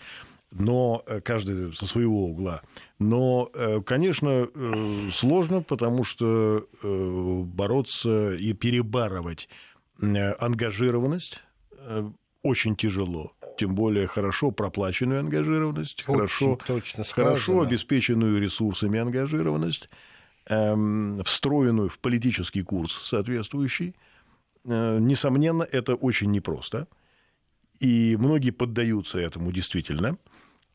но 0.51 1.03
э, 1.07 1.21
каждый 1.21 1.75
со 1.75 1.87
своего 1.87 2.27
угла. 2.27 2.63
Но, 2.99 3.51
э, 3.55 3.81
конечно, 3.85 4.49
э, 4.55 5.11
сложно, 5.13 5.63
потому 5.63 6.05
что 6.05 6.67
бороться 6.83 8.33
и 8.35 8.53
перебарывать 8.53 9.49
ангажированность 10.01 11.43
очень 12.43 12.77
тяжело. 12.77 13.33
Тем 13.59 13.75
более 13.75 14.07
хорошо 14.07 14.51
проплаченную 14.51 15.21
ангажированность, 15.21 16.05
Очень 16.07 16.13
хорошо, 16.13 16.59
точно 16.67 17.05
хорошо 17.05 17.61
обеспеченную 17.61 18.41
ресурсами 18.41 18.99
ангажированность, 18.99 19.89
эм, 20.47 21.23
встроенную 21.25 21.89
в 21.89 21.99
политический 21.99 22.63
курс 22.63 22.93
соответствующий. 22.93 23.95
Э, 24.65 24.99
несомненно, 24.99 25.63
это 25.63 25.95
очень 25.95 26.31
непросто. 26.31 26.87
И 27.81 28.17
многие 28.19 28.51
поддаются 28.51 29.19
этому 29.19 29.53
действительно 29.53 30.19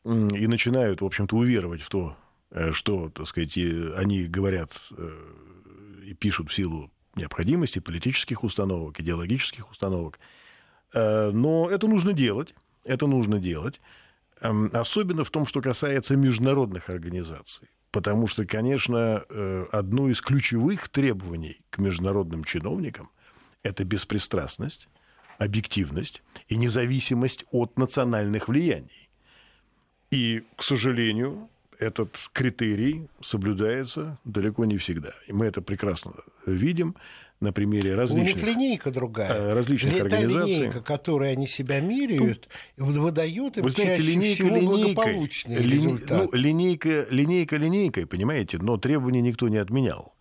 и 0.04 0.46
начинают, 0.46 1.00
в 1.00 1.04
общем-то, 1.04 1.36
уверовать 1.36 1.82
в 1.82 1.88
то, 1.88 2.16
э, 2.50 2.72
что, 2.72 3.10
так 3.10 3.26
сказать, 3.26 3.56
они 3.56 4.24
говорят 4.24 4.70
э, 4.96 5.10
и 6.04 6.14
пишут 6.14 6.50
в 6.50 6.54
силу 6.54 6.90
необходимости 7.16 7.78
политических 7.78 8.44
установок, 8.44 9.00
идеологических 9.00 9.70
установок. 9.70 10.20
Э, 10.94 11.30
Но 11.32 11.70
это 11.70 11.86
нужно 11.86 12.12
делать. 12.12 12.54
Это 12.84 13.06
нужно 13.06 13.38
делать. 13.38 13.80
Эм, 14.40 14.70
Особенно 14.72 15.24
в 15.24 15.30
том, 15.30 15.46
что 15.46 15.60
касается 15.60 16.16
международных 16.16 16.90
организаций. 16.90 17.68
Потому 17.90 18.26
что, 18.26 18.44
конечно, 18.44 19.24
э, 19.28 19.66
одно 19.72 20.08
из 20.08 20.20
ключевых 20.20 20.88
требований 20.88 21.60
к 21.70 21.78
международным 21.78 22.44
чиновникам– 22.44 23.10
это 23.62 23.84
беспристрастность, 23.84 24.88
объективность 25.38 26.22
и 26.48 26.56
независимость 26.56 27.44
от 27.50 27.78
национальных 27.78 28.48
влияний. 28.48 29.08
И, 30.10 30.44
к 30.56 30.62
сожалению, 30.62 31.48
этот 31.78 32.16
критерий 32.32 33.08
соблюдается 33.22 34.18
далеко 34.24 34.64
не 34.64 34.78
всегда. 34.78 35.12
И 35.26 35.32
мы 35.32 35.46
это 35.46 35.62
прекрасно 35.62 36.12
видим 36.46 36.96
на 37.40 37.52
примере 37.52 37.90
У 37.90 37.92
них 37.92 37.98
различных, 38.00 38.44
линейка 38.44 38.90
другая. 38.90 39.30
э, 39.32 39.52
различных 39.54 39.92
Ли- 39.92 39.98
Та 40.00 40.04
организаций. 40.06 40.52
линейка, 40.54 40.80
которой 40.80 41.32
они 41.32 41.46
себя 41.46 41.80
меряют, 41.80 42.48
выдает 42.76 43.58
им 43.58 43.62
Вы 43.64 43.70
знаете, 43.70 43.96
чаще 44.02 44.10
линейка 44.12 44.34
всего 44.34 44.48
линейкой. 44.56 44.94
благополучный 44.94 45.56
Лини- 45.56 45.72
результат. 45.72 46.32
Ну, 46.32 46.38
линейка, 46.38 47.06
линейка 47.10 47.56
линейкой, 47.56 48.06
понимаете, 48.06 48.58
но 48.58 48.76
требования 48.78 49.20
никто 49.20 49.48
не 49.48 49.58
отменял. 49.58 50.14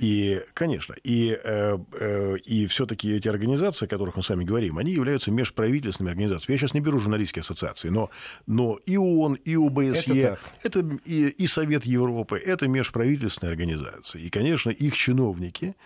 И, 0.00 0.42
конечно, 0.54 0.96
и, 1.04 1.38
э, 1.44 1.78
э, 2.00 2.36
и 2.44 2.66
все-таки 2.66 3.12
эти 3.12 3.28
организации, 3.28 3.84
о 3.84 3.88
которых 3.88 4.16
мы 4.16 4.24
с 4.24 4.28
вами 4.28 4.42
говорим, 4.42 4.78
они 4.78 4.90
являются 4.90 5.30
межправительственными 5.30 6.10
организациями. 6.10 6.54
Я 6.54 6.58
сейчас 6.58 6.74
не 6.74 6.80
беру 6.80 6.98
журналистские 6.98 7.42
ассоциации, 7.42 7.90
но, 7.90 8.10
но 8.48 8.80
и 8.86 8.96
ООН, 8.96 9.34
и 9.44 9.54
ОБСЕ, 9.54 10.36
Это 10.64 10.78
это, 10.80 10.98
и, 11.04 11.28
и 11.28 11.46
Совет 11.46 11.84
Европы, 11.86 12.38
это 12.44 12.66
межправительственные 12.66 13.52
организации. 13.52 14.20
И, 14.22 14.30
конечно, 14.30 14.70
их 14.70 14.96
чиновники, 14.96 15.76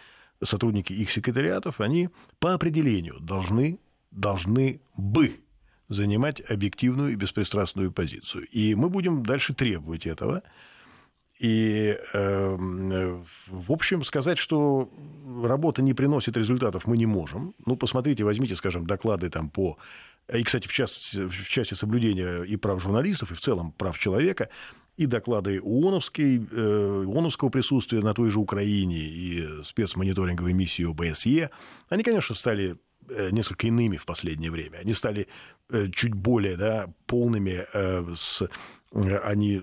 сотрудники 0.43 0.93
их 0.93 1.11
секретариатов, 1.11 1.81
они 1.81 2.11
по 2.39 2.55
определению 2.55 3.19
должны, 3.21 3.79
должны 4.11 4.81
бы 4.97 5.41
занимать 5.89 6.41
объективную 6.51 7.13
и 7.13 7.17
беспристрастную 7.17 7.93
позицию. 7.93 8.47
И 8.49 8.75
мы 8.75 8.89
будем 8.89 9.25
дальше 9.25 9.55
требовать 9.55 10.07
этого. 10.07 10.43
И, 11.39 11.97
э, 12.13 12.57
в 13.47 13.73
общем, 13.73 14.05
сказать, 14.05 14.39
что 14.39 14.91
работа 15.45 15.83
не 15.83 15.95
приносит 15.95 16.37
результатов, 16.37 16.87
мы 16.87 16.97
не 16.97 17.07
можем. 17.07 17.55
Ну, 17.65 17.77
посмотрите, 17.77 18.25
возьмите, 18.25 18.57
скажем, 18.57 18.87
доклады 18.87 19.31
там 19.31 19.49
по... 19.49 19.79
И, 20.33 20.43
кстати, 20.43 20.67
в 20.67 20.73
части, 20.73 21.27
в 21.27 21.49
части 21.49 21.75
соблюдения 21.75 22.43
и 22.43 22.57
прав 22.57 22.83
журналистов, 22.83 23.31
и 23.31 23.35
в 23.35 23.41
целом 23.41 23.73
прав 23.73 23.99
человека, 23.99 24.51
и 24.99 25.07
доклады 25.07 25.61
ООНовской, 25.61 26.39
э, 26.51 27.05
ООНовского 27.07 27.51
присутствия 27.51 28.01
на 28.01 28.15
той 28.15 28.31
же 28.31 28.41
Украине, 28.41 28.99
и 28.99 29.63
спецмониторинговой 29.63 30.53
миссии 30.53 30.85
ОБСЕ, 30.85 31.51
они, 31.89 32.03
конечно, 32.03 32.35
стали 32.35 32.77
э, 33.09 33.31
несколько 33.31 33.69
иными 33.69 33.97
в 33.97 34.05
последнее 34.05 34.51
время. 34.51 34.79
Они 34.79 34.95
стали 34.95 35.29
э, 35.71 35.87
чуть 35.93 36.15
более 36.15 36.57
да, 36.57 36.93
полными, 37.07 37.65
э, 37.73 38.15
с, 38.17 38.43
они 38.93 39.63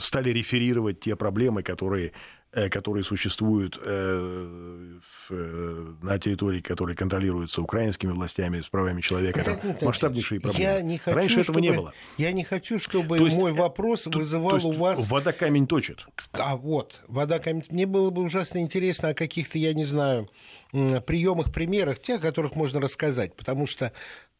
стали 0.00 0.30
реферировать 0.30 1.00
те 1.00 1.16
проблемы, 1.16 1.62
которые, 1.62 2.12
которые 2.50 3.04
существуют 3.04 3.78
э, 3.82 4.98
э, 5.30 5.94
на 6.02 6.18
территории, 6.18 6.60
которые 6.60 6.96
контролируются 6.96 7.60
украинскими 7.60 8.12
властями 8.12 8.60
с 8.62 8.68
правами 8.68 9.00
человека. 9.02 9.34
Константин 9.34 9.60
Николаевич, 9.70 9.86
масштабнейшие 9.86 10.40
проблемы. 10.40 10.64
Я 10.72 10.80
не 10.80 10.98
хочу, 10.98 11.16
Раньше 11.16 11.40
этого 11.40 11.58
не 11.58 11.68
чтобы- 11.68 11.82
было. 11.82 11.94
Я 12.16 12.32
не 12.32 12.44
хочу, 12.44 12.78
чтобы 12.80 13.18
То 13.18 13.26
есть, 13.26 13.36
мой 13.36 13.50
э, 13.52 13.54
вопрос 13.54 14.04
То- 14.04 14.18
вызывал 14.18 14.50
то 14.50 14.56
есть 14.56 14.66
у 14.66 14.72
вас... 14.72 15.08
Вода 15.08 15.32
камень 15.32 15.66
точит. 15.66 16.06
А 16.32 16.56
вот, 16.56 17.02
вода 17.06 17.38
камень. 17.38 17.64
Мне 17.70 17.86
было 17.86 18.10
бы 18.10 18.22
ужасно 18.22 18.58
интересно 18.58 19.10
о 19.10 19.14
каких-то, 19.14 19.58
я 19.58 19.74
не 19.74 19.84
знаю, 19.84 20.30
приемах, 20.72 21.52
примерах, 21.52 22.00
тех, 22.00 22.20
о 22.20 22.22
которых 22.22 22.54
можно 22.56 22.80
рассказать. 22.80 23.36
Потому 23.36 23.66
что 23.66 23.92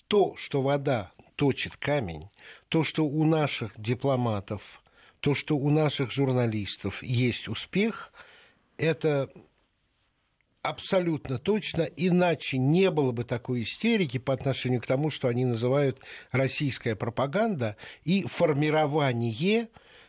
то, 0.07 0.35
что 0.37 0.63
вода 0.63 1.13
точит 1.37 1.77
камень, 1.77 2.31
то, 2.69 2.85
что 2.85 3.05
у 3.05 3.25
наших 3.25 3.73
дипломатов, 3.79 4.83
то, 5.21 5.35
что 5.35 5.57
у 5.57 5.71
наших 5.71 6.11
журналистов 6.11 7.03
есть 7.03 7.49
успех, 7.49 8.13
это 8.77 9.29
абсолютно 10.63 11.39
точно, 11.39 11.83
иначе 11.83 12.59
не 12.59 12.91
было 12.91 13.13
бы 13.13 13.25
такой 13.25 13.63
истерики 13.63 14.19
по 14.19 14.33
отношению 14.33 14.81
к 14.81 14.87
тому, 14.87 15.11
что 15.11 15.29
они 15.29 15.45
называют 15.45 15.99
российская 16.31 16.95
пропаганда 16.95 17.77
и 18.05 18.25
формирование 18.25 19.69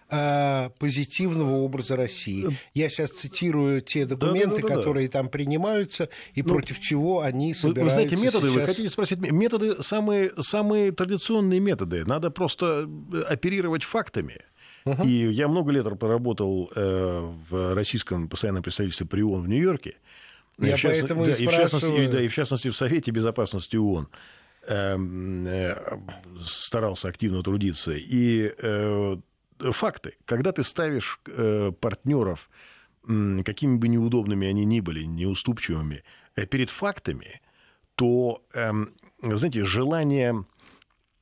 э, 0.10 0.70
позитивного 0.78 1.56
образа 1.58 1.96
России. 1.96 2.58
Я 2.74 2.90
сейчас 2.90 3.12
цитирую 3.12 3.82
те 3.82 4.06
документы, 4.06 4.62
Да-да-да-да. 4.62 4.76
которые 4.76 5.08
там 5.10 5.30
принимаются 5.30 6.10
и 6.34 6.42
против 6.42 6.80
чего 6.80 7.22
они 7.22 7.54
Вы, 7.54 7.60
собираются 7.60 7.84
вы 7.84 8.08
знаете, 8.08 8.16
методы, 8.18 8.48
вы 8.50 8.54
сейчас... 8.56 8.70
хотите 8.70 8.90
спросить, 8.90 9.20
методы 9.20 9.82
самые, 9.82 10.32
самые 10.42 10.92
традиционные 10.92 11.60
методы. 11.60 12.06
Надо 12.06 12.32
просто 12.32 12.90
э, 13.14 13.22
оперировать 13.22 13.84
фактами. 13.84 14.42
И 15.04 15.10
я 15.10 15.48
много 15.48 15.72
лет 15.72 15.86
проработал 16.00 16.72
э, 16.76 17.34
в 17.50 17.74
российском 17.74 18.28
постоянном 18.30 18.64
представительстве 18.64 19.06
при 19.08 19.22
ООН 19.22 19.44
в 19.44 19.48
Нью-Йорке. 19.50 19.98
Я 20.58 20.76
в 20.76 20.80
частности- 20.80 21.02
поэтому 21.02 21.26
и 21.26 21.28
да, 21.28 21.36
и, 21.36 21.48
в 21.48 21.52
частности, 21.52 22.04
и, 22.04 22.08
да, 22.08 22.22
и 22.22 22.28
в 22.28 22.34
частности 22.34 22.70
в 22.70 22.76
Совете 22.76 23.12
Безопасности 23.12 23.78
ООН. 23.78 24.08
эм, 24.68 25.48
старался 26.42 27.08
активно 27.08 27.42
трудиться. 27.44 27.94
И 27.96 28.54
факты. 29.72 30.14
Когда 30.26 30.52
ты 30.52 30.64
ставишь 30.64 31.20
партнеров, 31.80 32.50
какими 33.44 33.78
бы 33.78 33.88
неудобными 33.88 34.48
они 34.48 34.66
ни 34.66 34.80
были, 34.82 35.04
неуступчивыми, 35.06 36.04
перед 36.50 36.70
фактами, 36.70 37.42
то, 37.96 38.44
эм, 38.54 38.94
знаете, 39.22 39.66
желание, 39.66 40.46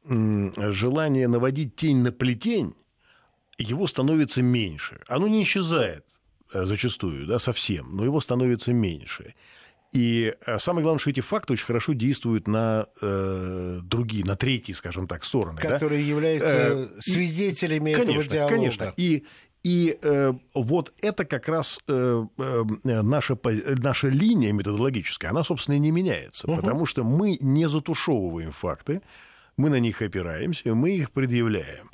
желание 0.06 1.28
наводить 1.28 1.76
тень 1.76 1.98
на 1.98 2.12
плетень, 2.12 2.76
его 3.58 3.88
становится 3.88 4.42
меньше. 4.42 5.00
Оно 5.08 5.28
не 5.28 5.44
исчезает 5.44 6.06
э, 6.54 6.66
зачастую, 6.66 7.26
да, 7.26 7.40
совсем, 7.40 7.96
но 7.96 8.04
его 8.04 8.22
становится 8.22 8.74
меньше. 8.74 9.36
И 9.94 10.34
э, 10.46 10.60
самое 10.60 10.84
главное, 10.84 11.00
что 11.00 11.10
эти 11.10 11.22
факты 11.22 11.54
очень 11.54 11.66
хорошо 11.66 11.94
действуют 11.94 12.48
на 12.48 12.88
э, 13.02 13.80
другие, 13.84 14.26
на 14.26 14.36
третьи, 14.36 14.74
скажем 14.74 15.08
так, 15.08 15.24
стороны. 15.24 15.60
Которые 15.60 16.04
да? 16.04 16.10
являются 16.10 16.50
э, 16.50 16.88
свидетелями 17.00 17.92
и, 17.92 17.94
этого 17.94 18.06
конечно, 18.08 18.32
диалога. 18.32 18.56
Конечно, 18.56 18.94
и 18.98 19.24
и 19.64 19.98
э, 20.02 20.34
вот 20.54 20.94
это 21.02 21.26
как 21.26 21.50
раз 21.50 21.80
э, 21.88 22.26
э, 22.38 22.64
наша, 22.84 23.38
наша 23.44 24.08
линия 24.08 24.54
методологическая, 24.54 25.32
она, 25.32 25.44
собственно, 25.44 25.76
и 25.76 25.80
не 25.80 25.92
меняется, 25.92 26.48
угу. 26.48 26.62
потому 26.62 26.86
что 26.86 27.04
мы 27.04 27.38
не 27.42 27.68
затушевываем 27.68 28.52
факты, 28.52 29.02
мы 29.58 29.70
на 29.70 29.80
них 29.80 30.02
опираемся, 30.02 30.74
мы 30.74 30.92
их 30.92 31.12
предъявляем. 31.12 31.90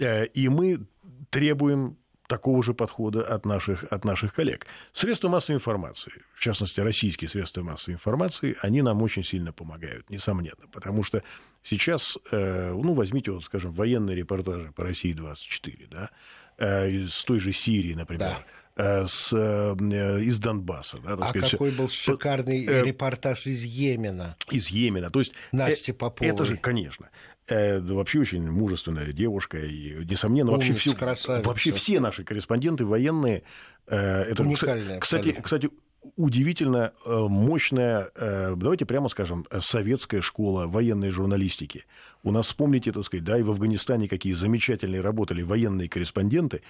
Э, 0.00 0.26
и 0.26 0.48
мы 0.48 0.86
требуем 1.34 1.96
такого 2.26 2.62
же 2.62 2.72
подхода 2.72 3.22
от 3.22 3.44
наших, 3.44 3.84
от 3.90 4.04
наших 4.04 4.32
коллег. 4.34 4.66
Средства 4.92 5.28
массовой 5.28 5.56
информации, 5.56 6.12
в 6.34 6.40
частности, 6.40 6.80
российские 6.80 7.28
средства 7.28 7.62
массовой 7.62 7.94
информации, 7.94 8.56
они 8.62 8.82
нам 8.82 9.02
очень 9.02 9.24
сильно 9.24 9.52
помогают, 9.52 10.08
несомненно, 10.08 10.66
потому 10.72 11.02
что 11.02 11.22
сейчас, 11.62 12.16
э, 12.30 12.72
ну, 12.72 12.94
возьмите, 12.94 13.30
вот, 13.30 13.44
скажем, 13.44 13.72
военные 13.72 14.16
репортажи 14.16 14.72
по 14.72 14.84
России-24, 14.84 15.88
да, 15.90 16.10
Э, 16.56 17.06
с 17.08 17.24
той 17.24 17.38
же 17.38 17.52
Сирии, 17.52 17.94
например. 17.94 18.28
Да 18.28 18.44
э, 18.76 19.06
с, 19.06 19.32
э, 19.32 20.20
из 20.22 20.38
Донбасса. 20.40 20.98
Да, 20.98 21.14
а 21.14 21.28
сказать. 21.28 21.52
какой 21.52 21.70
был 21.70 21.88
шикарный 21.88 22.64
э, 22.64 22.82
репортаж 22.82 23.46
из 23.46 23.62
Йемена. 23.62 24.36
Из 24.50 24.68
Йемена. 24.68 25.10
То 25.10 25.20
есть, 25.20 25.32
Насти 25.52 25.92
Поповой. 25.92 26.32
Это 26.32 26.44
же, 26.44 26.56
конечно. 26.56 27.10
Э, 27.46 27.78
вообще 27.80 28.20
очень 28.20 28.50
мужественная 28.50 29.12
девушка. 29.12 29.58
И, 29.58 30.04
несомненно, 30.04 30.52
вообще, 30.52 30.72
все, 30.72 30.94
вообще 31.42 31.72
все 31.72 32.00
наши 32.00 32.24
корреспонденты 32.24 32.84
военные. 32.84 33.42
Э, 33.86 34.22
это, 34.22 34.42
Уникальные. 34.42 35.00
Кстати, 35.00 35.36
кстати, 35.42 35.70
удивительно 36.16 36.92
э, 37.04 37.10
мощная, 37.28 38.10
э, 38.14 38.54
давайте 38.56 38.86
прямо 38.86 39.08
скажем, 39.08 39.46
советская 39.60 40.20
школа 40.20 40.66
военной 40.66 41.10
журналистики. 41.10 41.84
У 42.22 42.30
нас, 42.30 42.46
вспомните, 42.46 42.92
так 42.92 43.04
сказать, 43.04 43.24
да, 43.24 43.38
и 43.38 43.42
в 43.42 43.50
Афганистане 43.50 44.08
какие 44.08 44.32
замечательные 44.32 45.00
работали 45.00 45.42
военные 45.42 45.88
корреспонденты, 45.88 46.62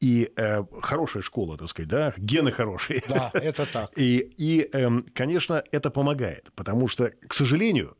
и 0.00 0.30
э, 0.36 0.64
хорошая 0.82 1.22
школа, 1.22 1.56
так 1.56 1.68
сказать, 1.68 1.88
да, 1.88 2.14
гены 2.16 2.52
хорошие. 2.52 3.02
Да, 3.08 3.30
это 3.32 3.66
так. 3.66 3.90
И, 3.96 4.18
и 4.36 4.68
э, 4.72 4.90
конечно, 5.14 5.62
это 5.72 5.90
помогает, 5.90 6.50
потому 6.54 6.86
что, 6.88 7.12
к 7.26 7.32
сожалению, 7.32 7.96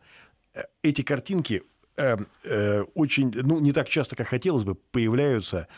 э, 0.55 0.63
эти 0.83 1.03
картинки 1.03 1.63
очень, 2.95 3.33
ну, 3.35 3.61
не 3.61 3.73
так 3.73 3.89
часто, 3.89 4.17
как 4.17 4.29
хотелось 4.29 4.65
бы, 4.65 4.75
появляются 4.75 5.69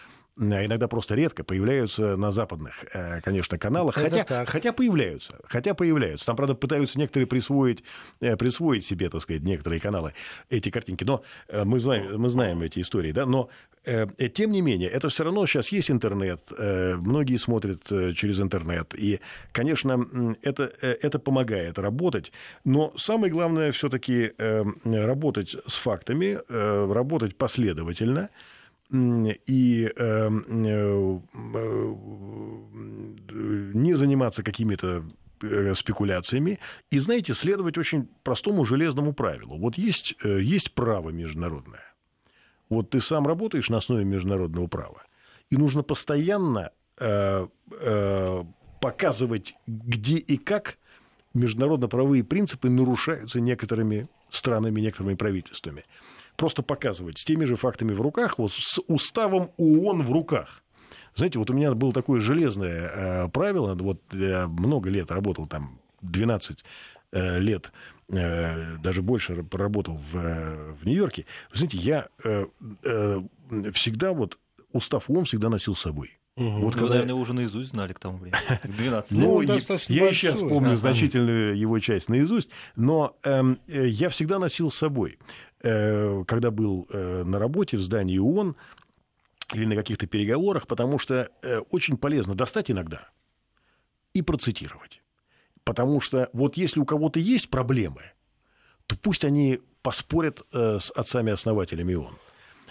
а 0.40 0.64
иногда 0.64 0.86
просто 0.86 1.14
редко 1.14 1.42
появляются 1.42 2.16
на 2.16 2.30
западных, 2.30 2.84
э, 2.92 3.20
конечно, 3.22 3.58
каналах, 3.58 3.96
хотя, 3.96 4.44
хотя 4.44 4.72
появляются, 4.72 5.38
хотя 5.44 5.74
появляются. 5.74 6.26
Там, 6.26 6.36
правда, 6.36 6.54
пытаются 6.54 6.98
некоторые 6.98 7.26
присвоить, 7.26 7.82
э, 8.20 8.36
присвоить 8.36 8.84
себе, 8.84 9.08
так 9.08 9.22
сказать, 9.22 9.42
некоторые 9.42 9.80
каналы 9.80 10.14
эти 10.48 10.70
картинки, 10.70 11.04
но 11.04 11.22
э, 11.48 11.64
мы 11.64 11.80
знаем, 11.80 12.20
мы 12.20 12.28
знаем 12.30 12.62
эти 12.62 12.80
истории, 12.80 13.12
да, 13.12 13.26
но 13.26 13.48
тем 14.34 14.52
не 14.52 14.60
менее, 14.60 14.90
это 14.90 15.08
все 15.08 15.24
равно 15.24 15.46
сейчас 15.46 15.68
есть 15.68 15.90
интернет, 15.90 16.40
многие 16.58 17.38
смотрят 17.38 17.84
через 18.14 18.38
интернет, 18.38 18.92
и, 18.94 19.20
конечно, 19.52 20.36
это, 20.42 20.64
это 20.82 21.18
помогает 21.18 21.78
работать, 21.78 22.30
но 22.64 22.92
самое 22.98 23.32
главное 23.32 23.72
все-таки 23.72 24.32
работать 24.84 25.56
с 25.66 25.74
фактами, 25.74 26.38
работать 26.48 27.36
последовательно, 27.36 28.28
и 28.90 29.92
эм, 29.96 30.44
э, 30.64 31.20
э, 31.54 31.94
не 33.74 33.94
заниматься 33.94 34.42
какими-то 34.42 35.04
э, 35.42 35.74
спекуляциями 35.74 36.58
и, 36.90 36.98
знаете, 36.98 37.34
следовать 37.34 37.76
очень 37.76 38.08
простому 38.22 38.64
железному 38.64 39.12
правилу. 39.12 39.58
Вот 39.58 39.76
есть, 39.76 40.16
есть 40.24 40.72
право 40.72 41.10
международное. 41.10 41.84
Вот 42.70 42.90
ты 42.90 43.00
сам 43.00 43.26
работаешь 43.26 43.68
на 43.68 43.76
основе 43.78 44.04
международного 44.04 44.66
права, 44.68 45.02
и 45.50 45.56
нужно 45.56 45.82
постоянно 45.82 46.70
показывать, 48.80 49.54
где 49.66 50.16
и 50.16 50.36
как 50.36 50.76
международно-правовые 51.32 52.24
принципы 52.24 52.68
нарушаются 52.68 53.40
некоторыми 53.40 54.08
странами, 54.30 54.80
некоторыми 54.80 55.14
правительствами 55.14 55.84
просто 56.38 56.62
показывать 56.62 57.18
с 57.18 57.24
теми 57.24 57.44
же 57.44 57.56
фактами 57.56 57.92
в 57.92 58.00
руках, 58.00 58.38
вот 58.38 58.52
с 58.52 58.80
уставом 58.86 59.50
ООН 59.58 60.04
в 60.04 60.12
руках. 60.12 60.62
Знаете, 61.14 61.38
вот 61.40 61.50
у 61.50 61.52
меня 61.52 61.74
было 61.74 61.92
такое 61.92 62.20
железное 62.20 62.90
э, 62.94 63.28
правило, 63.28 63.74
вот 63.74 64.00
я 64.12 64.46
много 64.46 64.88
лет 64.88 65.10
работал 65.10 65.46
там, 65.46 65.80
12 66.02 66.64
э, 67.10 67.40
лет, 67.40 67.72
э, 68.08 68.76
даже 68.76 69.02
больше 69.02 69.42
проработал 69.42 70.00
в, 70.12 70.16
э, 70.16 70.74
в 70.80 70.86
Нью-Йорке. 70.86 71.26
Вы 71.50 71.58
знаете, 71.58 71.76
я 71.76 72.08
э, 72.22 72.46
э, 72.84 73.20
всегда 73.72 74.12
вот 74.12 74.38
устав 74.72 75.10
ООН 75.10 75.24
всегда 75.24 75.48
носил 75.48 75.74
с 75.74 75.80
собой. 75.80 76.18
Угу. 76.38 76.50
Вот 76.60 76.74
Вы, 76.74 76.80
когда... 76.80 76.94
наверное, 76.94 77.14
уже 77.16 77.32
наизусть 77.32 77.70
знали 77.70 77.92
к 77.92 77.98
тому 77.98 78.18
времени. 78.18 78.40
12 78.62 79.12
лет. 79.12 79.20
Ну, 79.20 79.40
я 79.40 79.56
и 79.56 80.12
сейчас 80.12 80.38
помню 80.38 80.76
значительную 80.76 81.58
его 81.58 81.80
часть 81.80 82.08
наизусть, 82.08 82.48
но 82.76 83.16
эм, 83.24 83.58
э, 83.66 83.88
я 83.88 84.08
всегда 84.08 84.38
носил 84.38 84.70
с 84.70 84.76
собой. 84.76 85.18
Э, 85.60 86.22
когда 86.26 86.50
был 86.52 86.86
э, 86.88 87.24
на 87.24 87.38
работе 87.38 87.76
в 87.76 87.82
здании 87.82 88.18
ООН 88.18 88.54
или 89.54 89.64
на 89.64 89.74
каких-то 89.74 90.06
переговорах, 90.06 90.68
потому 90.68 91.00
что 91.00 91.30
э, 91.42 91.58
очень 91.70 91.96
полезно 91.96 92.34
достать 92.34 92.70
иногда 92.70 93.08
и 94.14 94.22
процитировать. 94.22 95.02
Потому 95.64 96.00
что 96.00 96.30
вот 96.32 96.56
если 96.56 96.78
у 96.78 96.84
кого-то 96.84 97.18
есть 97.18 97.50
проблемы, 97.50 98.02
то 98.86 98.96
пусть 98.96 99.24
они 99.24 99.60
поспорят 99.82 100.42
с 100.52 100.90
отцами-основателями 100.92 101.94
ООН. 101.94 102.16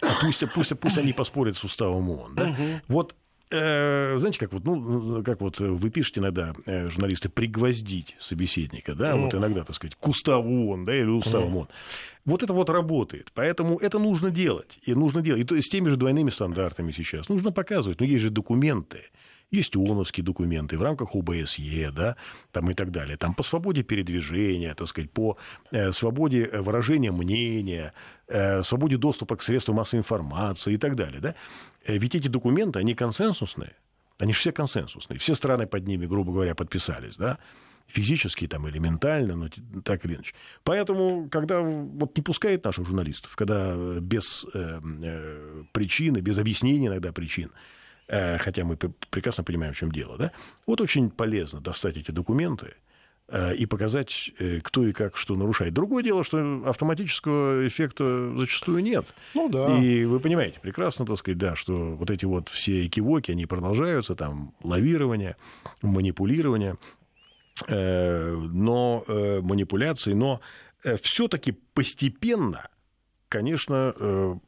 А 0.01 0.07
пусть, 0.21 0.43
пусть, 0.53 0.79
пусть 0.79 0.97
они 0.97 1.13
поспорят 1.13 1.57
с 1.57 1.63
уставом 1.63 2.09
ООН. 2.09 2.35
Да? 2.35 2.49
Угу. 2.49 2.81
Вот 2.88 3.15
знаете, 3.49 4.39
как 4.39 4.51
вот, 4.51 4.65
ну, 4.65 5.23
как 5.23 5.39
вот 5.39 5.59
вы 5.59 5.89
пишете 5.89 6.19
иногда, 6.19 6.53
э, 6.65 6.89
журналисты, 6.89 7.29
пригвоздить 7.29 8.15
собеседника, 8.19 8.93
да, 8.93 9.15
mm. 9.15 9.21
вот 9.21 9.33
иногда, 9.35 9.63
так 9.63 9.75
сказать, 9.75 9.95
к 9.95 10.07
уставу 10.07 10.69
он, 10.69 10.83
да, 10.83 10.95
или 10.95 11.05
уставом 11.05 11.55
он. 11.57 11.67
Вот 12.25 12.43
это 12.43 12.51
вот 12.51 12.69
работает, 12.69 13.31
поэтому 13.33 13.77
это 13.77 13.99
нужно 13.99 14.31
делать, 14.31 14.79
и 14.83 14.93
нужно 14.93 15.21
делать, 15.21 15.41
и 15.41 15.45
то, 15.45 15.55
с 15.55 15.69
теми 15.69 15.87
же 15.87 15.95
двойными 15.95 16.29
стандартами 16.29 16.91
сейчас, 16.91 17.29
нужно 17.29 17.53
показывать, 17.53 18.01
но 18.01 18.05
есть 18.05 18.21
же 18.21 18.29
документы, 18.29 19.03
есть 19.51 19.75
ООНовские 19.75 20.23
документы 20.23 20.77
в 20.77 20.81
рамках 20.81 21.15
ОБСЕ, 21.15 21.91
да, 21.91 22.15
там 22.51 22.69
и 22.69 22.73
так 22.73 22.91
далее. 22.91 23.17
Там 23.17 23.33
по 23.33 23.43
свободе 23.43 23.83
передвижения, 23.83 24.73
так 24.73 24.87
сказать, 24.87 25.11
по 25.11 25.37
э, 25.71 25.91
свободе 25.91 26.47
выражения 26.47 27.11
мнения, 27.11 27.93
э, 28.27 28.63
свободе 28.63 28.97
доступа 28.97 29.35
к 29.35 29.43
средствам 29.43 29.77
массовой 29.77 29.99
информации 29.99 30.73
и 30.73 30.77
так 30.77 30.95
далее, 30.95 31.21
да. 31.21 31.35
Э, 31.85 31.97
ведь 31.97 32.15
эти 32.15 32.27
документы, 32.27 32.79
они 32.79 32.93
консенсусные. 32.93 33.73
Они 34.19 34.33
же 34.33 34.39
все 34.39 34.51
консенсусные. 34.51 35.19
Все 35.19 35.35
страны 35.35 35.67
под 35.67 35.87
ними, 35.87 36.05
грубо 36.07 36.31
говоря, 36.31 36.55
подписались, 36.55 37.15
да 37.17 37.37
физически 37.87 38.47
там, 38.47 38.67
или 38.67 38.79
ментально, 38.79 39.35
но 39.35 39.49
так 39.83 40.05
или 40.05 40.15
иначе. 40.15 40.33
Поэтому, 40.63 41.29
когда 41.29 41.61
вот 41.61 42.15
не 42.17 42.21
пускает 42.21 42.65
наших 42.65 42.85
журналистов, 42.85 43.35
когда 43.35 43.75
без 44.01 44.45
э, 44.53 44.79
э, 45.03 45.63
причины, 45.71 46.17
без 46.17 46.37
объяснения 46.37 46.87
иногда 46.87 47.11
причин, 47.11 47.51
хотя 48.08 48.64
мы 48.64 48.78
прекрасно 48.78 49.43
понимаем, 49.43 49.74
в 49.74 49.78
чем 49.78 49.91
дело, 49.91 50.18
да, 50.18 50.32
вот 50.66 50.80
очень 50.80 51.10
полезно 51.10 51.60
достать 51.60 51.97
эти 51.97 52.12
документы 52.12 52.76
э, 53.28 53.53
и 53.55 53.66
показать, 53.66 54.32
э, 54.39 54.62
кто 54.62 54.88
и 54.88 54.93
как 54.93 55.18
что 55.18 55.36
нарушает. 55.36 55.74
Другое 55.74 56.03
дело, 56.03 56.24
что 56.24 56.64
автоматического 56.66 57.68
эффекта 57.68 58.34
зачастую 58.38 58.82
нет. 58.82 59.05
Ну 59.34 59.49
да. 59.49 59.78
И 59.78 60.05
вы 60.05 60.22
понимаете 60.22 60.60
прекрасно, 60.62 61.05
так 61.05 61.18
сказать, 61.18 61.38
да, 61.38 61.55
что 61.55 61.95
вот 61.95 62.10
эти 62.10 62.24
вот 62.24 62.47
все 62.47 62.86
экивоки, 62.86 63.32
они 63.32 63.45
продолжаются, 63.45 64.16
там, 64.16 64.53
лавирование, 64.64 65.36
манипулирование, 65.82 66.78
но 67.68 69.03
манипуляции, 69.08 70.14
но 70.14 70.39
все-таки 71.01 71.53
постепенно, 71.74 72.70
конечно, 73.30 74.39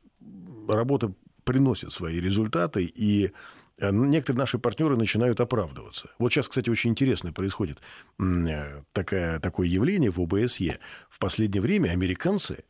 работа 0.67 1.11
приносит 1.49 1.91
свои 1.91 2.19
результаты, 2.19 2.83
и 2.83 3.31
э, 3.79 3.89
некоторые 3.91 4.39
наши 4.39 4.59
партнеры 4.59 4.95
начинают 4.95 5.39
оправдываться. 5.39 6.09
Вот 6.19 6.31
сейчас, 6.31 6.47
кстати, 6.47 6.69
очень 6.69 6.91
интересно 6.91 7.33
происходит 7.33 7.79
э, 8.19 8.83
такое, 8.93 9.39
такое 9.39 9.67
явление 9.67 10.11
в 10.11 10.19
ОБСЕ. 10.19 10.77
В 11.09 11.17
последнее 11.17 11.61
время 11.61 11.89
американцы 11.89 12.65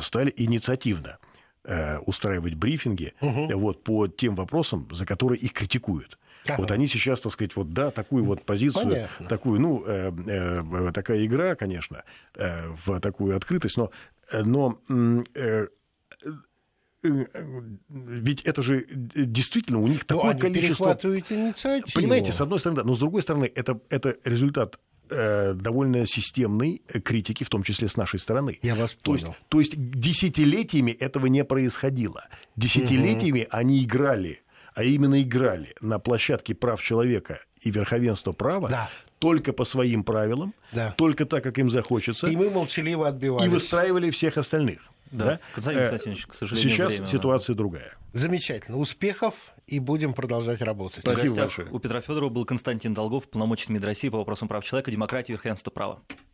стали 0.00 0.32
инициативно 0.36 1.18
устраивать 2.06 2.54
брифинги 2.54 3.14
угу. 3.20 3.58
вот, 3.58 3.84
по 3.84 4.06
тем 4.08 4.34
вопросам, 4.34 4.88
за 4.90 5.06
которые 5.06 5.38
их 5.38 5.52
критикуют. 5.52 6.18
Ага. 6.46 6.56
Вот 6.58 6.70
они 6.70 6.86
сейчас, 6.86 7.20
так 7.20 7.32
сказать, 7.32 7.54
вот 7.56 7.72
да, 7.72 7.90
такую 7.90 8.24
вот 8.24 8.44
позицию, 8.44 8.90
Понятно. 8.90 9.28
такую, 9.28 9.60
ну, 9.60 9.84
э, 9.86 10.12
э, 10.26 10.92
такая 10.92 11.24
игра, 11.24 11.54
конечно, 11.54 12.02
э, 12.34 12.68
в 12.84 13.00
такую 13.00 13.36
открытость, 13.36 13.76
но, 13.76 13.90
но 14.32 14.78
э, 14.88 15.22
э, 15.34 15.66
ведь 17.02 18.42
это 18.42 18.62
же 18.62 18.86
действительно 18.88 19.80
у 19.80 19.88
них 19.88 20.04
такое 20.04 20.34
количество... 20.34 20.96
инициативу. 21.02 21.92
Понимаете, 21.94 22.32
с 22.32 22.40
одной 22.40 22.60
стороны, 22.60 22.82
да, 22.82 22.84
но 22.84 22.94
с 22.94 22.98
другой 22.98 23.22
стороны, 23.22 23.50
это, 23.52 23.80
это 23.90 24.16
результат 24.24 24.78
э, 25.10 25.54
довольно 25.54 26.06
системной 26.06 26.82
критики, 27.04 27.44
в 27.44 27.48
том 27.48 27.64
числе 27.64 27.88
с 27.88 27.96
нашей 27.96 28.20
стороны. 28.20 28.58
Я 28.62 28.74
вас 28.74 28.92
то 28.92 29.12
понял. 29.12 29.28
Есть, 29.28 29.38
то 29.48 29.60
есть 29.60 29.72
десятилетиями 29.76 30.92
этого 30.92 31.26
не 31.26 31.44
происходило. 31.44 32.28
Десятилетиями 32.56 33.42
угу. 33.42 33.48
они 33.50 33.84
играли 33.84 34.42
а 34.74 34.84
именно 34.84 35.20
играли 35.22 35.74
на 35.80 35.98
площадке 35.98 36.54
прав 36.54 36.82
человека 36.82 37.40
и 37.60 37.70
верховенства 37.70 38.32
права 38.32 38.68
да. 38.68 38.90
только 39.18 39.52
по 39.52 39.64
своим 39.64 40.02
правилам, 40.02 40.54
да. 40.72 40.94
только 40.96 41.26
так, 41.26 41.42
как 41.42 41.58
им 41.58 41.70
захочется. 41.70 42.26
И 42.26 42.36
мы 42.36 42.50
молчаливо 42.50 43.08
отбивались. 43.08 43.46
И 43.46 43.48
выстраивали 43.48 44.10
всех 44.10 44.38
остальных. 44.38 44.91
Да, 45.12 45.24
да? 45.24 45.40
Константин 45.54 45.80
Константинович, 45.82 46.26
к 46.26 46.34
сожалению, 46.34 46.70
Сейчас 46.70 46.92
время, 46.92 47.06
ситуация 47.06 47.54
да. 47.54 47.58
другая. 47.58 47.94
Замечательно. 48.12 48.78
Успехов 48.78 49.52
и 49.66 49.78
будем 49.78 50.14
продолжать 50.14 50.60
работать. 50.62 51.00
Спасибо 51.00 51.36
большое. 51.36 51.68
У 51.70 51.78
Петра 51.78 52.00
Федорова 52.00 52.30
был 52.30 52.44
Константин 52.44 52.94
Долгов, 52.94 53.28
полномоченный 53.28 53.74
МИД 53.74 53.84
России 53.84 54.08
по 54.08 54.18
вопросам 54.18 54.48
прав 54.48 54.64
человека, 54.64 54.90
демократии 54.90 55.32
и 55.32 55.34
верховенства 55.34 55.70
права. 55.70 56.00